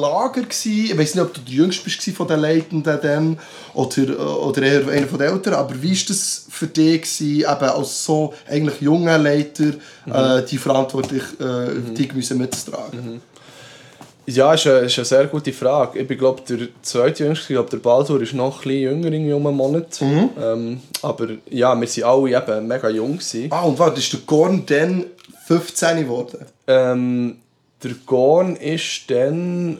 Lager. 0.00 0.42
Gewesen. 0.42 0.84
Ich 0.84 0.98
weiß 0.98 1.14
nicht, 1.14 1.24
ob 1.24 1.32
du 1.32 1.40
der 1.40 1.54
Jüngste 1.54 1.84
bist 1.84 2.02
von 2.10 2.28
den 2.28 2.40
Leitenden 2.40 2.98
dann, 3.00 3.38
oder, 3.74 4.42
oder 4.42 4.62
eher 4.62 4.88
einer 4.88 5.06
von 5.06 5.18
den 5.18 5.32
Älteren, 5.32 5.58
aber 5.58 5.82
wie 5.82 5.92
war 5.92 6.04
das 6.08 6.46
für 6.50 6.66
dich, 6.66 7.02
gewesen, 7.02 7.40
eben 7.40 7.46
als 7.46 8.04
so 8.04 8.34
eigentlich 8.46 8.80
junger 8.80 9.16
Leiter, 9.16 9.64
mhm. 10.04 10.12
äh, 10.12 10.42
die 10.44 10.58
Verantwortung 10.58 11.20
äh, 11.40 11.44
mhm. 11.44 11.94
dich 11.94 12.12
mitzutragen? 12.12 13.14
Mhm. 13.14 13.20
Ja, 14.26 14.52
ist 14.52 14.66
eine, 14.66 14.80
ist 14.80 14.98
eine 14.98 15.06
sehr 15.06 15.26
gute 15.26 15.54
Frage. 15.54 16.00
Ich 16.00 16.18
glaube 16.18 16.42
der 16.46 16.68
zweitjüngste, 16.82 17.44
ich 17.44 17.56
glaube 17.56 17.70
der 17.70 17.78
Baldur 17.78 18.20
ist 18.20 18.34
noch 18.34 18.58
ein 18.58 18.62
bisschen 18.62 18.82
jünger, 18.82 19.10
irgendwie 19.10 19.32
um 19.32 19.46
einen 19.46 19.56
Monat. 19.56 19.98
Mhm. 20.02 20.30
Ähm, 20.38 20.80
aber 21.00 21.28
ja, 21.48 21.74
wir 21.74 21.88
waren 21.88 22.04
alle 22.04 22.36
eben 22.36 22.68
mega 22.68 22.90
jung. 22.90 23.12
Gewesen. 23.12 23.46
Ah, 23.48 23.62
und 23.62 23.78
warte, 23.78 24.00
ist 24.00 24.12
der 24.12 24.20
Gorn 24.26 24.64
dann 24.66 25.06
15 25.48 25.96
geworden? 26.02 26.44
Ähm, 26.66 27.38
der 27.82 27.92
Gorn 28.04 28.54
ist 28.56 29.10
dann 29.10 29.78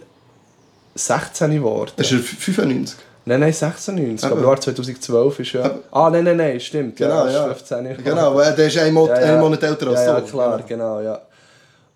16 0.95 1.51
geworden. 1.51 1.93
Ist 1.99 2.11
er 2.11 2.21
95? 2.21 2.97
Nein, 3.27 3.41
nein, 3.41 3.53
96. 3.53 4.31
Aber, 4.31 4.41
aber 4.41 4.59
2012 4.59 5.41
ist 5.41 5.53
ja. 5.53 5.71
Ah, 5.91 6.09
nein, 6.09 6.25
nein, 6.25 6.39
nein, 6.39 6.59
stimmt. 6.59 6.97
Genau, 6.97 7.27
ja. 7.27 7.45
15 7.53 8.03
Genau, 8.03 8.35
weil 8.35 8.55
der 8.55 8.67
ist 8.69 8.79
ein 8.79 8.95
Monat, 8.95 9.21
ja, 9.21 9.35
ja. 9.35 9.41
Monat 9.41 9.63
älter 9.63 9.89
als 9.89 10.01
ja, 10.01 10.15
ja, 10.15 10.21
klar, 10.23 10.63
genau. 10.67 10.97
genau, 10.97 11.01
ja. 11.03 11.21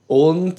Und 0.06 0.56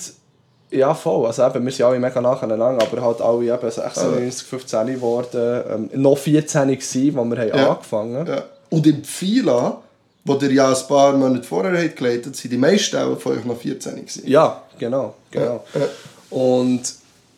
ja, 0.72 0.96
voll. 0.96 1.28
Also 1.28 1.46
eben, 1.46 1.64
wir 1.66 1.72
sind 1.72 1.86
alle 1.86 2.00
mega 2.00 2.20
nacheinander, 2.20 2.84
aber 2.84 3.00
halt 3.00 3.22
alle 3.22 3.46
eben 3.46 3.70
96, 3.70 4.48
15 4.48 4.88
geworden. 4.88 5.64
Ähm, 5.70 6.02
noch 6.02 6.18
14 6.18 6.68
gewesen, 6.68 7.20
als 7.20 7.30
wir 7.30 7.38
haben 7.38 7.70
angefangen 7.70 8.18
haben. 8.18 8.28
Ja. 8.28 8.44
Und 8.72 8.88
im 8.88 9.04
Pfila 9.04 9.84
wo 10.26 10.36
ihr 10.36 10.52
ja 10.52 10.70
ein 10.70 10.88
paar 10.88 11.14
Monate 11.18 11.44
vorher 11.44 11.84
habt 11.84 11.98
geleitet, 11.98 12.36
sind 12.36 12.52
die 12.52 12.58
meisten 12.58 13.18
von 13.18 13.38
euch 13.38 13.46
noch 13.46 13.58
14 13.58 13.96
gewesen. 13.96 14.24
Ja, 14.26 14.64
genau. 14.80 15.16
genau. 15.32 15.66
Ja, 15.74 15.82
ja. 15.82 15.88
Und 16.30 16.82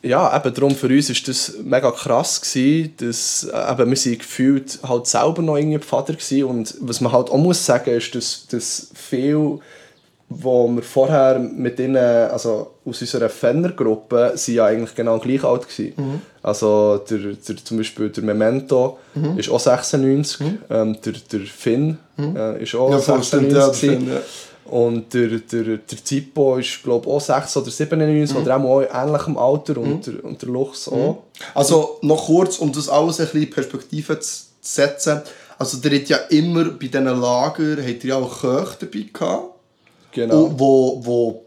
ja, 0.06 0.38
eben 0.38 0.54
darum 0.54 0.76
für 0.76 0.88
uns 0.88 1.10
war 1.10 1.16
das 1.26 1.54
mega 1.64 1.92
krass, 1.92 2.40
gewesen, 2.40 2.94
dass 2.98 3.44
äh, 3.52 3.72
eben, 3.72 3.90
wir 3.90 3.98
sind 3.98 4.20
gefühlt 4.20 4.80
halt 4.88 5.08
selber 5.08 5.42
noch 5.42 5.58
irgendwie 5.58 5.80
Vater 5.80 6.14
gewesen. 6.14 6.44
und 6.44 6.76
was 6.80 7.02
man 7.02 7.12
halt 7.12 7.32
auch 7.32 7.38
muss 7.38 7.66
sagen 7.66 7.90
ist, 7.90 8.14
dass, 8.14 8.46
dass 8.48 8.90
viel 8.94 9.60
wo 10.28 10.68
wir 10.68 10.82
vorher 10.82 11.40
mit 11.40 11.80
ihnen, 11.80 11.98
also 11.98 12.72
aus 12.84 13.02
unserer 13.02 13.30
Fenner-Gruppe, 13.30 14.34
sind 14.36 14.56
ja 14.56 14.66
eigentlich 14.66 14.96
genau 14.96 15.20
gleich 15.20 15.44
alt 15.44 15.68
gewesen. 15.68 15.94
Mhm. 15.96 16.22
Also 16.42 17.02
der, 17.10 17.20
der, 17.34 17.58
zum 17.58 17.78
Beispiel 17.78 18.10
der 18.10 18.24
Memento 18.24 18.98
mhm. 19.14 19.38
ist 19.38 19.50
auch 19.50 19.60
96, 19.60 20.40
mhm. 20.40 20.58
ähm, 20.70 20.98
der, 21.04 21.14
der 21.32 21.40
Finn 21.42 21.98
mhm. 22.18 22.36
äh, 22.36 22.64
ist 22.64 22.76
auch 22.76 22.90
ja, 22.92 23.00
96 23.00 23.54
ja, 23.54 23.72
Finn, 23.72 24.10
ja. 24.10 24.22
Und 24.66 25.14
der, 25.14 25.28
der, 25.28 25.78
der 25.78 26.04
Zippo 26.04 26.58
ist 26.58 26.82
glaube 26.84 27.08
auch 27.08 27.22
6 27.22 27.58
oder 27.58 27.70
97 27.70 28.36
mhm. 28.36 28.42
oder 28.42 28.58
auch 28.58 28.82
in 28.82 28.88
ähnlichem 28.92 29.38
Alter 29.38 29.78
und, 29.78 30.08
mhm. 30.08 30.14
der, 30.14 30.26
und 30.26 30.42
der 30.42 30.50
Lux 30.50 30.88
auch. 30.88 31.24
Also 31.54 32.00
noch 32.02 32.26
kurz, 32.26 32.58
um 32.58 32.72
das 32.72 32.90
alles 32.90 33.20
ein 33.20 33.28
bisschen 33.28 33.44
in 33.44 33.50
Perspektive 33.52 34.20
zu 34.20 34.46
setzen. 34.60 35.22
Also 35.60 35.78
der 35.78 36.00
hat 36.00 36.10
ja 36.10 36.18
immer 36.30 36.66
bei 36.66 36.88
diesen 36.88 37.06
Lagern 37.06 37.78
hat 37.78 38.04
er 38.04 38.06
ja 38.06 38.16
auch 38.16 38.42
Köche 38.42 38.78
dabei 38.80 39.06
gehabt. 39.14 39.55
Genau. 40.16 40.58
Wo, 40.58 41.06
wo 41.06 41.46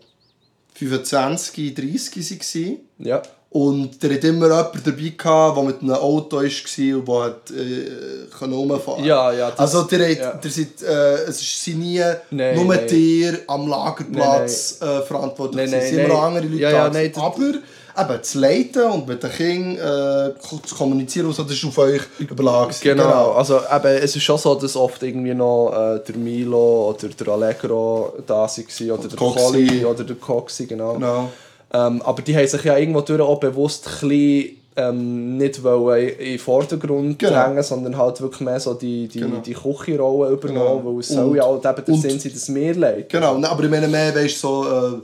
25, 0.75 1.75
30 1.75 2.55
waren. 2.55 2.79
Ja. 2.99 3.23
Und 3.51 4.03
der 4.03 4.15
hat 4.15 4.25
immer 4.25 4.47
jemanden 4.47 4.83
dabei 4.85 5.13
gehabt, 5.17 5.57
der 5.57 5.65
mit 5.65 5.81
einem 5.81 5.93
Auto 5.93 6.37
war 6.37 6.43
und 6.43 7.09
der 7.09 7.25
hat, 7.25 7.51
äh, 7.51 8.45
rumfahren 8.45 9.05
Ja, 9.05 9.33
ja. 9.33 9.51
Das, 9.51 9.61
also 9.61 9.83
der, 9.85 10.11
hat, 10.11 10.19
ja. 10.19 10.33
der 10.33 10.51
sind, 10.51 10.83
äh, 10.83 11.15
es 11.25 11.65
sind 11.65 11.79
nie 11.79 12.03
nein, 12.31 12.57
nur 12.57 12.67
nein. 12.67 12.87
der 12.87 13.39
am 13.47 13.67
Lagerplatz 13.67 14.79
nein, 14.81 14.91
nein. 14.91 15.01
Äh, 15.01 15.03
verantwortlich. 15.07 15.63
Nein, 15.63 15.71
nein, 15.71 15.81
es 15.81 15.89
sind 15.89 16.05
immer 16.05 16.23
andere 16.23 16.45
Leute 16.45 16.63
ja, 16.63 16.71
ja, 16.71 16.91
nein, 16.91 17.11
Aber 17.17 18.13
eben 18.13 18.23
zu 18.23 18.39
leiten 18.39 18.83
und 18.83 19.09
mit 19.09 19.23
den 19.23 19.31
Kindern 19.33 20.35
äh, 20.37 20.41
zu 20.67 20.75
kommunizieren, 20.77 21.29
also 21.29 21.43
das 21.43 21.55
ist 21.55 21.65
auf 21.65 21.79
euch 21.79 22.03
überlagen. 22.19 22.75
Genau. 22.83 23.03
genau, 23.03 23.33
also 23.33 23.61
eben, 23.75 23.97
es 23.97 24.15
ist 24.15 24.23
schon 24.23 24.37
so, 24.37 24.57
dass 24.57 24.77
oft 24.77 25.03
irgendwie 25.03 25.33
noch 25.33 25.73
äh, 25.73 26.01
der 26.07 26.17
Milo 26.17 26.91
oder 26.91 27.09
der 27.09 27.29
Allegro 27.29 28.13
da 28.27 28.43
waren 28.43 28.91
oder 28.91 29.09
der 29.09 29.19
Colli 29.19 29.85
oder 29.87 30.05
der 30.05 30.17
Coxi, 30.17 30.67
genau. 30.67 30.93
genau. 30.93 31.31
Ähm, 31.73 32.03
aber 32.03 32.23
die 32.23 32.37
haben 32.37 32.47
sich 32.47 32.65
ja 32.65 32.77
irgendwo 32.77 33.01
durch 33.03 33.21
auch 33.21 33.41
bewusst 33.41 33.87
ein 33.87 34.09
bisschen, 34.09 34.57
ähm, 34.77 35.37
nicht 35.37 35.63
wollen 35.63 36.09
in 36.09 36.19
den 36.19 36.39
Vordergrund 36.39 37.19
genau. 37.19 37.33
drängen, 37.33 37.63
sondern 37.63 37.97
halt 37.97 38.21
wirklich 38.21 38.41
mehr 38.41 38.61
so 38.61 38.75
die, 38.75 39.09
die, 39.09 39.21
genau. 39.21 39.41
die 39.41 39.55
Küchenrolle 39.55 40.31
übernommen, 40.33 40.83
genau. 40.83 40.95
weil 40.95 41.01
es 41.01 41.09
soll 41.09 41.37
ja 41.37 41.43
auch 41.45 41.57
eben 41.57 41.85
der 41.85 41.95
Sinn 41.95 42.21
sein, 42.21 42.33
dass 42.33 42.55
wir 42.55 42.75
leiten. 42.75 43.07
Genau, 43.09 43.35
aber 43.43 43.65
ich 43.65 43.71
meine 43.71 43.89
mehr, 43.89 44.15
weißt 44.15 44.41
so... 44.41 44.65
Äh, 44.65 45.01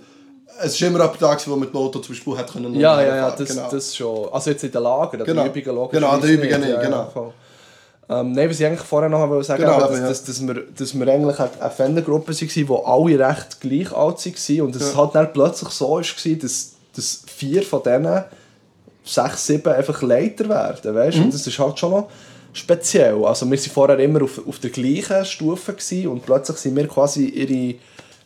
es 0.62 0.81
war 0.81 0.88
immer 0.88 1.00
jemand 1.00 1.20
da, 1.20 1.37
der 1.37 1.57
mit 1.57 1.72
dem 1.72 1.77
Auto 1.77 1.98
zum 1.98 2.14
Beispiel 2.14 2.37
hat 2.37 2.53
können. 2.53 2.74
Ja, 2.77 3.03
ja, 3.03 3.16
ja, 3.16 3.31
das, 3.31 3.48
genau. 3.48 3.68
das 3.68 3.96
schon. 3.96 4.29
Also 4.31 4.50
jetzt 4.50 4.62
in 4.62 4.70
den 4.70 4.83
Lager, 4.83 5.24
genau. 5.24 5.48
die 5.48 5.61
Übungen 5.61 5.77
logisch. 5.77 5.98
Genau, 5.98 6.16
die 6.18 6.33
Übungen 6.33 6.61
nicht, 6.61 6.81
genau. 6.81 7.11
Ja, 7.14 7.33
ähm, 8.08 8.32
nein, 8.32 8.50
was 8.50 8.60
ich 8.60 8.66
eigentlich 8.66 8.80
vorher 8.80 9.08
noch 9.08 9.28
wollte 9.28 9.44
sagen, 9.44 9.62
genau, 9.62 9.80
dass, 9.80 9.98
ja. 9.98 10.08
dass, 10.08 10.24
dass, 10.24 10.46
wir, 10.46 10.54
dass 10.76 10.98
wir 10.98 11.08
eigentlich 11.08 11.38
eine 11.38 11.70
Fendergruppe 11.70 12.32
waren, 12.32 12.68
wo 12.68 12.76
alle 12.76 13.18
recht 13.18 13.60
gleich 13.60 13.92
alt 13.92 14.26
waren 14.26 14.60
und 14.60 14.76
es 14.76 14.92
ja. 14.92 14.96
halt 14.96 15.14
dann 15.14 15.32
plötzlich 15.32 15.70
so 15.70 15.90
war, 15.90 16.02
dass, 16.02 16.72
dass 16.94 17.22
vier 17.26 17.62
von 17.62 17.82
denen, 17.82 18.24
sechs, 19.04 19.46
sieben 19.46 19.72
einfach 19.72 20.02
Leiter 20.02 20.48
werden, 20.48 20.94
weißt? 20.94 21.16
Mhm. 21.18 21.24
Und 21.24 21.34
das 21.34 21.46
ist 21.46 21.58
halt 21.58 21.78
schon 21.78 21.92
noch 21.92 22.10
speziell. 22.52 23.24
Also 23.24 23.50
wir 23.50 23.58
waren 23.58 23.70
vorher 23.70 23.98
immer 23.98 24.22
auf, 24.22 24.40
auf 24.46 24.58
der 24.58 24.70
gleichen 24.70 25.24
Stufe 25.24 25.74
und 26.08 26.24
plötzlich 26.26 26.58
sind 26.58 26.76
wir 26.76 26.86
quasi 26.88 27.26
ihre 27.26 27.78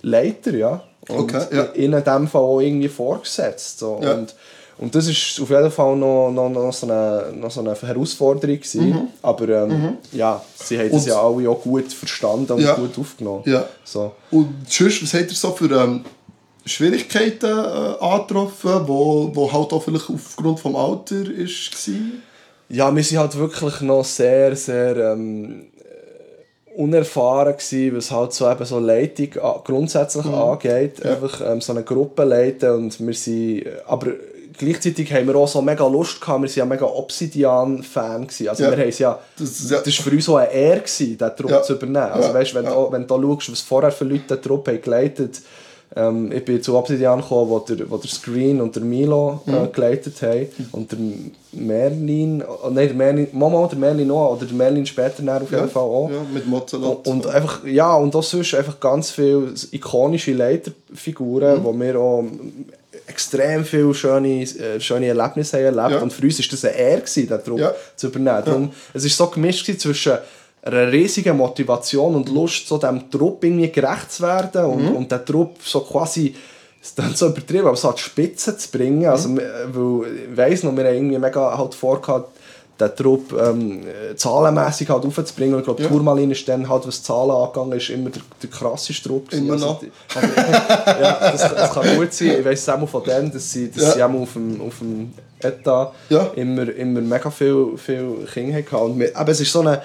Leiter, 0.02 0.54
ja. 0.54 0.82
Und 1.08 1.34
okay, 1.34 1.46
ja. 1.52 1.62
in 1.74 1.92
dem 1.92 2.28
Fall 2.28 2.42
auch 2.42 2.60
irgendwie 2.60 2.88
vorgesetzt. 2.88 3.78
So. 3.78 4.00
Ja. 4.02 4.14
Und, 4.14 4.34
und 4.78 4.94
das 4.94 5.06
war 5.06 5.42
auf 5.42 5.50
jeden 5.50 5.70
Fall 5.70 5.96
noch, 5.96 6.30
noch, 6.30 6.48
noch, 6.48 6.72
so, 6.72 6.86
eine, 6.86 7.32
noch 7.34 7.50
so 7.50 7.60
eine 7.60 7.74
Herausforderung. 7.74 8.60
Mhm. 8.74 9.08
Aber 9.22 9.48
ähm, 9.48 9.68
mhm. 9.68 9.96
ja, 10.12 10.42
sie 10.54 10.78
haben 10.78 10.90
das 10.90 11.06
ja 11.06 11.20
alle 11.20 11.50
auch 11.50 11.60
gut 11.60 11.92
verstanden 11.92 12.52
und 12.52 12.60
ja. 12.60 12.74
gut 12.74 12.96
aufgenommen. 12.98 13.42
Ja. 13.46 13.66
So. 13.84 14.12
Und 14.30 14.68
tschüss, 14.68 15.02
was 15.02 15.14
habt 15.14 15.30
ihr 15.30 15.36
so 15.36 15.50
für 15.50 15.70
ähm, 15.70 16.04
Schwierigkeiten 16.64 17.46
äh, 17.46 18.04
angetroffen, 18.04 18.86
wo, 18.86 19.30
wo 19.34 19.52
halt 19.52 19.72
auch 19.72 19.82
vielleicht 19.82 20.08
aufgrund 20.10 20.58
des 20.58 20.74
Alters 20.74 21.88
war? 21.88 21.96
Ja, 22.68 22.94
wir 22.94 23.02
sind 23.02 23.18
halt 23.18 23.36
wirklich 23.36 23.80
noch 23.80 24.04
sehr, 24.04 24.54
sehr... 24.54 24.96
Ähm, 25.12 25.68
unerfahren 26.78 27.54
gewesen, 27.54 27.96
was 27.96 28.12
halt 28.12 28.32
so 28.32 28.48
eben 28.48 28.64
so 28.64 28.78
Leitung 28.78 29.30
grundsätzlich 29.64 30.24
mhm. 30.24 30.34
angeht. 30.34 31.00
Ja. 31.02 31.10
Einfach 31.10 31.40
ähm, 31.44 31.60
so 31.60 31.72
eine 31.72 31.82
Gruppe 31.82 32.22
leiten 32.22 32.70
und 32.70 33.04
wir 33.04 33.14
sind, 33.14 33.64
aber 33.84 34.12
gleichzeitig 34.58 35.12
haben 35.12 35.26
wir 35.26 35.36
auch 35.36 35.48
so 35.48 35.62
mega 35.62 35.86
Lust 35.86 36.20
gehabt, 36.20 36.42
wir 36.42 36.48
waren 36.48 36.56
ja 36.56 36.64
mega 36.64 36.86
Obsidian-Fan 36.86 38.26
Also 38.26 38.44
ja. 38.64 38.70
wir 38.70 38.78
haben 38.78 38.92
ja, 38.96 39.18
das, 39.38 39.70
ja. 39.70 39.80
das 39.80 39.98
war 39.98 40.04
für 40.04 40.10
uns 40.10 40.28
auch 40.28 40.36
eine 40.36 40.52
Ehre, 40.52 40.80
diesen 40.80 41.18
Trupp 41.18 41.50
ja. 41.50 41.62
zu 41.62 41.74
übernehmen. 41.74 42.12
Also 42.12 42.34
weißt, 42.34 42.54
wenn, 42.54 42.64
du, 42.64 42.92
wenn 42.92 43.06
du 43.06 43.22
schaust, 43.22 43.52
was 43.52 43.60
vorher 43.60 43.92
für 43.92 44.04
Leute 44.04 44.36
den 44.36 44.42
Trupp 44.42 44.68
haben 44.68 44.80
geleitet 44.80 45.40
ähm, 45.96 46.30
ich 46.32 46.44
bin 46.44 46.62
zu 46.62 46.76
Obsidian 46.76 47.20
gekommen, 47.20 47.50
wo 47.50 47.58
der, 47.60 47.90
wo 47.90 47.96
der 47.96 48.10
Screen 48.10 48.60
und 48.60 48.76
der 48.76 48.82
Milo 48.82 49.40
äh, 49.46 49.50
mhm. 49.50 49.72
geleitet 49.72 50.20
haben. 50.22 50.46
Und 50.72 50.92
der 50.92 50.98
Merlin, 51.52 52.42
oh, 52.42 52.68
nein, 52.68 52.88
der 52.88 52.94
Merlin, 52.94 53.28
Mama, 53.32 53.66
der 53.66 53.78
Merlin 53.78 54.10
auch, 54.10 54.36
oder 54.36 54.44
der 54.44 54.54
Merlin 54.54 54.84
später 54.84 55.22
auf 55.22 55.50
jeden 55.50 55.62
ja, 55.62 55.66
Fall 55.66 55.82
auch. 55.82 56.10
Ja, 56.10 56.22
mit 56.32 56.46
Mozzolot. 56.46 57.06
Und, 57.06 57.24
und 57.24 57.34
einfach, 57.34 57.64
ja, 57.64 57.94
und 57.94 58.14
auch 58.14 58.22
sonst 58.22 58.54
einfach 58.54 58.78
ganz 58.78 59.10
viele 59.10 59.54
ikonische 59.72 60.32
Leiterfiguren, 60.34 61.60
mhm. 61.60 61.64
wo 61.64 61.72
wir 61.72 61.98
auch 61.98 62.24
extrem 63.08 63.64
viele 63.64 63.94
schöne, 63.94 64.42
äh, 64.42 64.80
schöne 64.80 65.06
Erlebnisse 65.06 65.56
haben 65.56 65.76
erlebt. 65.76 65.96
Ja. 65.96 66.02
Und 66.02 66.12
für 66.12 66.22
uns 66.22 66.38
war 66.38 66.46
das 66.50 66.64
eine 66.64 66.74
Ehre, 66.74 67.02
diesen 67.02 67.44
Druck 67.44 67.58
ja. 67.58 67.72
zu 67.96 68.08
übernehmen. 68.08 68.42
Darum, 68.44 68.70
es 68.94 69.04
war 69.04 69.10
so 69.10 69.26
gemischt 69.32 69.66
zwischen 69.78 70.18
einer 70.62 70.92
riesigen 70.92 71.36
Motivation 71.36 72.14
und 72.14 72.28
Lust, 72.28 72.66
so 72.68 72.78
diesem 72.78 73.10
Trupp 73.10 73.44
irgendwie 73.44 73.70
gerecht 73.70 74.12
zu 74.12 74.22
werden 74.22 74.64
und, 74.64 74.82
mhm. 74.82 74.96
und 74.96 75.12
den 75.12 75.24
Trupp 75.24 75.56
so 75.64 75.80
quasi 75.80 76.34
es 76.80 76.94
dann 76.94 77.14
so 77.14 77.26
übertrieben, 77.28 77.66
aber 77.66 77.76
so 77.76 77.88
an 77.88 77.94
die 77.96 78.02
Spitze 78.02 78.56
zu 78.56 78.70
bringen. 78.70 79.00
Mhm. 79.00 79.06
Also, 79.06 79.36
weil, 79.36 80.06
ich 80.30 80.36
weiss 80.36 80.62
noch, 80.62 80.76
wir 80.76 80.84
haben 80.84 80.94
irgendwie 80.94 81.18
mega 81.18 81.56
halt 81.56 81.74
vorgehabt, 81.74 82.37
den 82.80 82.96
Trupp 82.96 83.32
ähm, 83.32 83.82
zahlenmässig 84.16 84.88
halt 84.88 85.04
aufzubringen. 85.04 85.54
Und 85.54 85.60
ich 85.60 85.64
glaube, 85.64 85.82
ja. 85.82 85.88
Turmalin 85.88 86.30
ist 86.30 86.48
dann 86.48 86.68
halt, 86.68 86.86
was 86.86 87.02
Zahlen 87.02 87.30
angegangen 87.30 87.72
ist, 87.72 87.90
immer 87.90 88.10
der, 88.10 88.22
der 88.42 88.50
krasseste 88.50 89.08
Trupp. 89.08 89.32
Immer 89.32 89.54
also, 89.54 89.66
noch. 89.66 89.82
Also, 90.14 90.28
ja, 91.00 91.18
das, 91.32 91.54
das, 91.54 91.72
kann 91.72 91.96
gut 91.96 92.12
sein. 92.12 92.36
Ich 92.38 92.44
weiss 92.44 92.62
es 92.62 92.68
auch 92.68 92.88
von 92.88 93.02
denen, 93.04 93.32
dass 93.32 93.50
sie, 93.50 93.70
dass 93.70 93.82
ja. 93.82 93.92
sie 93.92 94.02
auch 94.02 94.14
auf 94.14 94.32
dem, 94.34 94.60
auf 94.60 94.78
dem 94.78 95.12
Etat 95.40 95.92
ja. 96.08 96.30
immer, 96.36 96.68
immer 96.74 97.00
mega 97.00 97.30
viele 97.30 97.76
viel 97.76 98.26
Kinder 98.32 98.56
hatten. 98.58 98.76
Und 98.76 98.98
wir, 99.00 99.16
aber 99.16 99.32
es 99.32 99.40
ist 99.40 99.52
so 99.52 99.60
eine 99.60 99.82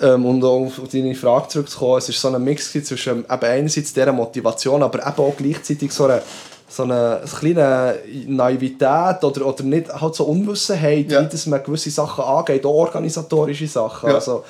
ähm, 0.00 0.24
und 0.26 0.42
um 0.42 0.66
auf 0.66 0.80
deine 0.90 1.14
Frage 1.14 1.48
zurückzukommen, 1.48 1.98
es 1.98 2.08
war 2.08 2.30
so 2.30 2.36
ein 2.36 2.42
Mix 2.42 2.72
zwischen 2.72 3.20
eben 3.20 3.26
einerseits 3.28 3.92
dieser 3.92 4.12
Motivation, 4.12 4.82
aber 4.82 4.98
eben 4.98 5.18
auch 5.18 5.36
gleichzeitig 5.36 5.92
so 5.92 6.04
eine, 6.04 6.22
so 6.72 6.84
eine, 6.84 7.18
eine 7.18 7.26
kleine 7.26 7.98
Naivität 8.26 9.22
oder, 9.22 9.46
oder 9.46 9.62
nicht 9.62 9.92
halt 9.92 10.14
so 10.14 10.24
Unwissenheit, 10.24 11.10
ja. 11.10 11.22
wie 11.22 11.26
dass 11.26 11.46
man 11.46 11.62
gewisse 11.62 11.90
Sachen 11.90 12.24
angeht, 12.24 12.64
auch 12.64 12.74
organisatorische 12.74 13.66
Sachen. 13.66 14.08
Ja. 14.08 14.14
Also, 14.14 14.42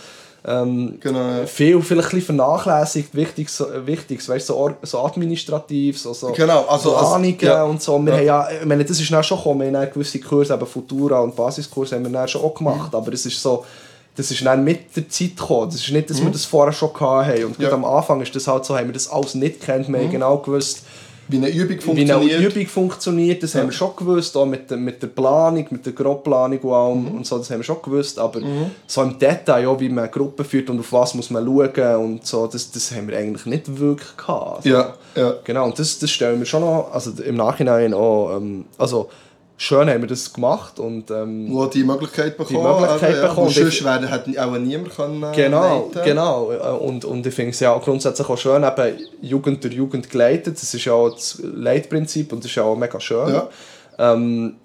ähm, 0.45 0.99
genau, 1.01 1.19
ja. 1.19 1.47
viel 1.47 1.81
vielleicht 1.83 2.13
ein 2.13 2.21
vernachlässigt, 2.21 3.15
Wichtiges, 3.15 3.65
Wichtiges 3.85 4.29
weißt, 4.29 4.47
so, 4.47 4.71
so 4.83 5.01
administrativ, 5.01 5.99
so, 6.01 6.13
so 6.13 6.33
genau, 6.33 6.65
also, 6.69 6.91
Planungen 6.91 7.35
also, 7.35 7.47
ja. 7.47 7.63
und 7.65 7.83
so. 7.83 7.99
Wir 7.99 8.23
ja. 8.23 8.39
Haben 8.45 8.51
ja, 8.51 8.61
ich 8.61 8.67
meine, 8.67 8.85
das 8.85 9.01
ist 9.01 9.11
dann 9.11 9.23
schon 9.23 9.39
gekommen, 9.39 9.73
wir 9.73 9.81
haben 9.81 9.91
gewisse 9.93 10.21
Kurse, 10.21 10.55
eben 10.55 10.67
Futura 10.67 11.21
und 11.21 11.35
Basiskurse 11.35 11.97
haben 11.97 12.05
wir 12.05 12.13
dann 12.13 12.29
schon 12.29 12.43
auch 12.43 12.55
gemacht, 12.55 12.93
mhm. 12.93 12.99
aber 12.99 13.13
es 13.13 13.27
ist 13.27 13.41
so, 13.41 13.65
das 14.17 14.31
ist 14.31 14.45
dann 14.45 14.63
mit 14.63 14.95
der 14.97 15.09
Zeit 15.09 15.37
gekommen. 15.37 15.71
Das 15.71 15.81
ist 15.81 15.91
nicht, 15.91 16.11
dass 16.11 16.21
mhm. 16.21 16.27
wir 16.27 16.33
das 16.33 16.45
vorher 16.45 16.73
schon 16.73 16.93
hatten. 17.01 17.45
Und 17.45 17.59
ja. 17.59 17.73
am 17.73 17.85
Anfang 17.85 18.21
ist 18.21 18.35
das 18.35 18.47
halt 18.47 18.65
so, 18.65 18.77
haben 18.77 18.87
wir 18.87 18.93
das 18.93 19.11
alles 19.11 19.35
nicht 19.35 19.61
kennt. 19.61 19.89
Wir 19.89 19.99
mhm. 19.99 20.05
haben 20.05 20.11
genau 20.11 20.37
gewusst, 20.39 20.83
wie 21.29 21.37
eine 21.37 21.49
Übung 21.49 21.81
funktioniert. 21.81 22.21
Wie 22.21 22.35
eine 22.35 22.47
Übung 22.47 22.67
funktioniert, 22.67 23.43
das 23.43 23.53
ja. 23.53 23.61
haben 23.61 23.69
wir 23.69 23.73
schon 23.73 23.95
gewusst, 23.97 24.37
auch 24.37 24.47
mit, 24.47 24.71
der, 24.71 24.77
mit 24.77 25.03
der 25.03 25.09
Planung, 25.09 25.67
mit 25.71 25.87
der 25.87 25.93
Grobplanung 25.93 26.59
und 26.59 26.73
allem 26.73 27.05
mhm. 27.05 27.17
und 27.19 27.27
so, 27.27 27.39
das 27.39 27.51
haben 27.51 27.59
wir 27.59 27.65
schon 27.65 27.81
gewusst, 27.83 28.19
aber 28.19 28.41
mhm. 28.41 28.71
so 28.87 29.03
im 29.03 29.19
Detail, 29.19 29.67
auch, 29.67 29.81
wie 29.81 29.89
man 29.89 30.11
Gruppen 30.11 30.45
führt 30.45 30.69
und 30.71 30.81
auf 30.81 30.93
was 30.93 31.15
muss 31.15 31.31
man 31.31 31.45
schauen 31.45 31.97
und 31.97 32.27
so, 32.27 32.47
das, 32.47 32.71
das 32.71 32.93
haben 32.93 33.09
wir 33.09 33.17
eigentlich 33.17 33.47
nicht 33.47 33.79
wirklich 33.79 34.17
gehabt. 34.17 34.59
Also, 34.59 34.69
ja, 34.69 34.95
ja. 35.15 35.35
Genau, 35.45 35.65
und 35.67 35.79
das, 35.79 35.99
das 35.99 36.11
stellen 36.11 36.39
wir 36.39 36.47
schon 36.47 36.63
noch, 36.63 36.91
also 36.93 37.13
im 37.23 37.37
Nachhinein 37.37 37.95
auch, 37.95 38.37
ähm, 38.37 38.65
also 38.79 39.09
schön 39.63 39.89
haben 39.89 40.01
wir 40.01 40.09
das 40.09 40.33
gemacht 40.33 40.81
und 40.81 41.11
ähm, 41.13 41.47
wo 41.51 41.67
die 41.67 41.85
Möglichkeit 41.85 42.37
bekommen, 42.37 42.59
die 42.59 42.81
Möglichkeit 42.81 43.19
aber, 43.19 43.29
bekommen. 43.29 43.49
Ja, 43.51 43.63
sonst 43.63 43.85
wäre, 43.85 44.09
hätte 44.09 44.45
auch 44.45 44.59
niemand 44.59 44.97
können 44.97 45.23
äh, 45.23 45.37
genau 45.37 45.89
leiten. 45.89 46.05
genau 46.05 46.79
und, 46.79 47.05
und 47.05 47.25
ich 47.25 47.35
finde 47.35 47.53
es 47.53 47.61
ja 47.61 47.73
auch 47.73 47.83
grundsätzlich 47.83 48.29
auch 48.29 48.37
schön 48.37 48.65
eben 48.65 48.99
Jugend 49.21 49.63
durch 49.63 49.75
Jugend 49.75 50.11
geleitet 50.11 50.57
das 50.61 50.75
ist 50.75 50.85
ja 50.85 50.93
auch 50.93 51.11
das 51.11 51.41
Leitprinzip 51.43 52.33
und 52.33 52.41
das 52.43 52.51
ist 52.51 52.57
ja 52.57 52.65
auch 52.65 52.75
mega 52.75 52.99
schön 52.99 53.29
ja. 53.29 53.49
ähm, 53.99 54.57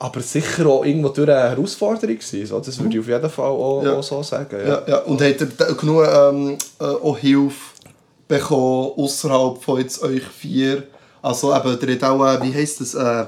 aber 0.00 0.20
sicher 0.20 0.66
auch 0.66 0.84
irgendwo 0.84 1.10
durch 1.10 1.28
eine 1.28 1.50
Herausforderung 1.50 2.18
gewesen, 2.18 2.46
so. 2.46 2.58
das 2.58 2.78
würde 2.80 2.94
ich 2.94 3.00
auf 3.00 3.06
jeden 3.06 3.30
Fall 3.30 3.44
auch, 3.44 3.84
ja. 3.84 3.92
auch 3.92 4.02
so 4.02 4.22
sagen 4.24 4.56
ja. 4.60 4.68
Ja, 4.68 4.82
ja. 4.88 4.98
und 5.02 5.22
habt 5.22 5.40
ihr 5.40 5.74
genug 5.74 6.04
ähm, 6.04 6.58
äh, 6.80 6.84
auch 6.84 7.16
Hilfe 7.16 7.74
bekommen 8.26 8.92
außerhalb 8.96 9.62
von 9.62 9.78
jetzt 9.78 10.02
euch 10.02 10.24
vier 10.24 10.82
also 11.22 11.54
eben, 11.54 11.70
hat 11.72 12.04
auch, 12.04 12.26
äh, 12.26 12.42
wie 12.42 12.54
heisst 12.54 12.80
das, 12.80 12.94
äh, 12.94 13.26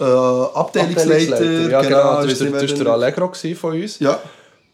äh, 0.00 0.04
Abteilungsleiter. 0.04 1.44
Ja, 1.44 1.82
genau. 1.82 2.20
genau 2.20 2.26
das 2.26 2.40
war 2.40 2.60
der, 2.60 2.76
der 2.76 2.92
Allegro 2.92 3.32
von 3.54 3.80
uns. 3.80 3.98
Ja. 3.98 4.18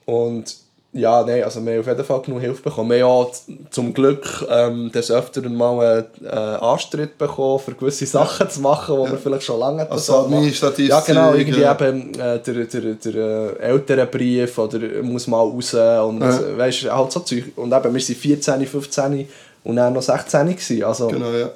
Und 0.07 0.57
ja, 0.93 1.23
nein, 1.23 1.45
also 1.45 1.65
wir 1.65 1.75
haben 1.75 1.81
auf 1.81 1.87
jeden 1.87 2.05
Fall 2.05 2.21
genug 2.23 2.41
Hilfe 2.41 2.63
bekommen. 2.63 2.91
Wir 2.91 3.07
haben 3.07 3.27
ja 3.27 3.67
zum 3.71 3.95
Glück 3.95 4.45
ähm, 4.51 4.91
des 4.91 5.09
Öfteren 5.13 5.55
mal 5.55 6.09
einen 6.21 6.27
äh, 6.27 6.35
Anstritt 6.37 7.17
bekommen, 7.17 7.61
für 7.61 7.75
gewisse 7.75 8.07
Sachen 8.07 8.47
ja. 8.47 8.51
zu 8.51 8.61
machen, 8.61 8.97
die 8.97 9.05
ja. 9.05 9.11
wir 9.13 9.19
vielleicht 9.19 9.45
schon 9.45 9.61
lange 9.61 9.83
hatten. 9.83 9.93
Also 9.93 10.19
administrativ 10.19 10.89
Ja, 10.89 11.01
genau, 11.01 11.35
irgendwie 11.35 11.61
ja. 11.61 11.79
eben 11.81 12.13
äh, 12.15 12.41
der, 12.41 12.41
der, 12.41 12.65
der, 12.65 12.95
der 12.95 13.61
äh, 13.61 13.71
Elternbrief 13.71 14.59
oder 14.59 14.81
muss 15.03 15.29
mal 15.29 15.39
raus 15.39 15.75
und 15.75 16.23
ja. 16.23 16.59
weißt, 16.59 16.91
halt 16.91 17.13
so 17.13 17.21
Zeug. 17.21 17.45
Und 17.55 17.73
eben, 17.73 17.85
wir 17.85 17.85
waren 17.85 18.01
14, 18.01 18.67
15 18.67 19.29
und 19.63 19.77
dann 19.77 19.93
noch 19.93 20.03
16 20.03 20.49
gewesen, 20.49 20.83
also 20.83 21.07
genau, 21.07 21.31
ja. 21.31 21.51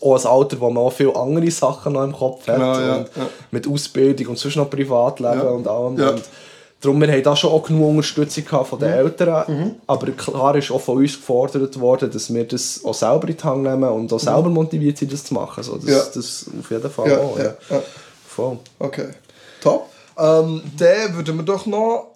Auch 0.00 0.18
ein 0.18 0.26
Alter, 0.26 0.60
wo 0.60 0.70
man 0.70 0.84
auch 0.84 0.92
viele 0.92 1.14
andere 1.14 1.50
Sachen 1.50 1.92
noch 1.92 2.04
im 2.04 2.12
Kopf 2.12 2.46
hat. 2.48 2.56
Genau, 2.56 2.80
ja. 2.80 3.04
Mit 3.50 3.68
Ausbildung 3.68 4.28
und 4.28 4.38
sonst 4.38 4.56
noch 4.56 4.70
Privatleben 4.70 5.48
und 5.48 5.68
allem. 5.68 5.94
Und 5.96 6.22
Darum, 6.80 6.98
wir 6.98 7.12
haben 7.12 7.22
da 7.22 7.36
schon 7.36 7.52
auch 7.52 7.62
genug 7.62 7.90
Unterstützung 7.90 8.44
von 8.64 8.78
den 8.78 8.88
mhm. 8.88 8.94
Eltern, 8.94 9.44
mhm. 9.48 9.74
aber 9.86 10.12
klar 10.12 10.56
ist 10.56 10.70
auch 10.70 10.80
von 10.80 10.96
uns 10.96 11.14
gefordert 11.14 11.78
worden, 11.78 12.10
dass 12.10 12.32
wir 12.32 12.44
das 12.44 12.80
auch 12.82 12.94
selber 12.94 13.28
in 13.28 13.36
die 13.36 13.42
Hand 13.42 13.64
nehmen 13.64 13.90
und 13.90 14.10
auch 14.10 14.18
mhm. 14.18 14.24
selber 14.24 14.48
motiviert 14.48 14.96
sind, 14.96 15.12
das 15.12 15.24
zu 15.24 15.34
machen. 15.34 15.58
Also 15.58 15.76
das, 15.76 15.90
ja. 15.90 15.98
das 16.14 16.46
auf 16.58 16.70
jeden 16.70 16.90
Fall 16.90 17.10
ja, 17.10 17.18
auch. 17.18 17.38
Ja. 17.38 17.54
ja. 17.68 17.82
Voll. 18.26 18.58
Okay, 18.78 19.08
top. 19.62 19.90
Ähm, 20.16 20.62
dann 20.78 21.16
würden 21.16 21.36
wir 21.36 21.44
doch 21.44 21.66
noch 21.66 22.12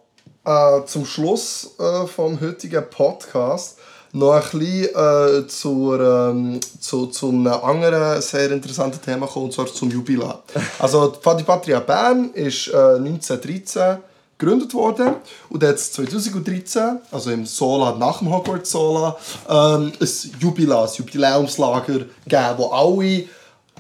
äh, 0.47 0.83
zum 0.87 1.05
Schluss 1.05 1.75
äh, 1.79 2.07
vom 2.07 2.41
heutigen 2.41 2.85
Podcast 2.89 3.79
noch 4.15 4.33
ein 4.33 4.59
bisschen 4.59 4.95
äh, 4.95 5.47
zur, 5.49 6.01
ähm, 6.01 6.61
zu, 6.81 7.07
zu 7.07 7.29
einem 7.29 7.49
anderen 7.49 8.23
sehr 8.23 8.51
interessanten 8.53 9.03
Thema 9.03 9.27
kommen, 9.27 9.47
und 9.47 9.53
zwar 9.53 9.67
zum 9.67 9.91
Jubiläum. 9.91 10.35
Also 10.79 11.09
die 11.09 11.19
Fadi 11.21 11.43
Patria 11.43 11.81
Bern 11.81 12.31
ist 12.33 12.69
äh, 12.69 12.77
1913 12.77 13.99
gegründet 14.39 14.73
worden 14.73 15.17
und 15.51 15.65
hat 15.65 15.79
2013, 15.79 17.01
also 17.11 17.31
im 17.31 17.45
Sola, 17.45 17.97
nach 17.97 18.19
dem 18.19 18.33
Hogwarts 18.33 18.71
Sola, 18.71 19.17
ähm, 19.49 19.93
ein 20.01 20.09
Jubiläum, 20.39 20.85
ein 20.85 20.95
Jubiläumslager 20.95 22.05
gegeben, 22.25 22.55
wo 22.57 22.67
alle, 22.69 23.25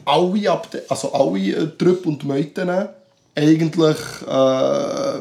alle, 0.05 0.62
also 0.89 1.12
alle 1.12 1.39
äh, 1.39 1.68
Trupp 1.78 2.07
und 2.07 2.24
Meuten 2.24 2.89
eigentlich 3.37 3.97
äh, 4.26 5.18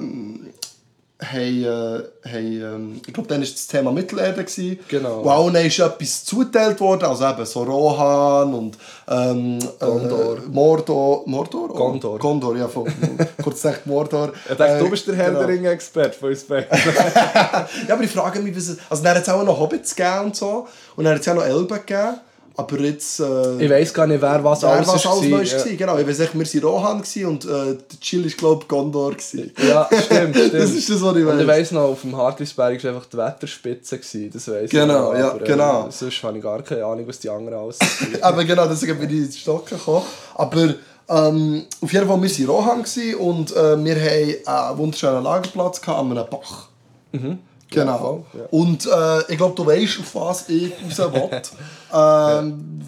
haben, 1.31 1.63
äh, 1.63 2.29
haben 2.29 2.61
ähm, 2.61 3.01
ich 3.05 3.13
glaube, 3.13 3.29
dann 3.29 3.41
war 3.41 3.47
das 3.47 3.67
Thema 3.67 3.91
Mittelerde. 3.91 4.45
Genau. 4.87 5.23
Wo 5.23 5.29
allen 5.29 5.55
ist 5.55 5.79
etwas 5.79 6.25
zugeteilt 6.25 6.79
worden, 6.79 7.05
also 7.05 7.25
eben 7.25 7.45
so 7.45 7.63
Rohan 7.63 8.53
und 8.53 8.77
ähm, 9.07 9.59
Gondor. 9.79 10.37
Äh, 10.37 10.49
Mordor. 10.49 11.23
Mordor? 11.25 11.67
Gondor. 11.69 12.19
Gondor, 12.19 12.57
ja, 12.57 12.67
von, 12.67 12.85
kurz 13.43 13.61
gesagt 13.61 13.85
Mordor. 13.85 14.33
Ich 14.49 14.55
denke, 14.55 14.79
du 14.79 14.89
bist 14.89 15.07
der 15.07 15.15
Herr 15.15 15.31
genau. 15.31 15.45
der 15.45 15.71
experte 15.71 16.17
von 16.17 16.29
uns 16.29 16.43
beiden. 16.43 16.67
ja, 17.87 17.93
aber 17.93 18.03
ich 18.03 18.11
frage 18.11 18.39
mich, 18.39 18.55
was, 18.55 18.77
also 18.89 19.03
dann 19.03 19.15
hat 19.15 19.23
es 19.23 19.29
auch 19.29 19.43
noch 19.43 19.59
Hobbits 19.59 19.95
gegeben 19.95 20.25
und 20.25 20.35
so, 20.35 20.67
und 20.95 21.03
dann 21.03 21.15
hat 21.15 21.21
es 21.21 21.27
auch 21.27 21.35
noch 21.35 21.45
Elben 21.45 21.67
gegeben. 21.67 22.19
Aber 22.55 22.79
jetzt... 22.81 23.19
Äh, 23.19 23.63
ich 23.63 23.69
weiß 23.69 23.93
gar 23.93 24.05
nicht, 24.05 24.21
wer 24.21 24.43
was 24.43 24.61
wer 24.61 24.69
alles 24.69 24.87
was 24.87 25.05
alles 25.07 25.31
war. 25.31 25.43
Ja. 25.43 25.75
Genau, 25.75 25.97
ich 25.97 26.07
weiß 26.07 26.19
nicht, 26.19 26.53
wir 26.53 26.63
waren 26.63 26.75
Rohan 26.75 27.03
und 27.25 27.45
äh, 27.45 27.47
der 27.47 27.99
Chill 27.99 28.25
war, 28.25 28.31
glaube 28.31 28.61
ich, 28.61 28.67
Gondor. 28.67 29.11
Gewesen. 29.11 29.51
Ja, 29.67 29.87
stimmt, 29.87 30.35
stimmt. 30.35 30.53
das 30.53 30.71
ist 30.71 30.89
das, 30.89 31.01
was 31.01 31.15
ich 31.15 31.25
weiß. 31.25 31.33
Und 31.33 31.39
ich 31.41 31.47
weiss 31.47 31.71
noch, 31.71 31.81
auf 31.81 32.01
dem 32.01 32.15
Hartlisberg 32.15 32.83
war 32.83 32.91
einfach 32.91 33.05
die 33.07 33.17
Wetterspitze. 33.17 33.97
Gewesen, 33.97 34.29
das 34.31 34.47
weiss 34.47 34.69
genau, 34.69 35.13
ich 35.13 35.19
ja, 35.19 35.31
aber, 35.31 35.45
genau. 35.45 35.87
Äh, 35.87 35.91
sonst 35.91 36.23
habe 36.23 36.37
ich 36.37 36.43
gar 36.43 36.61
keine 36.61 36.85
Ahnung, 36.85 37.07
was 37.07 37.19
die 37.19 37.29
anderen 37.29 37.57
alles 37.57 37.79
Aber 38.21 38.43
genau, 38.43 38.67
deswegen 38.67 38.99
bin 38.99 39.09
ich 39.09 39.25
ins 39.25 39.37
Stocken 39.37 39.77
gekommen. 39.77 40.05
Aber... 40.35 40.75
Ähm, 41.09 41.65
auf 41.81 41.91
jeden 41.91 42.07
Fall, 42.07 42.21
wir 42.21 42.29
waren 42.29 42.45
Rohan 42.49 42.85
und 43.19 43.51
äh, 43.51 43.83
wir 43.83 43.95
hatten 43.95 44.47
einen 44.47 44.77
wunderschönen 44.77 45.21
Lagerplatz 45.21 45.85
an 45.85 46.11
einem 46.11 46.25
Bach. 46.29 46.69
Mhm. 47.11 47.39
Genau. 47.73 48.25
Ja. 48.33 48.45
Und 48.51 48.85
äh, 48.85 49.31
ich 49.31 49.37
glaube, 49.37 49.55
du 49.55 49.65
weißt, 49.65 49.99
auf 49.99 50.15
was 50.15 50.49
ich 50.49 50.71
raus 50.97 51.13
will. 51.13 51.41
ähm, 51.93 52.81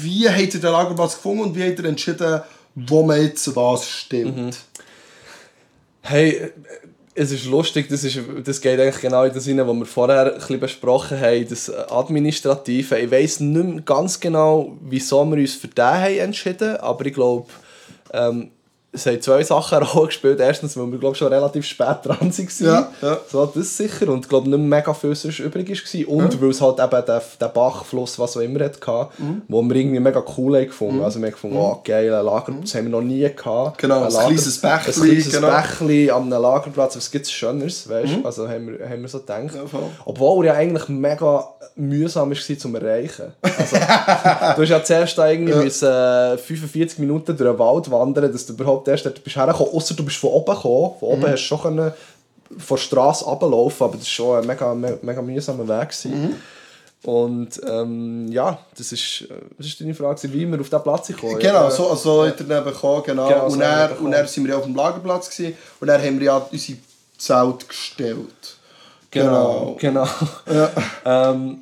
wie 0.00 0.28
habt 0.28 0.54
ihr 0.54 0.60
den 0.60 0.72
Lagerplatz 0.72 1.14
gefunden 1.14 1.42
und 1.44 1.56
wie 1.56 1.64
habt 1.64 1.78
ihr 1.78 1.84
entschieden, 1.84 2.40
wo 2.74 3.02
man 3.02 3.20
jetzt 3.22 3.54
was 3.56 3.88
stimmt? 3.88 4.36
Mhm. 4.36 4.50
Hey, 6.02 6.52
es 7.18 7.32
ist 7.32 7.46
lustig, 7.46 7.88
das, 7.88 8.04
ist, 8.04 8.18
das 8.44 8.60
geht 8.60 8.78
eigentlich 8.78 9.00
genau 9.00 9.24
in 9.24 9.34
das 9.34 9.44
hinein, 9.44 9.66
was 9.66 9.76
wir 9.76 9.86
vorher 9.86 10.26
ein 10.26 10.34
bisschen 10.34 10.60
besprochen 10.60 11.20
haben, 11.20 11.48
das 11.48 11.68
Administrative. 11.70 12.98
Ich 12.98 13.10
weiß 13.10 13.40
nicht 13.40 13.66
mehr 13.66 13.82
ganz 13.82 14.20
genau, 14.20 14.76
wieso 14.82 15.24
wir 15.24 15.38
uns 15.38 15.54
für 15.54 15.68
den 15.68 15.84
haben 15.84 16.18
entschieden 16.18 16.76
aber 16.76 17.06
ich 17.06 17.14
glaube, 17.14 17.48
ähm, 18.12 18.50
es 18.90 19.06
haben 19.06 19.20
zwei 19.20 19.42
Sachen 19.42 19.78
eine 19.82 20.06
gespielt. 20.06 20.40
Erstens, 20.40 20.76
weil 20.76 20.90
wir 20.90 20.98
glaub, 20.98 21.16
schon 21.16 21.28
relativ 21.28 21.66
spät 21.66 21.98
dran 22.02 22.20
waren. 22.20 22.48
Ja, 22.60 22.92
ja. 23.02 23.18
So, 23.30 23.46
das 23.46 23.76
sicher. 23.76 24.08
Und 24.08 24.28
glaube 24.28 24.48
nicht 24.48 24.58
mega 24.58 24.94
viel 24.94 25.14
sonst 25.14 25.38
übrig 25.40 25.68
war. 25.68 26.08
Und 26.08 26.34
ja. 26.34 26.40
weil 26.40 26.50
es 26.50 26.60
halt 26.60 26.78
eben 26.78 27.06
der, 27.06 27.22
der 27.40 27.48
Bachfluss, 27.48 28.18
was 28.18 28.36
auch 28.36 28.40
immer 28.40 28.64
hatte, 28.64 29.08
mhm. 29.18 29.42
wo 29.48 29.62
wir 29.62 29.76
irgendwie 29.76 30.00
mega 30.00 30.22
cool 30.36 30.56
haben 30.56 30.66
gefunden. 30.66 30.98
Mhm. 30.98 31.04
Also 31.04 31.20
wir 31.20 31.26
haben 31.26 31.32
gefunden, 31.32 31.56
oh 31.56 31.80
geil, 31.84 32.12
ein 32.12 32.24
Lagerplatz 32.24 32.74
haben 32.74 32.84
wir 32.84 32.90
noch 32.90 33.02
nie 33.02 33.28
gehabt. 33.28 33.78
Genau, 33.78 33.98
ein, 33.98 34.04
ein 34.04 34.10
kleines 34.10 34.58
Bächli. 34.58 34.92
Ein 34.92 35.06
kleines 35.08 35.32
genau. 35.32 35.50
Bächli 35.50 36.10
an 36.10 36.32
einem 36.32 36.42
Lagerplatz. 36.42 36.96
Was 36.96 37.10
gibt 37.10 37.26
es 37.26 37.32
Schöneres, 37.32 37.88
weißt? 37.88 38.18
Mhm. 38.18 38.26
Also 38.26 38.48
haben 38.48 38.68
wir, 38.68 38.88
haben 38.88 39.02
wir 39.02 39.08
so 39.08 39.20
gedacht. 39.20 39.54
Ja, 39.54 39.62
Obwohl 40.04 40.46
er 40.46 40.54
ja 40.54 40.58
eigentlich 40.58 40.88
mega 40.88 41.48
mühsam 41.78 42.30
war 42.30 42.58
zum 42.58 42.74
Erreichen. 42.74 43.32
Also, 43.42 43.76
du 44.56 44.62
hast 44.62 44.68
ja 44.68 44.82
zuerst 44.82 45.18
irgendwie 45.18 45.52
ja. 45.52 45.62
müssen, 45.62 45.88
äh, 45.88 46.38
45 46.38 46.98
Minuten 46.98 47.36
durch 47.36 47.50
den 47.50 47.58
Wald 47.58 47.90
wandern, 47.90 48.32
dass 48.32 48.46
du 48.46 48.54
überhaupt 48.54 48.77
erst 48.86 49.06
dort 49.06 49.24
bist 49.24 49.36
hergekommen, 49.36 49.72
außer 49.72 49.94
du 49.94 50.04
bist 50.04 50.18
von 50.18 50.30
oben 50.30 50.54
gekommen. 50.54 50.92
Von 51.00 51.08
oben 51.08 51.20
mhm. 51.22 51.26
hast 51.26 51.42
du 51.42 51.46
schon 51.46 51.62
können 51.62 51.92
von 52.56 52.76
der 52.76 52.82
Straße 52.82 53.24
runterlaufen, 53.24 53.84
aber 53.84 53.96
das 53.96 54.06
war 54.06 54.10
schon 54.10 54.40
ein 54.40 54.46
mega, 54.46 54.74
mega 54.74 55.22
mühsamer 55.22 55.68
Weg. 55.68 55.94
Mhm. 56.04 56.36
Und 57.04 57.60
ähm, 57.68 58.26
ja, 58.32 58.58
das 58.76 58.90
ist, 58.92 59.28
das 59.56 59.66
ist 59.66 59.80
deine 59.80 59.94
Frage, 59.94 60.32
wie 60.32 60.46
wir 60.46 60.60
auf 60.60 60.68
diesen 60.68 60.82
Platz 60.82 61.06
gekommen 61.08 61.38
Genau, 61.38 61.70
so, 61.70 61.90
also 61.90 62.24
ja. 62.24 62.32
daneben 62.36 62.64
gekommen, 62.64 63.02
genau. 63.06 63.28
genau 63.28 63.46
und, 63.46 63.60
dann, 63.60 63.92
und 63.98 64.10
dann 64.10 64.26
sind 64.26 64.44
wir 64.44 64.52
ja 64.52 64.58
auf 64.58 64.64
dem 64.64 64.74
Lagerplatz 64.74 65.30
gewesen, 65.30 65.56
und 65.80 65.86
dann 65.86 66.02
haben 66.02 66.18
wir 66.18 66.26
ja 66.26 66.36
unsere 66.50 66.78
Zelt 67.16 67.68
gestellt. 67.68 68.56
Genau, 69.10 69.76
genau. 69.78 70.06
genau. 70.46 70.60
Ja. 70.60 70.70
ähm, 71.30 71.58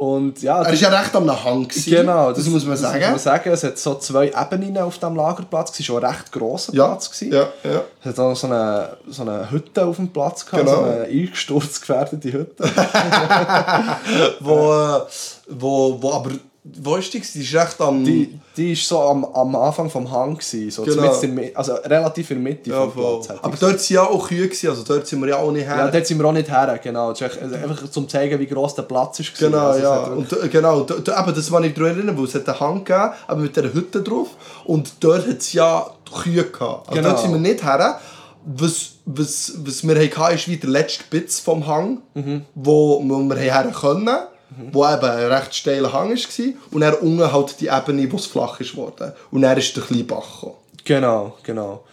und 0.00 0.40
ja, 0.40 0.62
er 0.62 0.64
war 0.64 0.72
ja 0.72 0.88
recht 0.88 1.14
am 1.14 1.44
Hang. 1.44 1.68
Gewesen, 1.68 1.90
genau, 1.90 2.30
das, 2.30 2.38
das, 2.38 2.46
muss 2.46 2.64
man 2.64 2.74
sagen. 2.74 3.00
Muss 3.00 3.10
man 3.10 3.18
sagen. 3.18 3.50
Es 3.50 3.62
hat 3.62 3.78
so 3.78 3.96
zwei 3.96 4.28
Ebenen 4.28 4.78
auf 4.78 4.96
dem 4.96 5.14
Lagerplatz. 5.14 5.72
Es 5.72 5.80
war 5.80 5.84
schon 5.84 6.02
ein 6.02 6.10
recht 6.10 6.32
grosser 6.32 6.72
ja, 6.72 6.86
Platz. 6.86 7.10
Gewesen. 7.10 7.34
Ja, 7.34 7.70
ja. 7.70 7.82
Es 8.00 8.06
hat 8.06 8.18
auch 8.18 8.34
so 8.34 8.46
eine, 8.46 8.96
so 9.08 9.20
eine 9.20 9.50
Hütte 9.50 9.84
auf 9.84 9.96
dem 9.96 10.08
Platz 10.08 10.46
gehabt, 10.46 10.64
genau. 10.64 10.78
so 10.78 10.84
eine 10.84 11.04
eingestürzt 11.04 11.82
gefährdete 11.82 12.32
Hütte. 12.32 12.64
wo, 14.40 15.02
wo, 15.50 16.02
wo 16.02 16.12
aber 16.14 16.30
wo 16.62 16.96
ist 16.96 17.14
die? 17.14 17.20
Die 17.20 17.40
ist 17.40 17.54
recht 17.54 17.80
am... 17.80 18.04
Die, 18.04 18.38
die 18.54 18.72
ist 18.72 18.86
so 18.86 19.00
am, 19.00 19.24
am 19.24 19.56
Anfang 19.56 19.88
vom 19.88 20.10
Hang 20.10 20.34
gewesen, 20.34 20.70
so 20.70 20.82
genau. 20.82 21.18
in, 21.20 21.56
also 21.56 21.74
relativ 21.74 22.30
in 22.30 22.44
der 22.44 22.52
Mitte 22.52 22.70
ja, 22.70 22.86
vom 22.86 23.22
Platz. 23.22 23.30
Aber 23.42 23.56
dort 23.56 23.62
waren 23.62 23.80
ja 23.88 24.02
auch 24.02 24.28
Kühe, 24.28 24.46
gewesen, 24.46 24.68
also 24.68 24.82
dort 24.84 25.06
sind 25.06 25.20
wir 25.20 25.28
ja 25.30 25.36
auch 25.38 25.50
nicht 25.52 25.66
her. 25.66 25.76
Ja, 25.76 25.90
dort 25.90 26.06
sind 26.06 26.18
wir 26.18 26.26
auch 26.26 26.32
nicht 26.32 26.50
her, 26.50 26.78
genau. 26.82 27.12
Das 27.12 27.20
ist 27.22 27.42
einfach 27.42 27.90
zum 27.90 28.06
zeigen, 28.08 28.38
wie 28.38 28.46
gross 28.46 28.74
der 28.74 28.82
Platz 28.82 29.20
ist. 29.20 29.38
Genau, 29.38 29.68
also 29.68 29.82
ja. 29.82 30.02
Und, 30.04 30.32
äh, 30.32 30.48
genau, 30.48 30.82
da, 30.82 30.96
da, 30.96 31.22
eben, 31.22 31.34
das 31.34 31.50
war 31.50 31.64
ich 31.64 31.72
daran 31.72 31.96
erinnern, 31.96 32.18
weil 32.18 32.24
es 32.24 32.34
hat 32.34 32.46
einen 32.46 32.60
Hang 32.60 32.84
gegeben, 32.84 33.10
aber 33.26 33.40
mit 33.40 33.56
dieser 33.56 33.72
Hütte 33.72 34.02
drauf. 34.02 34.28
Und 34.64 34.92
dort 35.00 35.26
hat 35.26 35.38
es 35.38 35.54
ja 35.54 35.86
Kühe 36.22 36.44
gehabt. 36.44 36.88
Also 36.88 37.00
genau. 37.00 37.08
dort 37.08 37.20
sind 37.20 37.32
wir 37.32 37.40
nicht 37.40 37.64
her. 37.64 37.98
Was, 38.44 38.92
was, 39.06 39.52
was 39.64 39.86
wir 39.86 39.96
hatten, 39.96 40.34
ist 40.34 40.48
wie 40.48 40.56
der 40.56 40.70
letzte 40.70 41.04
Bitz 41.08 41.40
vom 41.40 41.66
Hang, 41.66 42.02
mhm. 42.14 42.44
wo, 42.54 43.02
wo 43.02 43.18
wir 43.20 43.36
her 43.36 43.72
können 43.78 44.08
mhm. 44.56 44.74
wo 44.74 44.84
eben 44.84 45.04
ein 45.04 45.32
recht 45.32 45.54
steiler 45.54 45.92
Hang 45.92 46.10
war. 46.10 46.46
Und 46.70 46.80
dann 46.80 46.94
unten 46.94 47.32
halt 47.32 47.60
die 47.60 47.68
Ebene, 47.68 48.10
wo 48.10 48.16
es 48.16 48.26
flach 48.26 48.60
ist 48.60 48.76
worden. 48.76 49.12
Und 49.30 49.42
dann 49.42 49.56
ist 49.56 49.76
der 49.76 49.84
kleine 49.84 50.04
Bach 50.04 50.40
gekommen. 50.40 50.56
Genau, 50.84 51.36
genau. 51.42 51.84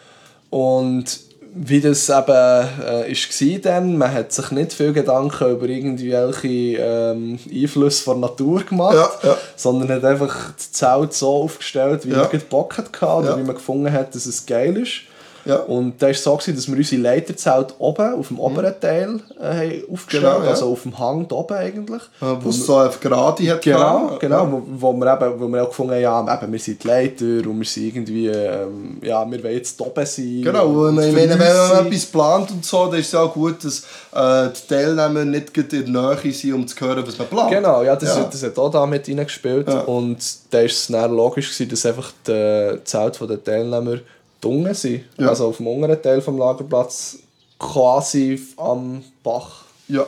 Und 0.49 1.27
wie 1.59 1.81
das 1.81 2.09
eben 2.09 2.27
äh, 2.27 3.11
war 3.11 3.59
dann, 3.59 3.97
man 3.97 4.13
hat 4.13 4.31
sich 4.31 4.51
nicht 4.51 4.73
viel 4.73 4.93
Gedanken 4.93 5.51
über 5.51 5.67
irgendwelche 5.67 6.47
ähm, 6.47 7.39
Einflüsse 7.51 8.03
von 8.03 8.19
Natur 8.19 8.63
gemacht, 8.63 8.95
ja, 9.23 9.29
ja. 9.29 9.37
sondern 9.55 9.89
hat 9.89 10.03
einfach 10.03 10.53
das 10.55 10.71
Zelt 10.71 11.13
so 11.13 11.43
aufgestellt, 11.43 12.05
wie 12.05 12.11
ja. 12.11 12.29
man 12.31 12.41
Bock 12.49 12.77
hatte 12.77 13.05
oder 13.05 13.37
wie 13.37 13.43
man 13.43 13.55
gefunden 13.55 13.91
hat, 13.91 14.13
dass 14.13 14.25
es 14.25 14.45
geil 14.45 14.77
ist. 14.77 15.01
Ja. 15.47 15.57
Und 15.57 16.01
da 16.01 16.07
war 16.07 16.11
es 16.11 16.23
so, 16.23 16.35
gewesen, 16.35 16.55
dass 16.55 16.67
wir 16.67 16.77
unsere 16.77 17.01
Leiterzelt 17.01 17.73
oben, 17.79 18.13
auf 18.13 18.27
dem 18.27 18.39
oberen 18.39 18.73
mhm. 18.73 18.81
Teil, 18.81 19.19
äh, 19.39 19.83
aufgestellt 19.91 20.23
genau, 20.23 20.43
ja. 20.43 20.49
also 20.49 20.71
auf 20.71 20.83
dem 20.83 20.97
Hang 20.99 21.25
oben 21.31 21.57
eigentlich. 21.57 22.01
Ja, 22.21 22.43
wo 22.43 22.49
es 22.49 22.65
so 22.65 22.75
eine 22.75 22.91
Gerade 22.99 23.49
hat. 23.51 23.61
Genau, 23.61 24.07
kann. 24.07 24.19
genau 24.19 24.51
wo, 24.51 24.63
wo, 24.67 24.93
wir 24.93 25.13
eben, 25.13 25.39
wo 25.39 25.47
wir 25.47 25.63
auch 25.63 25.69
gefunden 25.69 25.93
haben, 25.93 26.01
ja, 26.01 26.33
eben, 26.41 26.51
wir 26.51 26.59
sind 26.59 26.83
die 26.83 26.87
Leiter 26.87 27.25
und 27.25 27.59
wir 27.59 27.65
sind 27.65 27.85
irgendwie, 27.85 28.27
ähm, 28.27 28.97
ja, 29.01 29.29
wir 29.29 29.43
wollen 29.43 29.55
jetzt 29.55 29.79
oben 29.79 30.05
sein. 30.05 30.41
Genau, 30.43 30.65
und 30.67 30.99
ich 31.01 31.13
meine, 31.13 31.39
wenn 31.39 31.55
man 31.55 31.87
etwas 31.87 32.05
plant 32.05 32.51
und 32.51 32.65
so, 32.65 32.87
dann 32.87 32.99
ist 32.99 33.07
es 33.07 33.15
auch 33.15 33.33
gut, 33.33 33.63
dass 33.63 33.83
äh, 34.13 34.49
die 34.53 34.67
Teilnehmer 34.67 35.23
nicht 35.23 35.57
in 35.57 35.93
der 35.93 36.15
Nähe 36.17 36.33
sind, 36.33 36.53
um 36.53 36.67
zu 36.67 36.79
hören, 36.79 37.03
was 37.05 37.17
man 37.17 37.27
plant. 37.27 37.51
Genau, 37.51 37.83
ja, 37.83 37.95
das, 37.95 38.17
ja. 38.17 38.23
das 38.23 38.43
hat 38.43 38.57
auch 38.57 38.69
da 38.69 38.85
mit 38.85 39.07
reingespielt 39.07 39.67
und 39.85 40.17
da 40.49 40.57
war 40.59 40.65
es 40.65 40.87
dann 40.87 41.15
logisch, 41.15 41.51
gewesen, 41.51 41.69
dass 41.69 41.85
einfach 41.85 42.11
die 42.25 42.79
Zelt 42.83 43.19
der 43.21 43.43
Teilnehmer 43.43 43.97
unten 44.45 44.73
sind. 44.73 45.03
Ja. 45.17 45.29
Also 45.29 45.47
auf 45.47 45.57
dem 45.57 45.67
unteren 45.67 46.01
Teil 46.01 46.17
des 46.21 46.27
Lagerplatz 46.27 47.17
quasi 47.59 48.39
am 48.57 49.03
Bach 49.23 49.63
Ja. 49.87 50.05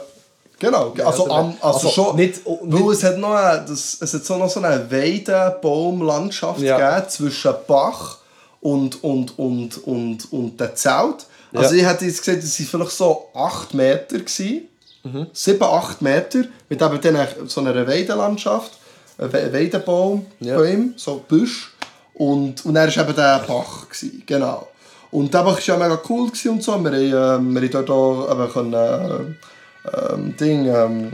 Genau, 0.61 0.89
also, 0.91 1.05
also, 1.05 1.31
am, 1.31 1.53
also, 1.61 1.87
also 1.87 1.89
schon, 1.89 2.15
nicht- 2.17 2.41
weil 2.45 2.91
es 2.93 3.01
hat 3.03 3.17
noch, 3.17 3.31
eine, 3.33 3.63
das, 3.65 3.97
es 4.01 4.13
hat 4.13 4.25
so 4.25 4.35
noch 4.35 4.49
so 4.49 4.59
eine 4.59 4.91
Weidebaumlandschaft 4.91 6.59
Ja. 6.59 6.77
gegeben 6.77 7.09
zwischen 7.09 7.53
Bach 7.67 8.17
und, 8.61 9.01
und, 9.03 9.39
und, 9.39 9.87
und, 9.87 10.33
und 10.33 10.59
dem 10.59 10.75
Zelt. 10.75 11.25
Also 11.53 11.75
Ja. 11.75 11.81
ich 11.81 11.87
hätte 11.87 12.05
jetzt 12.05 12.23
gesagt, 12.23 12.43
es 12.43 12.59
waren 12.59 12.67
vielleicht 12.67 12.91
so 12.91 13.27
8 13.33 13.73
Meter. 13.73 14.17
Gewesen. 14.19 14.67
Mhm. 15.03 15.27
7, 15.31 15.63
8 15.63 16.01
Meter 16.01 16.39
mit 16.67 16.81
eben 16.81 17.01
dann 17.01 17.27
so 17.47 17.61
einer 17.61 17.87
Weidelandschaft, 17.87 18.71
ein 19.17 19.31
We- 19.31 19.53
Weidebaum, 19.53 20.25
Ja. 20.41 20.57
Bäume, 20.57 20.89
so 20.97 21.23
Büsch. 21.27 21.71
Und, 22.19 22.65
und 22.65 22.73
dann 22.73 22.93
war 22.93 23.03
eben 23.03 23.15
der 23.15 23.45
Bach. 23.47 23.87
Gewesen. 23.87 24.23
Genau. 24.25 24.67
Und 25.09 25.33
der 25.33 25.39
Bach 25.39 25.55
war 25.55 25.61
ja 25.61 25.77
mega 25.77 26.01
cool 26.09 26.29
und 26.29 26.63
so. 26.63 26.83
Wir, 26.83 26.91
haben, 26.91 27.45
ähm, 27.47 27.55
wir 27.55 27.61
haben 27.61 27.71
dort 27.71 27.89
auch 27.89 28.31
eben 28.31 28.51
können, 28.51 28.73
äh, 28.73 30.13
ähm, 30.13 30.35
Ding, 30.35 30.65
ähm, 30.65 31.13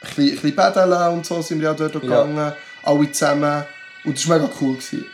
ein 0.00 0.14
bisschen, 0.14 0.54
paddeln 0.54 1.14
und 1.14 1.26
so 1.26 1.42
sind 1.42 1.60
wir 1.60 1.70
ja 1.70 1.74
dort 1.74 2.00
gegangen. 2.00 2.52
Alle 2.84 3.10
zusammen. 3.10 3.64
Und 4.04 4.16
das 4.16 4.28
war 4.28 4.38
mega 4.38 4.50
cool. 4.60 4.76
Gewesen. 4.76 5.04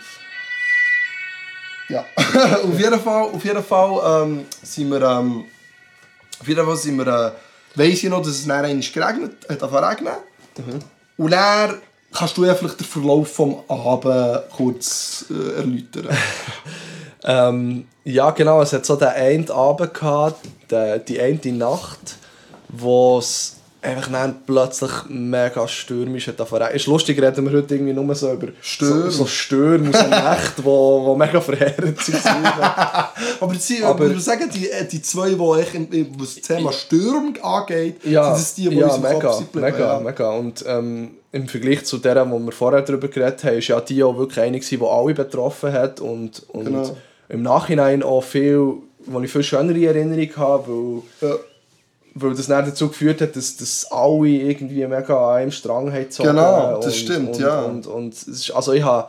Ja, 1.89 2.05
auf 2.63 2.79
jeden 2.79 3.01
Fall, 3.01 3.23
auf 3.23 3.45
jeden 3.45 3.65
Fall 3.65 4.23
ähm, 4.23 4.45
sind 4.63 4.91
wir, 4.91 5.01
ähm, 5.01 5.45
auf 6.39 6.47
jeden 6.47 6.67
Fall 6.67 6.77
sind 6.77 6.99
wir, 6.99 7.07
äh, 7.07 7.33
weiss 7.75 8.05
ich 8.05 8.11
noch, 8.11 8.21
dass 8.21 8.29
es 8.29 8.43
einmal 8.51 8.79
geregnet 8.79 9.33
hat, 9.49 9.61
zu 9.61 9.67
regnen. 9.67 10.15
Und 11.17 11.31
dann 11.31 11.81
kannst 12.13 12.37
du 12.37 12.45
ja 12.45 12.55
vielleicht 12.55 12.81
den 12.81 12.87
Verlauf 12.87 13.33
vom 13.33 13.63
Abend 13.69 14.51
kurz 14.51 15.27
äh, 15.31 15.59
erläutern. 15.59 16.09
Ähm, 17.25 17.87
ja, 18.05 18.31
genau. 18.31 18.63
Es 18.63 18.73
hat 18.73 18.87
so 18.87 18.97
den 18.97 19.09
einen 19.09 19.51
Abend 19.51 19.95
gehabt, 19.95 20.41
die, 20.71 21.01
die 21.07 21.21
eine 21.21 21.57
Nacht, 21.57 22.17
wo 22.69 23.19
es 23.19 23.60
einfach 23.83 24.11
dann 24.11 24.37
plötzlich 24.47 24.91
mega 25.09 25.67
stürmisch 25.67 26.29
hat. 26.29 26.41
regnen. 26.41 26.69
Ist 26.77 26.87
lustig, 26.87 27.21
reden 27.21 27.45
wir 27.51 27.57
heute 27.59 27.75
irgendwie 27.75 27.93
nur 27.93 28.15
so 28.15 28.33
über 28.33 28.49
Stürme. 28.61 29.03
so, 29.05 29.11
so 29.11 29.27
Stürme 29.27 29.93
so 29.93 30.03
Nächte, 30.09 30.65
wo, 30.65 31.05
wo 31.07 31.17
mega 31.17 31.41
verheerend 31.41 31.99
sind. 32.01 32.21
Aber, 33.41 33.55
sie, 33.55 33.83
Aber- 33.83 34.11
ich 34.11 34.23
sagen, 34.25 34.51
die, 34.55 34.71
äh, 34.71 34.85
die 34.87 35.01
zwei, 35.03 35.31
die 35.31 36.07
was 36.19 36.35
das 36.37 36.45
Thema 36.47 36.73
Sturm 36.73 37.35
angeht, 37.43 38.05
ja, 38.05 38.35
sind 38.35 38.43
es 38.43 38.55
die, 38.55 38.69
die 38.69 38.77
ja, 38.77 38.87
uns 38.89 39.03
mega, 39.03 39.19
Kopf 39.19 39.55
mega, 39.55 39.79
ja. 39.95 40.01
mega. 40.01 40.31
Und 40.33 40.65
ähm, 40.67 41.11
im 41.33 41.49
Vergleich 41.49 41.85
zu 41.85 41.99
der, 41.99 42.29
wo 42.31 42.39
wir 42.39 42.53
vorher 42.53 42.83
darüber 42.83 43.09
geredet 43.09 43.43
haben, 43.45 43.59
ist 43.59 43.69
ja 43.69 43.81
die 43.81 44.03
auch 44.03 44.17
wirklich 44.19 44.41
eine, 44.41 44.59
die 44.61 44.79
alle 44.83 45.15
betroffen 45.15 45.73
hat 45.73 46.01
und, 46.01 46.43
und 46.49 46.65
Genau. 46.65 46.97
im 47.29 47.43
Nachhinein 47.43 48.03
auch 48.03 48.23
viel, 48.23 48.75
wo 49.07 49.21
ich 49.21 49.31
viel 49.31 49.43
schönere 49.43 49.83
Erinnerungen 49.87 50.37
habe, 50.37 50.65
weil 50.69 51.03
Ja. 51.31 51.37
Weil 52.21 52.35
das 52.35 52.47
dann 52.47 52.65
dazu 52.65 52.89
geführt 52.89 53.21
hat, 53.21 53.37
dass, 53.37 53.57
dass 53.57 53.87
alle 53.91 54.29
irgendwie 54.29 54.87
mega 54.87 55.31
an 55.31 55.37
einem 55.37 55.51
Strang 55.51 55.93
haben 55.93 56.05
gezogen. 56.05 56.31
Genau, 56.31 56.77
das 56.77 56.87
und, 56.87 56.95
stimmt, 56.95 57.29
und, 57.37 57.39
ja. 57.39 57.61
Und, 57.63 57.87
und 57.87 58.15
es 58.15 58.23
ist, 58.25 58.51
also 58.51 58.73
ich 58.73 58.83
habe 58.83 59.09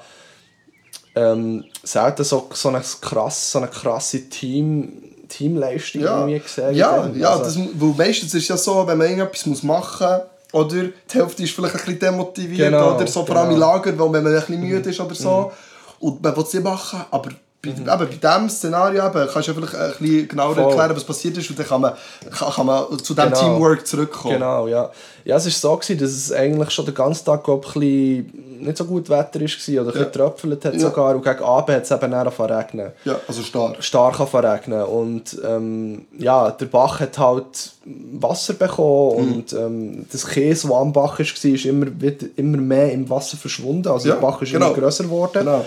ähm, 1.16 1.66
selten 1.84 2.24
so, 2.24 2.48
so, 2.54 2.70
eine 2.70 2.82
krass, 3.02 3.52
so 3.52 3.60
eine 3.60 3.68
krasse 3.68 4.30
Team, 4.30 5.04
Teamleistung 5.28 6.02
Ja, 6.02 6.20
irgendwie 6.20 6.40
gesehen. 6.40 6.76
ja, 6.76 7.08
ja 7.16 7.30
Also, 7.32 7.44
das, 7.44 7.58
weil 7.76 8.08
meistens 8.08 8.34
ist 8.34 8.44
es 8.44 8.48
ja 8.48 8.58
so, 8.58 8.86
wenn 8.88 8.98
man 8.98 9.08
irgendetwas 9.08 9.46
muss 9.46 9.64
machen 9.64 10.08
muss, 10.08 10.22
oder 10.54 10.84
die 10.84 11.18
Hälfte 11.18 11.44
ist 11.44 11.54
vielleicht 11.54 11.76
ein 11.76 11.80
bisschen 11.80 12.00
demotiviert, 12.00 12.72
Genau, 12.72 12.96
oder 12.96 13.08
so, 13.08 13.26
vor 13.26 13.36
allem 13.38 13.52
im 13.52 13.56
genau. 13.56 13.74
Lager, 13.74 13.98
weil 13.98 14.10
man 14.10 14.28
ein 14.28 14.34
bisschen 14.34 14.60
müde 14.60 14.90
ist 14.90 15.00
oder 15.00 15.16
so, 15.16 15.52
und 16.00 16.22
man 16.22 16.36
will 16.36 16.44
es 16.44 16.54
nicht 16.54 16.64
machen, 16.64 17.06
aber 17.10 17.30
bei, 17.64 17.70
eben, 17.70 17.86
bei 17.86 18.06
diesem 18.06 18.50
Szenario 18.50 19.06
eben, 19.06 19.28
kannst 19.32 19.48
du 19.48 19.52
ja 19.52 19.58
vielleicht 19.58 19.76
ein 19.76 19.92
bisschen 20.00 20.28
genauer 20.28 20.56
Voll. 20.56 20.64
erklären, 20.64 20.96
was 20.96 21.04
passiert 21.04 21.38
ist, 21.38 21.50
und 21.50 21.60
dann 21.60 21.66
kann 21.68 21.82
man, 21.82 21.94
kann, 22.32 22.52
kann 22.52 22.66
man 22.66 22.86
zu 23.00 23.14
diesem 23.14 23.30
Genau. 23.30 23.40
Teamwork 23.40 23.86
zurückkommen. 23.86 24.34
Genau, 24.36 24.68
ja. 24.68 24.90
Ja, 25.24 25.36
es 25.36 25.46
war 25.46 25.52
so, 25.52 25.76
gewesen, 25.78 26.00
dass 26.00 26.10
es 26.10 26.32
eigentlich 26.34 26.72
schon 26.72 26.86
den 26.86 26.96
ganzen 26.96 27.24
Tag 27.26 27.44
glaub, 27.44 27.64
ein 27.64 27.72
bisschen 27.80 28.48
nicht 28.62 28.78
so 28.78 28.86
gut 28.86 29.10
Wetter 29.10 29.40
war 29.40 29.42
oder 29.42 29.42
ein 29.42 29.46
bisschen 29.46 29.76
Ja. 29.76 30.06
tröpfelt 30.06 30.66
hat 30.66 30.74
Ja. 30.74 30.80
sogar 30.80 31.16
und 31.16 31.24
gegen 31.24 31.44
Abend 31.44 31.76
hat 31.76 31.84
es 31.84 31.92
eben 31.92 32.14
angefangen 32.14 32.50
zu 32.50 32.56
regnen. 32.58 32.92
Ja, 33.06 33.16
also 33.28 33.42
stark. 33.44 33.84
stark 33.84 34.20
angefangen 34.20 34.44
zu 34.44 34.52
regnen 34.52 34.84
und 34.84 35.38
ähm, 35.46 36.06
ja, 36.18 36.50
der 36.52 36.66
Bach 36.66 37.00
hat 37.00 37.18
halt 37.20 37.72
Wasser 37.86 38.54
bekommen 38.54 39.28
Mhm. 39.28 39.34
und 39.34 39.54
ähm, 39.54 40.06
das 40.12 40.28
Käse, 40.28 40.68
das 40.68 40.76
am 40.76 40.94
Bach 40.94 41.20
war, 41.20 41.20
ist 41.20 41.46
immer, 41.66 41.86
wieder, 42.02 42.28
immer 42.36 42.58
mehr 42.58 42.92
im 42.92 43.08
Wasser 43.10 43.38
verschwunden, 43.38 43.88
also 43.88 44.08
Ja, 44.10 44.16
der 44.16 44.22
Bach 44.22 44.42
ist 44.42 44.52
genau. 44.52 44.68
immer 44.72 44.76
grösser 44.76 45.04
geworden 45.04 45.40
Genau. 45.46 45.66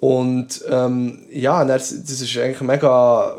Und 0.00 0.64
ähm, 0.70 1.26
ja, 1.30 1.64
das 1.64 1.92
ist 1.92 2.36
eigentlich 2.38 2.60
mega 2.60 3.36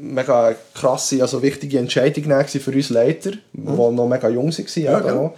mega 0.00 0.54
krasse, 0.74 1.20
also 1.22 1.42
wichtige 1.42 1.78
Entscheidung 1.78 2.24
für 2.46 2.72
uns 2.72 2.90
Leiter, 2.90 3.32
die 3.52 3.60
noch 3.62 4.08
mega 4.08 4.28
jung 4.28 4.50
waren. 4.50 4.64
Mhm. 4.74 4.82
Ja, 4.82 4.98
eben 4.98 5.08
genau. 5.08 5.34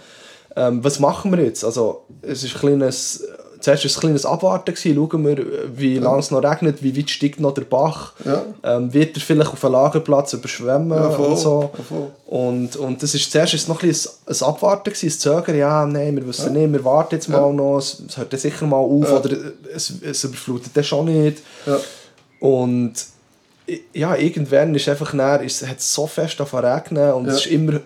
ähm, 0.55 0.83
was 0.83 0.99
machen 0.99 1.31
wir 1.31 1.43
jetzt? 1.43 1.63
Also, 1.63 2.05
es 2.21 2.43
ist 2.43 2.55
ein 2.55 2.59
kleines, 2.59 3.27
zuerst 3.63 3.83
war 3.83 3.89
es 3.89 3.97
ein 3.97 3.99
kleines 4.01 4.25
Abwarten. 4.25 4.73
Gewesen. 4.73 4.95
Schauen 5.11 5.25
wir, 5.25 5.45
wie 5.75 5.97
lange 5.97 6.19
es 6.19 6.31
noch 6.31 6.43
regnet, 6.43 6.83
wie 6.83 6.95
weit 6.97 7.09
steigt 7.09 7.39
noch 7.39 7.53
der 7.53 7.63
Bach. 7.63 8.13
Ja. 8.25 8.43
Ähm, 8.63 8.93
wird 8.93 9.15
er 9.17 9.21
vielleicht 9.21 9.51
auf 9.51 9.63
einem 9.63 9.73
Lagerplatz 9.73 10.33
überschwemmen 10.33 10.97
Ja, 10.97 11.09
voll. 11.11 11.27
und 11.27 11.37
so. 11.37 11.71
Ja. 11.89 11.97
Und, 12.27 12.75
und 12.75 13.01
das 13.01 13.15
ist, 13.15 13.31
zuerst 13.31 13.53
es 13.53 13.67
noch 13.67 13.81
ein, 13.81 13.89
ein, 13.89 14.41
Abwarten, 14.43 14.91
gewesen, 14.91 15.07
ein 15.07 15.19
Zögern. 15.19 15.57
Ja, 15.57 15.85
nein, 15.85 16.15
wir 16.15 16.27
wissen 16.27 16.53
nicht, 16.53 16.71
wir 16.73 16.83
warten 16.85 17.15
jetzt 17.15 17.29
mal 17.29 17.51
noch, 17.53 17.77
es, 17.77 18.01
es 18.07 18.17
hört 18.17 18.31
dann 18.33 18.39
sicher 18.39 18.65
mal 18.65 18.77
auf 18.77 19.09
Ja. 19.09 19.17
oder 19.19 19.37
es, 19.73 19.93
es 20.01 20.23
überflutet 20.23 20.71
dann 20.75 20.83
schon 20.83 21.05
nicht. 21.05 21.39
Ja. 21.65 21.79
Und 22.39 22.93
ja, 23.93 24.15
irgendwann 24.15 24.75
ist 24.75 24.89
einfach 24.89 25.13
näher, 25.13 25.41
ist, 25.41 25.65
hat 25.65 25.77
es 25.79 25.93
so 25.93 26.05
fest 26.05 26.37
zu 26.37 26.43
regnen 26.57 27.13
und 27.13 27.25
Ja. 27.27 27.31
es 27.31 27.45
ist 27.45 27.51
immer, 27.51 27.79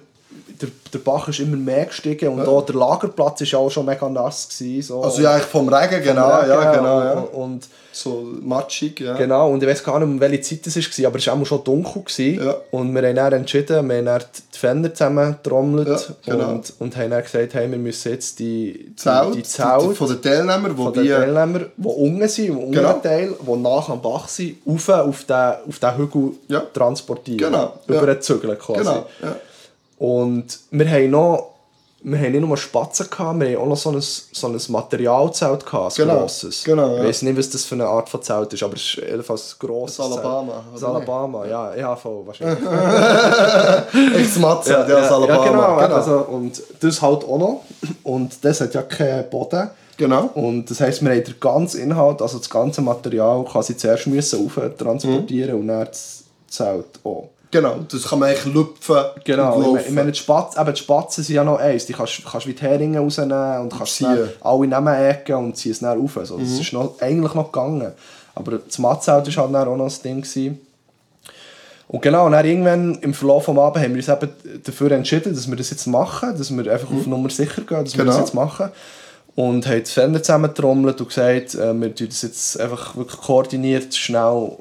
der, 0.62 0.70
der 0.94 1.00
Bach 1.00 1.28
ist 1.28 1.40
immer 1.40 1.58
mehr 1.58 1.86
gestiegen 1.86 2.30
und 2.30 2.40
Ja. 2.40 2.48
auch 2.48 2.66
der 2.66 2.76
Lagerplatz 2.76 3.42
war 3.54 3.60
auch 3.60 3.70
schon 3.70 3.86
mega 3.86 4.08
nass. 4.10 4.48
Gewesen, 4.50 4.88
so. 4.88 5.02
Also 5.04 5.22
ja, 5.22 5.34
eigentlich 5.34 5.46
vom 5.48 5.68
Regen, 5.70 6.04
genau, 6.04 6.36
Regen 6.38 6.50
ja, 6.50 6.72
genau, 6.76 6.98
und, 6.98 7.04
ja. 7.06 7.14
Und, 7.34 7.68
So 7.92 8.28
matschig, 8.42 9.00
ja. 9.00 9.16
genau, 9.16 9.50
und 9.52 9.64
ich 9.64 9.68
weiß 9.70 9.84
gar 9.84 9.98
nicht, 10.00 10.08
um 10.08 10.20
welche 10.20 10.42
Zeit 10.42 10.68
es 10.68 10.76
war, 10.76 11.08
aber 11.08 11.18
es 11.18 11.26
war 11.28 11.34
auch 11.42 11.46
schon 11.46 11.64
dunkel. 11.64 12.04
Gewesen. 12.04 12.46
Ja. 12.46 12.56
Und 12.70 12.94
wir 12.94 13.02
haben 13.08 13.16
dann 13.16 13.34
entschieden, 13.34 13.88
wir 13.90 13.98
haben 13.98 14.06
dann 14.06 14.22
die 14.54 14.58
Fender 14.60 14.94
zusammen 14.94 15.36
getrommelt 15.42 15.88
Ja, 15.88 16.34
genau. 16.34 16.50
und, 16.50 16.74
und 16.78 16.96
haben 16.96 17.10
dann 17.10 17.24
gesagt, 17.24 17.54
hey, 17.56 17.72
wir 17.72 17.78
müssen 17.80 18.12
jetzt 18.12 18.38
die, 18.38 18.86
die, 18.90 18.96
Zelt, 18.96 19.34
die 19.36 19.42
Zelte 19.44 19.96
von 19.96 20.08
den 20.10 20.22
Teilnehmern, 20.22 20.76
die 20.76 20.84
von 20.84 20.94
den 20.94 21.04
wie... 21.06 21.10
Teilnehmern, 21.10 21.66
die 21.76 21.88
unten 21.88 22.28
sind, 22.28 22.46
im 22.50 22.58
unteren 22.60 22.84
Genau. 22.86 23.00
Teil, 23.00 23.34
die 23.42 23.56
nach 23.58 23.90
am 23.90 24.02
Bach 24.02 24.28
sind, 24.28 24.58
rauf 24.68 24.90
auf 24.90 25.24
den, 25.24 25.54
auf 25.68 25.80
den 25.80 25.98
Hügel 25.98 26.32
transportieren. 26.74 27.52
Genau, 27.52 27.74
Über 27.88 28.06
den 28.06 28.22
Zügel 28.22 28.56
quasi. 28.58 28.80
Genau. 28.80 29.06
Und 30.00 30.60
wir 30.72 30.90
haben 30.90 31.10
noch, 31.10 31.52
wir 32.04 32.20
haben 32.20 32.32
nicht 32.32 32.42
nur 32.46 32.56
Spatzen 32.58 33.10
gehabt, 33.10 33.40
wir 33.40 33.48
haben 33.58 33.58
auch 33.64 33.66
noch 33.70 33.78
so 33.78 33.90
ein, 33.92 34.00
so 34.00 34.48
ein 34.48 34.60
Materialzelt 34.70 35.66
gehabt, 35.66 36.00
ein 36.00 36.06
Genau, 36.08 36.20
grosses. 36.20 36.64
genau, 36.64 36.96
ja. 36.96 37.02
Ich 37.02 37.08
weiß 37.10 37.22
nicht, 37.24 37.38
was 37.38 37.50
das 37.50 37.66
für 37.66 37.74
eine 37.76 37.88
Art 37.88 38.08
von 38.08 38.22
Zelt 38.22 38.54
ist, 38.54 38.62
aber 38.64 38.76
es 38.76 38.82
ist 38.82 38.96
jedenfalls 38.98 39.56
ein 39.60 39.68
grosses 39.68 39.98
Das 39.98 40.06
Alabama. 40.12 40.64
Das 40.72 40.84
Alabama, 40.84 41.46
ja, 41.48 41.76
ja, 41.76 41.96
voll, 41.96 42.22
wahrscheinlich. 42.28 42.60
Echt 44.16 44.30
das 44.36 44.38
Matze, 44.40 44.72
ja, 44.72 44.84
das 44.84 45.12
Alabama. 45.12 45.46
ja, 45.46 45.52
genau. 45.52 45.76
genau. 45.78 45.96
Also, 45.96 46.18
und 46.30 46.62
das 46.80 47.02
halt 47.02 47.24
auch 47.24 47.38
noch. 47.40 47.62
Und 48.04 48.44
das 48.46 48.62
hat 48.62 48.74
ja 48.74 48.84
keinen 48.84 49.30
Boden. 49.30 49.70
genau. 49.98 50.30
Und 50.36 50.70
das 50.70 50.80
heisst, 50.80 51.02
wir 51.04 51.10
haben 51.12 51.24
den 51.24 51.40
ganzen 51.40 51.82
Inhalt, 51.82 52.22
also 52.22 52.38
das 52.38 52.50
ganze 52.50 52.82
Material, 52.82 53.44
quasi 53.46 53.76
zuerst 53.76 54.06
müssen 54.08 54.52
transportieren 54.78 55.56
Mhm. 55.56 55.62
und 55.62 55.68
dann 55.68 55.86
das 55.88 56.24
Zelt 56.48 56.86
auch. 57.04 57.30
Genau, 57.50 57.76
das 57.90 58.04
kann 58.04 58.20
man 58.20 58.30
eigentlich 58.30 58.54
lüpfen 58.54 58.98
Genau, 59.24 59.78
ich 59.78 59.90
meine, 59.92 60.12
die, 60.12 60.18
Spatzen, 60.20 60.62
eben, 60.62 60.74
die 60.74 60.80
Spatzen 60.82 61.24
sind 61.24 61.36
ja 61.36 61.44
noch 61.46 61.60
eins, 61.60 61.86
die 61.86 61.94
kannst, 61.94 62.22
kannst 62.30 62.46
wie 62.48 62.54
die 62.54 62.62
Heringe 62.62 63.00
rausnehmen 63.00 63.62
und 63.62 63.70
kannst 63.78 64.02
dann 64.02 64.30
alle 64.42 64.68
Nebenecken 64.68 65.36
und 65.36 65.56
ziehen 65.56 65.72
es 65.72 65.80
dann 65.80 65.98
rauf. 66.00 66.18
Also, 66.18 66.38
Mhm. 66.38 66.42
Das 66.42 66.60
ist 66.60 66.74
noch, 66.74 67.00
eigentlich 67.00 67.34
noch 67.34 67.52
gegangen. 67.52 67.94
Aber 68.36 68.58
das 68.60 68.78
Matzelt 68.80 69.28
war 69.38 69.44
halt 69.46 69.56
dann 69.56 69.68
auch 69.68 69.78
noch 69.78 69.86
das 69.86 70.02
Ding. 70.02 70.22
Gewesen. 70.22 70.60
Und 71.88 72.02
genau, 72.02 72.26
und 72.26 72.34
dann 72.34 72.46
irgendwann 72.46 72.96
im 72.96 73.14
Verlauf 73.14 73.46
des 73.46 73.58
Abends 73.58 73.80
haben 73.82 73.96
wir 73.96 73.98
uns 73.98 74.10
eben 74.24 74.62
dafür 74.66 74.92
entschieden, 74.92 75.34
dass 75.34 75.48
wir 75.50 75.56
das 75.56 75.70
jetzt 75.70 75.88
machen, 75.88 76.38
dass 76.38 76.52
wir 76.56 76.72
einfach 76.72 76.90
auf 76.92 77.08
Nummer 77.08 77.30
sicher 77.30 77.62
gehen, 77.62 77.86
dass 77.86 77.98
wir 77.98 78.04
das 78.04 78.16
Mhm. 78.16 78.18
Genau. 78.18 78.20
jetzt 78.20 78.34
machen. 78.34 78.70
Und 79.36 79.66
haben 79.68 79.84
die 79.84 79.90
Fender 79.92 80.22
zusammengetrommelt 80.22 81.00
und 81.00 81.08
gesagt, 81.08 81.56
äh, 81.56 81.74
wir 81.80 81.96
tun 81.96 82.08
das 82.10 82.24
jetzt 82.24 82.60
einfach 82.60 82.96
wirklich 82.98 83.22
koordiniert 83.22 83.96
schnell 83.96 84.52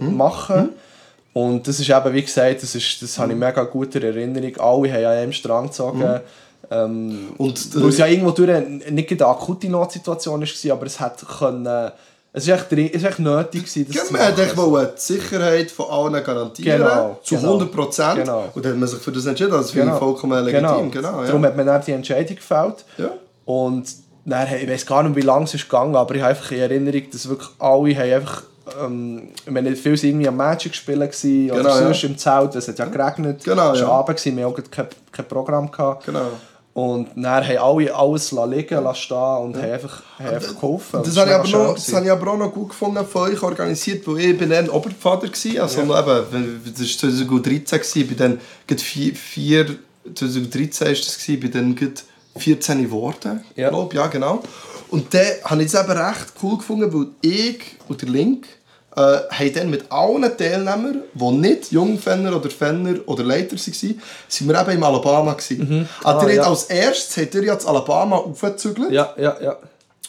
äh, 0.00 0.04
Mhm. 0.04 0.16
machen. 0.16 0.70
Und 1.32 1.66
das 1.66 1.80
ist 1.80 1.88
eben, 1.88 2.12
wie 2.12 2.22
gesagt, 2.22 2.62
das, 2.62 2.74
ist, 2.74 3.02
das 3.02 3.18
habe 3.18 3.32
ich 3.32 3.38
mega 3.38 3.62
gute 3.64 4.02
Erinnerung. 4.06 4.56
Alle 4.58 4.92
haben 4.92 5.04
an 5.04 5.12
einem 5.12 5.32
Strang 5.32 5.66
gezogen. 5.68 6.20
Ähm, 6.70 7.28
Und, 7.38 7.74
weil 7.80 7.88
es 7.88 7.98
ja 7.98 8.06
irgendwo 8.06 8.30
durch 8.30 8.50
nicht 8.90 9.10
eine 9.10 9.26
akute 9.26 9.68
Notsituation 9.68 10.40
war, 10.40 10.72
aber 10.72 10.86
es 10.86 11.00
hat 11.00 11.24
können... 11.38 11.90
Es 12.34 12.48
war 12.48 12.54
echt, 12.54 12.72
es 12.72 13.02
war 13.02 13.10
echt 13.10 13.18
nötig, 13.18 13.64
gewesen, 13.64 13.86
das 13.88 13.96
Ja, 13.96 14.04
zu 14.04 14.12
man 14.14 14.22
hat 14.22 14.38
echt 14.38 14.56
die 14.56 14.86
Sicherheit 14.96 15.70
von 15.70 15.90
allen 15.90 16.24
garantieren, 16.24 16.78
Genau, 16.78 17.20
zu 17.22 17.36
genau. 17.36 17.48
100 17.48 17.72
Prozent. 17.72 18.16
Genau. 18.20 18.44
Und 18.54 18.64
dann 18.64 18.72
hat 18.72 18.78
man 18.78 18.88
sich 18.88 19.00
für 19.00 19.12
das 19.12 19.26
entschieden, 19.26 19.50
das 19.50 19.70
finde 19.70 19.92
ich 19.92 19.98
vollkommen 19.98 20.42
legitim. 20.42 20.90
Genau, 20.90 21.20
ja. 21.20 21.26
Darum 21.26 21.44
hat 21.44 21.56
man 21.58 21.66
dann 21.66 21.82
die 21.84 21.92
Entscheidung 21.92 22.36
gefällt. 22.36 22.86
Ja. 22.96 23.10
Und 23.44 23.84
dann, 24.24 24.48
ich 24.54 24.66
weiß 24.66 24.86
gar 24.86 25.02
nicht, 25.02 25.14
wie 25.14 25.20
lange 25.20 25.44
es 25.44 25.52
ist 25.52 25.68
gegangen, 25.68 25.94
aber 25.94 26.14
ich 26.14 26.22
habe 26.22 26.30
einfach 26.30 26.50
in 26.52 26.60
Erinnerung, 26.60 27.02
dass 27.12 27.28
wirklich 27.28 27.50
alle 27.58 27.96
haben 27.96 28.12
einfach 28.12 28.42
ähm, 28.80 29.28
wir 29.46 29.62
haben 29.62 29.76
viel 29.76 30.04
irgendwie 30.04 30.28
am 30.28 30.36
Magic 30.36 30.74
spielen 30.74 31.00
gewesen, 31.00 31.50
oder 31.50 31.62
Genau, 31.62 31.76
sonst 31.76 32.02
ja. 32.02 32.08
im 32.08 32.18
Zelt, 32.18 32.54
es 32.54 32.68
hat 32.68 32.78
ja 32.78 32.84
geregnet, 32.86 33.44
Genau, 33.44 33.72
es 33.72 33.80
ja. 33.80 33.88
war 33.88 34.00
Abend, 34.00 34.16
gewesen, 34.18 34.36
wir 34.36 34.46
hatten 34.46 34.62
auch 34.62 34.70
kein, 34.70 34.86
kein 35.10 35.28
Programm. 35.28 35.70
Gehabt. 35.70 36.06
Genau. 36.06 36.30
Und 36.74 37.08
dann 37.16 37.46
haben 37.46 37.58
alle 37.58 37.94
alles 37.94 38.32
liegen 38.32 38.82
lassen 38.82 38.96
stehen 39.02 39.16
und 39.18 39.56
haben 39.56 39.72
einfach, 39.72 40.02
haben 40.18 40.34
einfach 40.34 40.54
geholfen. 40.54 41.00
Das, 41.00 41.08
ist 41.08 41.18
habe 41.18 41.30
ich, 41.30 41.36
aber 41.36 41.48
noch, 41.48 41.74
das 41.74 41.92
habe 41.92 42.06
ich 42.06 42.10
aber 42.10 42.32
auch 42.32 42.38
noch 42.38 42.52
gut 42.52 42.70
gefunden 42.70 43.04
von 43.04 43.30
euch 43.30 43.42
organisiert, 43.42 44.06
weil 44.08 44.20
ich 44.20 44.38
bin 44.38 44.48
dann 44.48 44.70
Oberpfader 44.70 45.28
war. 45.28 45.62
Also 45.62 45.82
eben, 45.82 46.62
das 46.64 47.02
war 47.02 47.10
2013, 47.10 47.78
gewesen, 47.78 48.00
ich 48.00 48.08
bin 48.08 48.16
dann 48.16 48.40
vier, 48.78 49.14
vier, 49.14 49.66
2013 50.14 50.86
ist 50.88 51.06
das, 51.06 51.28
ich 51.28 51.38
bin 51.38 51.50
dann 51.52 51.74
gerade 51.76 51.92
14 52.36 52.82
geworden, 52.82 53.44
Ja. 53.54 53.68
glaub, 53.68 53.92
ja 53.92 54.06
genau. 54.06 54.42
Und 54.92 55.12
dann 55.14 55.26
habe 55.44 55.62
ich 55.62 55.72
es 55.72 55.80
eben 55.80 55.90
recht 55.90 56.32
cool 56.42 56.58
gefunden, 56.58 56.92
weil 56.92 57.06
ich 57.22 57.60
und 57.88 58.00
der 58.02 58.08
Link 58.10 58.46
äh, 58.94 59.00
haben 59.00 59.54
dann 59.54 59.70
mit 59.70 59.90
allen 59.90 60.22
Teilnehmern, 60.36 61.02
die 61.14 61.30
nicht 61.32 61.72
Jungfenner 61.72 62.36
oder 62.36 62.50
Fenner 62.50 62.98
oder 63.06 63.24
Leiter 63.24 63.56
waren, 63.56 64.00
sind 64.28 64.48
wir 64.48 64.60
eben 64.60 64.70
im 64.70 64.84
Alabama. 64.84 65.34
Mhm. 65.50 65.88
Ah, 66.04 66.12
Also, 66.18 66.28
ja. 66.28 66.42
als 66.42 66.64
erstes 66.64 67.16
habt 67.16 67.34
ihr 67.34 67.44
ja 67.44 67.54
das 67.54 67.64
Alabama 67.66 68.16
aufgezügelt. 68.16 68.92
Ja, 68.92 69.14
ja, 69.16 69.36
ja. 69.42 69.56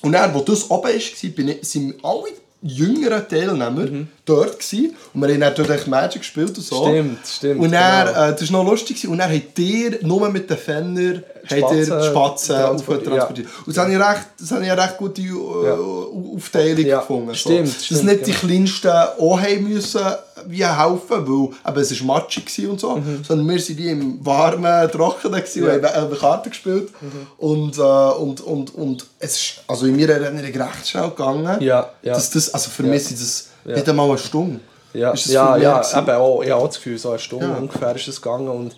Und 0.02 0.12
dann, 0.12 0.34
wo 0.34 0.42
das 0.42 0.70
oben 0.70 0.84
war, 0.92 1.30
bin 1.32 1.48
ich- 1.48 1.64
sind 1.68 1.96
alle 2.04 2.24
jüngeren 2.64 3.28
Teilnehmer 3.28 3.72
Mhm. 3.72 4.08
dort 4.26 4.58
gewesen. 4.60 4.96
Und 5.14 5.22
wir 5.22 5.28
haben 5.34 5.40
dann 5.42 5.50
natürlich 5.50 5.86
Magic 5.88 6.22
gespielt 6.22 6.58
und 6.58 6.64
so. 6.64 6.88
Stimmt, 6.88 7.20
stimmt, 7.28 7.60
Und 7.62 7.72
dann, 7.74 8.08
genau. 8.08 8.26
äh, 8.30 8.36
das 8.40 8.52
war 8.54 8.64
noch 8.64 8.72
lustig. 8.72 8.96
gewesen. 8.96 9.12
Und 9.12 9.18
dann 9.20 9.32
habt 9.34 9.60
ihr 9.60 10.00
nur 10.02 10.30
mit 10.30 10.50
den 10.50 10.58
Fenner 10.58 11.22
Spatzen 11.46 11.78
die 11.78 11.86
Spatzen 11.86 12.56
transportiert, 12.56 13.06
transportiert. 13.08 13.48
Und 13.66 13.76
das 13.76 13.84
habe 13.84 13.92
ich 13.94 14.00
recht, 14.00 14.28
das 14.40 14.52
habe 14.52 14.64
ich 14.64 14.72
eine 14.72 14.82
recht 14.82 14.98
gute 14.98 15.22
äh, 15.22 16.36
Aufteilung 16.36 16.86
Ja, 16.86 17.00
gefunden. 17.02 17.36
stimmt, 17.36 17.68
so. 17.68 17.74
Dass 17.74 17.84
stimmt, 17.86 18.04
nicht 18.06 18.28
die 18.28 18.32
genau. 18.32 18.40
Kleinsten 18.48 18.92
auch 19.20 19.40
haben 19.42 19.64
müssen 19.70 20.02
wie 20.48 20.66
helfen, 20.66 21.28
weil 21.28 21.50
eben, 21.74 21.82
es 21.82 22.00
war 22.08 22.16
matschig 22.18 22.68
und 22.70 22.80
so, 22.80 23.02
sondern 23.28 23.48
wir 23.50 23.56
waren 23.60 23.78
wie 23.78 23.90
im 23.90 24.26
warmen, 24.26 24.92
trockenen 24.92 25.42
gewesen 25.42 25.62
Mhm. 25.64 25.68
Ja. 25.70 25.76
und 25.76 25.86
haben 25.96 26.08
eine 26.08 26.16
Karte 26.16 26.50
gespielt. 26.50 26.90
Und, 27.38 27.78
äh, 27.78 27.82
und, 27.82 28.42
und, 28.42 28.76
und 28.76 29.06
es 29.20 29.36
ist 29.36 29.54
also 29.68 29.86
in 29.86 29.96
meiner 29.96 30.14
Erinnerung 30.14 30.62
recht 30.62 30.88
schnell 30.88 31.10
gegangen. 31.10 31.62
Ja, 31.62 31.90
ja. 32.02 32.14
Dass 32.14 32.30
das, 32.32 32.54
also 32.54 32.70
für 32.70 32.84
Ja. 32.84 32.90
mich 32.90 33.06
sind 33.06 33.20
das 33.20 33.50
Ja. 33.66 33.76
nicht 33.76 33.88
einmal 33.90 34.10
eine 34.10 34.18
Stunde. 34.18 34.60
Ja, 34.94 35.12
Ist 35.12 35.26
ja, 35.28 35.58
ja 35.58 35.82
eben 35.98 36.10
auch, 36.12 36.44
ich 36.44 36.52
habe 36.52 36.56
auch 36.62 36.68
das 36.68 36.76
Gefühl, 36.76 36.98
so 37.00 37.10
eine 37.10 37.20
Stunde 37.20 37.48
ungefähr 37.50 37.96
ist 37.96 38.08
es 38.08 38.22
gegangen. 38.22 38.48
Und 38.48 38.76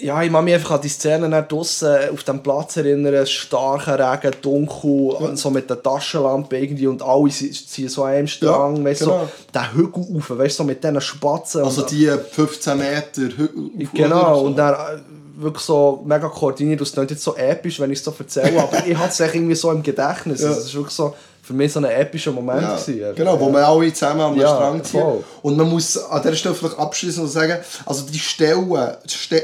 ja, 0.00 0.22
ich 0.22 0.30
kann 0.32 0.44
mich 0.44 0.54
einfach 0.54 0.72
an 0.72 0.80
die 0.82 0.88
Szene 0.88 1.28
dann 1.30 1.48
draussen 1.48 1.96
auf 2.12 2.22
dem 2.24 2.42
Platz 2.42 2.76
erinnern, 2.76 3.26
starker 3.26 3.98
Regen, 3.98 4.34
dunkel, 4.42 5.36
so 5.36 5.50
mit 5.50 5.70
der 5.70 5.82
Taschenlampe 5.82 6.58
irgendwie 6.58 6.86
und 6.86 7.02
alle 7.02 7.30
ziehen 7.30 7.88
so 7.88 8.02
einem 8.02 8.26
Strang, 8.26 8.84
weißt 8.84 9.02
du, 9.02 9.04
genau. 9.06 9.20
so, 9.24 9.28
den 9.60 9.72
Hügel 9.74 10.02
rauf, 10.16 10.38
weißt 10.38 10.58
du, 10.58 10.62
so 10.62 10.64
mit 10.64 10.82
diesen 10.84 11.00
Spatzen. 11.00 11.64
Also 11.64 11.82
und, 11.82 11.90
die 11.90 12.10
15 12.32 12.76
Meter. 12.78 13.22
Hü- 13.22 13.84
auf- 13.84 13.92
Genau, 13.94 14.40
und 14.42 14.56
dann 14.56 14.74
äh, 14.74 14.98
wirklich 15.42 15.64
so 15.64 16.02
mega 16.04 16.28
koordiniert. 16.28 16.80
Das 16.80 16.92
klingt 16.92 17.10
jetzt 17.10 17.22
so 17.22 17.34
episch, 17.36 17.80
wenn 17.80 17.90
ich 17.90 17.98
es 17.98 18.04
so 18.04 18.14
erzähle, 18.18 18.60
aber 18.62 18.78
ich 18.86 18.96
hatte 18.96 19.10
es 19.24 19.34
irgendwie 19.34 19.54
so 19.54 19.70
im 19.70 19.82
Gedächtnis. 19.82 20.42
Ja. 20.42 20.48
Also, 20.48 20.60
Es 20.60 20.66
war 20.74 20.80
wirklich 20.80 20.94
so 20.94 21.14
für 21.42 21.52
mich 21.54 21.72
so 21.72 21.78
ein 21.78 21.84
epischer 21.84 22.32
Moment. 22.32 22.60
Ja, 22.62 22.74
gewesen. 22.76 23.14
genau, 23.14 23.38
wo 23.38 23.50
wir 23.52 23.66
alle 23.66 23.92
zusammen 23.92 24.20
am 24.20 24.36
Ja, 24.36 24.48
Strand 24.48 24.84
ziehen. 24.86 25.00
voll. 25.00 25.24
Und 25.42 25.56
man 25.56 25.68
muss 25.70 25.96
an 25.96 26.20
dieser 26.20 26.34
Stelle 26.34 26.54
vielleicht 26.56 26.76
abschließend 26.78 27.30
sagen, 27.30 27.58
also 27.86 28.04
die 28.10 28.18
Stellen, 28.18 28.68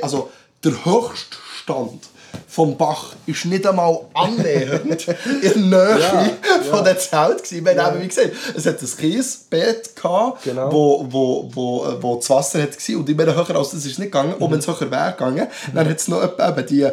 also 0.03 0.29
der 0.65 0.73
Höchststand 0.85 2.05
vom 2.49 2.77
Bach 2.77 3.15
ist 3.27 3.45
nicht 3.47 3.67
einmal 3.67 4.01
annähernd 4.15 5.07
in 5.43 5.71
der 5.71 5.97
Nähe 5.97 6.01
Ja, 6.01 6.31
von 6.71 6.85
der 6.85 6.99
Zelt 6.99 7.45
gewesen. 7.45 7.65
Wir 7.65 7.83
haben 7.83 7.95
eben, 7.97 8.05
wie 8.05 8.09
gesagt, 8.09 8.31
es 8.55 8.67
hat 8.67 8.81
ein 8.83 8.89
Kiesbett 8.99 9.97
gehabt, 9.97 10.45
Genau. 10.45 10.71
wo, 10.73 11.07
wo, 11.11 11.51
wo, 11.53 11.97
wo 12.01 12.17
das 12.17 12.29
Wasser 12.31 12.63
hat 12.63 12.77
war. 12.89 12.97
Und 12.99 13.09
immer 13.09 13.25
höher 13.27 13.57
als 13.57 13.71
das 13.71 13.85
ist 13.87 13.99
nicht 13.99 14.13
gegangen. 14.13 14.35
Und 14.35 14.51
wenn 14.51 14.59
es 14.59 14.67
höher 14.67 14.91
wäre 14.91 15.13
gegangen, 15.13 15.47
dann 15.75 15.89
hat 15.89 15.97
es 15.99 16.09
noch 16.09 16.23
eben 16.23 16.67
die 16.67 16.89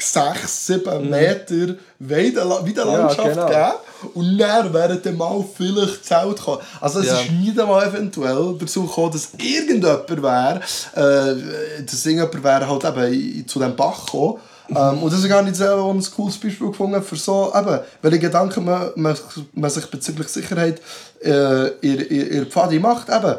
6, 0.00 0.66
7 0.66 1.08
Meter 1.10 1.74
Weidela- 2.00 2.64
Weidelandschaft 2.66 3.18
Mhm. 3.18 3.26
Ja, 3.26 3.32
genau. 3.34 3.46
gegeben. 3.46 3.72
Und 4.14 4.38
dann 4.38 4.72
wären 4.74 5.02
dann 5.02 5.16
mal 5.16 5.44
vielleicht 5.56 6.04
Zelt 6.04 6.36
gekommen. 6.36 6.60
Also 6.80 7.00
es 7.00 7.06
Ja. 7.06 7.20
ist 7.20 7.30
nicht 7.32 7.58
einmal 7.58 7.86
eventuell 7.88 8.54
dazu 8.58 8.86
gekommen, 8.86 9.12
dass 9.12 9.28
irgendjemand 9.38 10.08
wäre, 10.22 10.60
äh, 10.94 11.82
dass 11.84 12.06
irgendjemand 12.06 12.44
wäre 12.44 12.68
halt 12.68 12.84
eben 12.84 13.46
zu 13.48 13.58
diesem 13.58 13.74
Bach 13.76 14.04
gekommen. 14.06 14.38
Ähm, 14.70 15.02
und 15.02 15.10
das 15.12 15.20
ist 15.20 15.28
gar 15.28 15.42
nicht 15.42 15.56
selber 15.56 15.90
ein 15.90 16.04
cooles 16.14 16.36
Beispiel 16.38 16.68
gefunden 16.68 17.02
für 17.02 17.16
so, 17.16 17.52
eben, 17.56 17.80
welche 18.02 18.18
Gedanken 18.18 18.64
man, 18.66 18.90
man, 18.96 19.16
man 19.54 19.70
sich 19.70 19.86
bezüglich 19.86 20.28
Sicherheit 20.28 20.80
äh, 21.24 21.68
in, 21.80 21.98
in, 22.00 22.26
in 22.28 22.46
Pfade 22.46 22.78
macht. 22.78 23.08
Eben, 23.08 23.34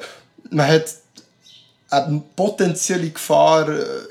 man 0.50 0.68
hat 0.68 0.86
eine 1.92 2.22
potenzielle 2.36 3.10
Gefahr 3.10 3.68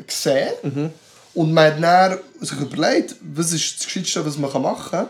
gesehen 0.07 0.93
und 1.35 1.53
man 1.53 1.67
hat 1.75 1.81
dann 1.83 2.19
sich 2.41 2.61
überlegt, 2.61 3.17
was 3.35 3.53
ist 3.53 3.79
das 3.79 3.87
Gescheiteste, 3.87 4.25
was 4.25 4.39
man 4.39 4.63
machen 4.63 4.91
kann, 4.91 5.07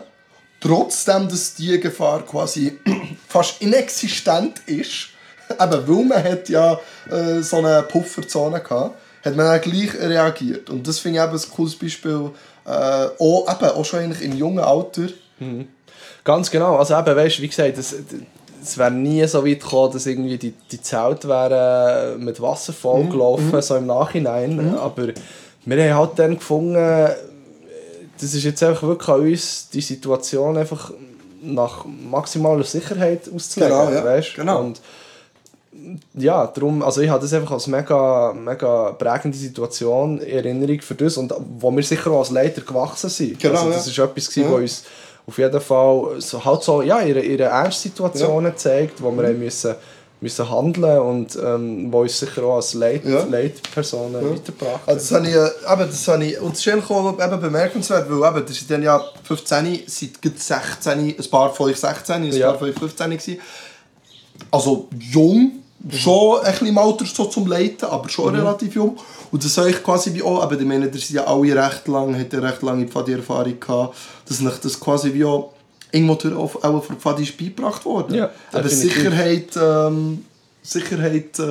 trotzdem, 0.59 1.27
dass 1.27 1.55
die 1.55 1.79
Gefahr 1.79 2.25
quasi 2.25 2.79
fast 3.27 3.61
inexistent 3.61 4.59
ist, 4.65 5.09
eben 5.49 5.87
weil 5.87 6.05
man 6.05 6.23
hat 6.23 6.49
ja 6.49 6.79
äh, 7.09 7.41
so 7.41 7.57
eine 7.57 7.83
Pufferzone 7.83 8.59
gehabt, 8.61 8.97
hat 9.23 9.35
man 9.35 9.45
dann 9.45 9.61
gleich 9.61 9.93
reagiert. 9.95 10.69
Und 10.69 10.87
das 10.87 10.99
finde 10.99 11.19
ich 11.19 11.25
eben 11.25 11.33
ein 11.33 11.51
cooles 11.51 11.75
Beispiel, 11.75 12.31
äh, 12.65 12.69
auch, 12.69 13.47
eben, 13.49 13.69
auch 13.71 13.85
schon 13.85 13.99
eigentlich 13.99 14.21
im 14.21 14.37
jungen 14.37 14.59
Alter. 14.59 15.07
Ganz 16.23 16.51
genau. 16.51 16.77
Also 16.77 16.97
eben, 16.97 17.15
weißt, 17.15 17.41
wie 17.41 17.47
gesagt, 17.47 17.77
es, 17.77 17.95
es 18.61 18.77
wäre 18.77 18.91
nie 18.91 19.25
so 19.27 19.45
weit 19.45 19.61
gekommen, 19.61 19.93
dass 19.93 20.05
irgendwie 20.05 20.37
die, 20.37 20.53
die 20.71 20.81
Zelte 20.81 21.27
wären 21.27 22.23
mit 22.23 22.41
Wasser 22.41 22.73
vollgelaufen, 22.73 23.61
so 23.61 23.75
im 23.75 23.87
Nachhinein. 23.87 24.75
Aber 24.77 25.07
wir 25.65 25.83
haben 25.83 25.99
halt 25.99 26.19
dann 26.19 26.35
gefunden, 26.35 27.09
das 28.21 28.33
ist 28.33 28.43
jetzt 28.43 28.63
einfach 28.63 28.83
wirklich 28.83 29.09
an 29.09 29.21
uns, 29.21 29.69
die 29.69 29.81
Situation 29.81 30.57
einfach 30.57 30.91
nach 31.41 31.85
maximaler 31.85 32.63
Sicherheit 32.63 33.29
auszulegen. 33.33 33.77
Genau, 33.77 33.91
ja. 33.91 34.03
weißt? 34.03 34.35
Genau. 34.35 34.59
Und 34.59 34.81
ja, 36.13 36.47
darum, 36.47 36.83
also 36.83 37.01
ich 37.01 37.09
habe 37.09 37.21
das 37.21 37.33
einfach 37.33 37.51
als 37.51 37.67
mega, 37.67 38.33
mega 38.33 38.91
prägende 38.91 39.37
Situation 39.37 40.19
in 40.19 40.37
Erinnerung 40.37 40.81
für 40.81 40.95
das 40.95 41.15
und 41.17 41.33
wo 41.59 41.71
wir 41.71 41.83
sicher 41.83 42.11
auch 42.11 42.19
als 42.19 42.31
Leiter 42.31 42.61
gewachsen 42.61 43.09
sind. 43.09 43.39
Genau, 43.39 43.59
also 43.59 43.69
das 43.69 43.85
ja. 43.85 44.03
ist 44.03 44.11
etwas, 44.11 44.29
gewesen, 44.29 44.43
Ja. 44.43 44.51
wo 44.51 44.55
uns 44.55 44.83
auf 45.27 45.37
jeden 45.37 45.61
Fall 45.61 46.15
so, 46.19 46.43
halt 46.43 46.63
so, 46.63 46.81
ja, 46.81 47.01
ihre, 47.01 47.21
ihre 47.21 47.43
Ernstsituationen 47.43 48.57
zeigt, 48.57 49.01
wo 49.01 49.11
wir 49.11 49.27
haben 49.27 49.39
müssen, 49.39 49.75
müssen 50.21 50.49
handeln 50.49 50.99
und 50.99 51.37
ähm, 51.41 51.91
wo 51.93 52.01
uns 52.01 52.19
sicher 52.19 52.43
auch 52.43 52.57
als 52.57 52.73
Leit 52.73 53.05
Ja. 53.05 53.23
Leitpersonen 53.23 54.15
weitergebracht 54.15 54.81
Also 54.85 54.99
das 54.99 55.11
habe 55.11 55.27
ich, 55.29 55.33
äh, 55.35 55.73
eben, 55.73 55.89
das 55.89 56.07
habe 56.09 56.25
ich, 56.25 56.39
und 56.41 56.51
das 56.53 56.59
ist 56.59 56.67
eigentlich 56.73 56.89
auch 56.89 57.13
eben 57.25 57.41
bemerkenswert, 57.41 58.05
weil 58.09 58.29
eben, 58.37 58.45
das 58.45 58.57
sind 58.57 58.69
dann 58.71 58.83
ja 58.83 59.01
15, 59.23 59.79
seit 59.87 60.21
gut 60.21 60.37
16, 60.39 60.91
ein 60.99 61.15
paar 61.31 61.53
von 61.53 61.69
euch 61.69 61.77
16, 61.77 62.15
ein 62.15 62.31
Ja. 62.33 62.49
paar 62.49 62.59
von 62.59 62.69
euch 62.69 62.75
15 62.75 63.09
gewesen. 63.11 63.37
Also 64.51 64.87
jung, 64.99 65.51
schon 65.89 66.39
ein 66.41 66.51
bisschen 66.51 66.67
im 66.67 66.77
Alter 66.77 67.05
so 67.05 67.25
zum 67.25 67.47
Leiten, 67.47 67.85
aber 67.85 68.09
schon 68.09 68.35
relativ 68.35 68.75
jung. 68.75 68.97
Und 69.31 69.45
das 69.45 69.57
habe 69.57 69.69
ich 69.69 69.81
quasi 69.83 70.13
wie 70.13 70.23
auch, 70.23 70.41
aber 70.41 70.59
ich 70.59 70.65
meine, 70.65 70.87
ihr 70.87 70.93
seid 70.93 71.09
ja 71.11 71.23
alle 71.27 71.55
recht 71.55 71.87
lang, 71.87 72.17
habt 72.19 72.33
ja 72.33 72.39
recht 72.39 72.61
lange 72.61 72.87
Pfadi-Erfahrung 72.87 73.57
gehabt, 73.59 73.95
dass 74.27 74.41
euch 74.45 74.57
das 74.59 74.79
quasi 74.79 75.13
wie 75.13 75.23
auch 75.23 75.53
auch, 76.35 76.63
auch 76.63 76.83
von 76.83 76.97
Pfadi 76.97 77.23
ist 77.23 77.37
beigebracht 77.37 77.83
worden. 77.85 78.15
Ja, 78.15 78.29
aber. 78.51 78.69
Sicherheit, 78.69 79.49
ähm, 79.61 80.25
Sicherheit, 80.61 81.39
äh, 81.39 81.43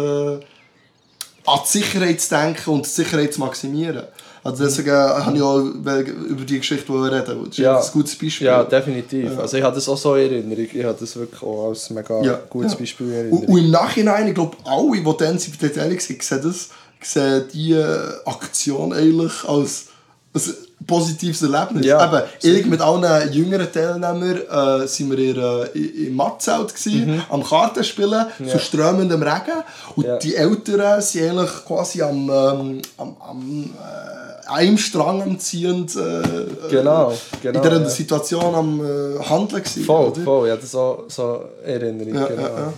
an 1.47 1.61
die 1.64 1.68
Sicherheit 1.78 2.20
zu 2.20 2.28
denken 2.34 2.70
und 2.70 2.84
die 2.84 2.91
Sicherheit 2.91 3.32
zu 3.34 3.41
maximieren. 3.41 4.03
Also 4.45 4.64
deswegen 4.64 4.93
habe 4.93 5.36
ich 5.36 5.43
auch 5.43 5.59
über 5.59 6.03
die 6.45 6.59
Geschichte 6.59 6.93
reden. 6.93 7.24
Das 7.26 7.49
ist 7.49 7.59
Ja. 7.59 7.78
ein 7.80 7.91
gutes 7.93 8.14
Beispiel. 8.16 8.47
Ja, 8.47 8.62
definitiv. 8.64 9.36
Also 9.39 9.57
ich 9.57 9.62
habe 9.62 9.74
das 9.74 9.89
auch 9.89 9.97
so 9.97 10.14
in 10.14 10.30
Erinnerung. 10.32 10.66
Ich 10.72 10.84
habe 10.84 10.97
das 10.99 11.16
wirklich 11.16 11.43
auch 11.43 11.68
als 11.70 11.91
mega 11.91 12.22
Ja, 12.22 12.41
gutes 12.49 12.72
ja. 12.72 12.78
Beispiel 12.78 13.07
in 13.09 13.12
Und, 13.12 13.18
Erinnerung. 13.18 13.47
und 13.49 13.59
im 13.64 13.70
Nachhinein, 13.70 14.28
ich 14.28 14.34
glaube, 14.34 14.57
alle, 14.64 14.93
die 14.93 15.16
dann 15.18 15.39
sind 15.39 15.59
beteiligt 15.59 16.03
sind, 16.03 16.22
sehen 16.22 16.41
das, 16.45 16.68
sehen 17.03 17.45
diese 17.53 18.20
Aktion 18.26 18.93
eigentlich 18.93 19.32
als 19.47 19.86
ein 20.34 20.43
positives 20.86 21.42
Erlebnis. 21.42 21.84
Ja, 21.86 22.06
Eben, 22.42 22.58
ich 22.58 22.66
mit 22.66 22.80
allen 22.80 23.32
jüngeren 23.32 23.70
Teilnehmern 23.72 24.82
äh, 24.82 24.86
sind 24.86 25.10
wir 25.10 25.18
in, 25.18 25.36
äh, 25.74 26.06
im 26.06 26.14
Matzelt 26.16 26.74
gewesen, 26.74 27.22
am 27.28 27.42
Kartenspielen, 27.44 28.26
so 28.46 28.58
strömendem 28.58 29.22
Regen. 29.22 29.62
Und 29.96 30.04
Mhm. 30.04 30.10
Ja. 30.12 30.16
die 30.18 30.34
Eltern 30.36 31.02
sind 31.02 31.30
eigentlich 31.30 31.50
quasi 31.66 32.02
am, 32.02 32.30
ähm, 32.30 32.82
am, 32.96 33.16
am 33.20 33.64
äh, 33.74 34.48
einem 34.50 34.78
Strang 34.78 35.20
am 35.22 35.38
ziehend 35.38 35.94
äh, 35.96 36.22
Genau, 36.70 37.12
genau, 37.42 37.58
in 37.58 37.62
dieser 37.62 37.82
ja. 37.82 37.88
Situation 37.90 38.54
am 38.54 38.80
äh, 38.80 39.18
Handeln 39.28 39.62
gewesen. 39.62 39.84
Voll, 39.84 40.08
oder? 40.08 40.20
voll. 40.22 40.48
Ja, 40.48 40.56
das 40.56 40.70
so, 40.70 41.04
so 41.08 41.44
Erinnerung. 41.64 42.14
Ja, 42.14 42.26
genau. 42.26 42.42
ja, 42.42 42.48
ja. 42.48 42.72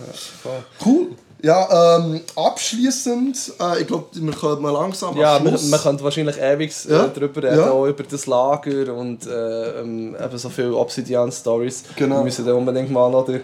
Cool. 0.85 1.07
Ja, 1.43 1.97
ähm, 1.97 2.21
abschließend, 2.35 3.53
äh, 3.59 3.81
ich 3.81 3.87
glaube, 3.87 4.05
wir 4.13 4.33
können 4.33 4.61
mal 4.61 4.71
langsam 4.71 5.17
Ja, 5.17 5.39
man, 5.39 5.57
man 5.69 5.79
könnte 5.79 6.03
wahrscheinlich 6.03 6.37
ewig 6.39 6.71
äh, 6.87 6.91
Ja, 6.93 7.07
darüber 7.07 7.41
reden, 7.43 7.57
ja. 7.59 7.71
auch 7.71 7.87
über 7.87 8.03
das 8.03 8.27
Lager 8.27 8.93
und 8.93 9.25
äh, 9.25 9.79
ähm, 9.81 10.15
eben 10.15 10.37
so 10.37 10.49
viele 10.49 10.75
Obsidian-Stories. 10.75 11.83
Genau. 11.95 12.17
Wir 12.17 12.23
müssen 12.25 12.45
dann 12.45 12.55
unbedingt 12.55 12.91
mal 12.91 13.09
noch 13.09 13.25
den, 13.25 13.41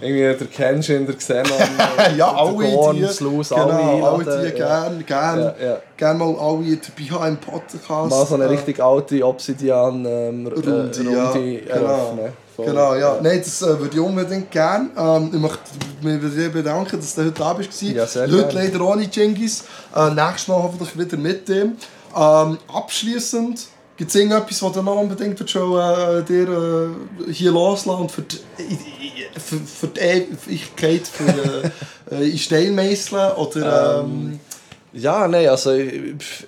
irgendwie 0.00 0.22
der 0.22 0.46
Kenshin, 0.48 1.06
der 1.06 1.14
Xenon, 1.14 1.44
ja, 2.16 2.34
alle 2.34 2.58
der 2.58 2.72
Gorn, 2.74 2.96
die, 2.96 3.06
Slus, 3.06 3.50
genau, 3.50 3.62
alle 3.62 4.24
alle 4.24 4.46
die 4.48 4.52
gerne, 4.52 5.04
gerne, 5.04 5.54
Ja, 5.60 5.66
ja. 5.66 5.78
gerne 5.96 6.18
mal 6.18 6.36
alle 6.36 6.76
dabei 6.76 7.10
haben 7.10 7.28
im 7.34 7.36
Podcast. 7.36 8.10
Mal 8.10 8.26
so 8.26 8.34
eine 8.34 8.44
Äh, 8.44 8.48
richtig 8.48 8.80
alte 8.82 9.24
Obsidian 9.24 10.04
ähm, 10.04 10.46
Runde, 10.48 10.90
Runde, 10.92 11.10
äh, 11.10 11.12
ja, 11.14 11.30
Runde 11.30 11.58
genau. 11.60 11.74
eröffnen. 11.74 12.45
Voll. 12.56 12.64
Genau, 12.64 12.94
ja. 12.94 13.18
Nein, 13.22 13.42
das 13.44 13.60
äh, 13.60 13.78
würde 13.78 13.94
ich 13.94 14.00
unbedingt 14.00 14.50
gerne. 14.50 14.88
Ähm, 14.96 15.30
ich 15.34 15.38
möchte 15.38 15.60
mich 16.00 16.52
bedanken, 16.52 16.98
dass 16.98 17.14
du 17.14 17.20
heute 17.20 17.32
da 17.32 17.52
bist. 17.52 17.82
Ja, 17.82 18.06
sehr 18.06 18.22
Heute 18.22 18.36
gerne. 18.36 18.52
leider 18.54 18.80
ohne 18.80 19.02
Jingis. 19.02 19.64
Äh, 19.94 20.10
nächstes 20.10 20.48
Mal 20.48 20.62
hoffentlich 20.62 20.98
wieder 20.98 21.18
mit 21.18 21.46
dem. 21.50 21.76
Ähm, 22.16 22.58
abschließend 22.72 23.60
gibt 23.98 24.08
es 24.08 24.14
irgendetwas, 24.14 24.62
was 24.62 24.72
du 24.72 24.82
noch 24.82 24.96
unbedingt 24.96 25.38
willst, 25.38 25.54
äh, 25.54 26.22
dir 26.22 26.48
äh, 27.28 27.32
hier 27.32 27.50
loslassen 27.50 28.00
und 28.00 28.10
für 28.10 28.22
die, 28.22 28.38
für, 29.38 29.56
für 29.56 29.88
die 29.88 30.00
Ewigkeit 30.00 31.06
für, 31.06 31.70
äh, 32.10 32.30
in 32.30 32.38
Stein 32.38 32.74
meißeln? 32.74 33.32
Oder, 33.32 34.00
ähm, 34.00 34.40
Ja, 34.98 35.28
nein, 35.28 35.48
also 35.48 35.72
ich, 35.72 35.92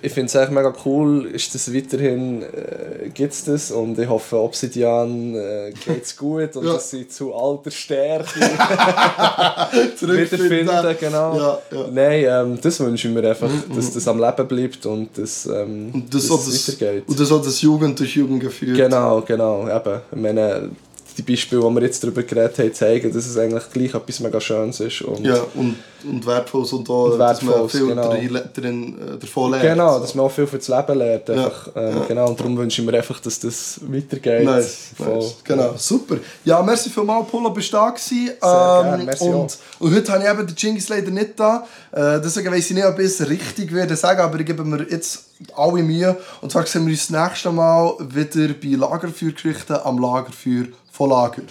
ich 0.01 0.11
finde 0.11 0.25
es 0.27 0.35
eigentlich 0.35 0.49
mega 0.51 0.73
cool, 0.85 1.25
ist 1.27 1.53
das 1.53 1.73
weiterhin, 1.73 2.41
äh, 2.43 3.09
gibt 3.13 3.33
es 3.33 3.43
das 3.45 3.71
und 3.71 3.97
ich 3.99 4.09
hoffe 4.09 4.37
Obsidian 4.37 5.35
äh, 5.35 5.71
geht 5.85 6.03
es 6.03 6.17
gut 6.17 6.55
und 6.55 6.65
Ja. 6.69 6.73
dass 6.73 6.89
sie 6.89 7.07
zu 7.07 7.33
alter 7.33 7.71
Stärke 7.71 8.39
wiederfinden, 10.01 10.95
genau. 10.99 11.37
Ja, 11.37 11.59
ja. 11.71 11.85
Nein, 11.91 12.25
ähm, 12.27 12.59
das 12.61 12.79
wünsche 12.79 13.07
ich 13.07 13.13
mir 13.13 13.27
einfach, 13.29 13.49
dass 13.75 13.93
das 13.93 14.07
am 14.07 14.19
Leben 14.19 14.47
bleibt 14.47 14.85
und 14.85 15.17
dass, 15.17 15.45
ähm, 15.45 15.91
Und 15.93 16.13
das, 16.13 16.23
es 16.23 16.29
das, 16.29 16.79
weitergeht. 16.79 17.03
und 17.07 17.19
das 17.19 17.31
auch 17.31 17.41
das 17.43 17.61
Jugend 17.61 17.99
durch 17.99 18.15
Jugend 18.15 18.39
geführt. 18.41 18.77
Genau, 18.77 19.21
genau, 19.21 19.67
eben. 19.67 20.01
Ich 20.11 20.17
meine, 20.21 20.69
die 21.19 21.31
Beispiele, 21.31 21.61
die 21.61 21.75
wir 21.75 21.81
jetzt 21.81 22.03
darüber 22.03 22.23
geredet 22.23 22.57
haben, 22.59 22.73
zeigen, 22.73 23.13
dass 23.13 23.25
es 23.25 23.37
eigentlich 23.37 23.63
gleich 23.71 23.93
etwas 23.93 24.19
mega 24.19 24.39
Schönes 24.39 24.79
ist. 24.79 25.01
Und 25.01 25.25
Ja, 25.25 25.41
und, 25.55 25.75
und 26.03 26.25
wertvolles 26.25 26.71
und 26.73 26.89
auch, 26.89 27.11
Und 27.11 27.19
dass 27.19 27.41
man 27.41 27.67
viel 27.67 27.87
genau. 27.87 28.15
drin, 28.53 28.97
äh, 28.97 29.17
davon 29.19 29.51
lernt. 29.51 29.63
Genau, 29.63 29.99
dass 29.99 30.15
man 30.15 30.25
auch 30.25 30.31
viel 30.31 30.47
für 30.47 30.57
das 30.57 30.67
Leben 30.67 30.97
lernt. 30.97 31.29
Einfach, 31.29 31.69
ähm, 31.75 31.97
ja. 31.97 32.05
Genau, 32.07 32.29
und 32.29 32.39
darum 32.39 32.57
wünsche 32.57 32.81
ich 32.81 32.87
mir 32.87 32.97
einfach, 32.97 33.19
dass 33.19 33.39
das 33.39 33.79
weitergeht. 33.83 34.45
Nice, 34.45 34.91
nice. 34.97 35.35
Genau, 35.43 35.73
super. 35.75 36.17
Ja, 36.45 36.61
merci 36.61 36.89
vielmals, 36.89 37.27
Polo, 37.27 37.49
bist 37.49 37.73
du 37.73 37.77
da 37.77 37.89
gewesen. 37.89 38.31
gern, 38.39 39.05
merci 39.05 39.23
und, 39.25 39.33
auch. 39.35 39.81
und 39.81 39.95
heute 39.95 40.11
habe 40.11 40.23
ich 40.23 40.29
eben 40.29 40.47
den 40.47 40.55
Jingis 40.55 40.89
leider 40.89 41.11
nicht 41.11 41.39
da. 41.39 41.67
Äh, 41.91 42.21
deswegen 42.21 42.51
weiss 42.51 42.69
ich 42.69 42.75
nicht, 42.75 42.85
ob 42.85 42.97
ich 42.99 43.05
es 43.05 43.27
richtig 43.27 43.73
werde 43.73 43.95
sagen, 43.95 44.21
aber 44.21 44.39
ich 44.39 44.45
gebe 44.45 44.63
mir 44.63 44.85
jetzt 44.89 45.25
alle 45.55 45.83
Mühe. 45.83 46.15
Und 46.41 46.51
zwar 46.51 46.65
sehen 46.65 46.85
wir 46.85 46.91
uns 46.91 47.07
das 47.07 47.29
nächste 47.29 47.51
Mal 47.51 47.93
wieder 47.99 48.53
bei 48.53 48.75
Lagerfeuergeschichten 48.75 49.77
am 49.83 49.99
Lagerfeuer 49.99 50.67
von 50.99 51.11
Lager. 51.11 51.43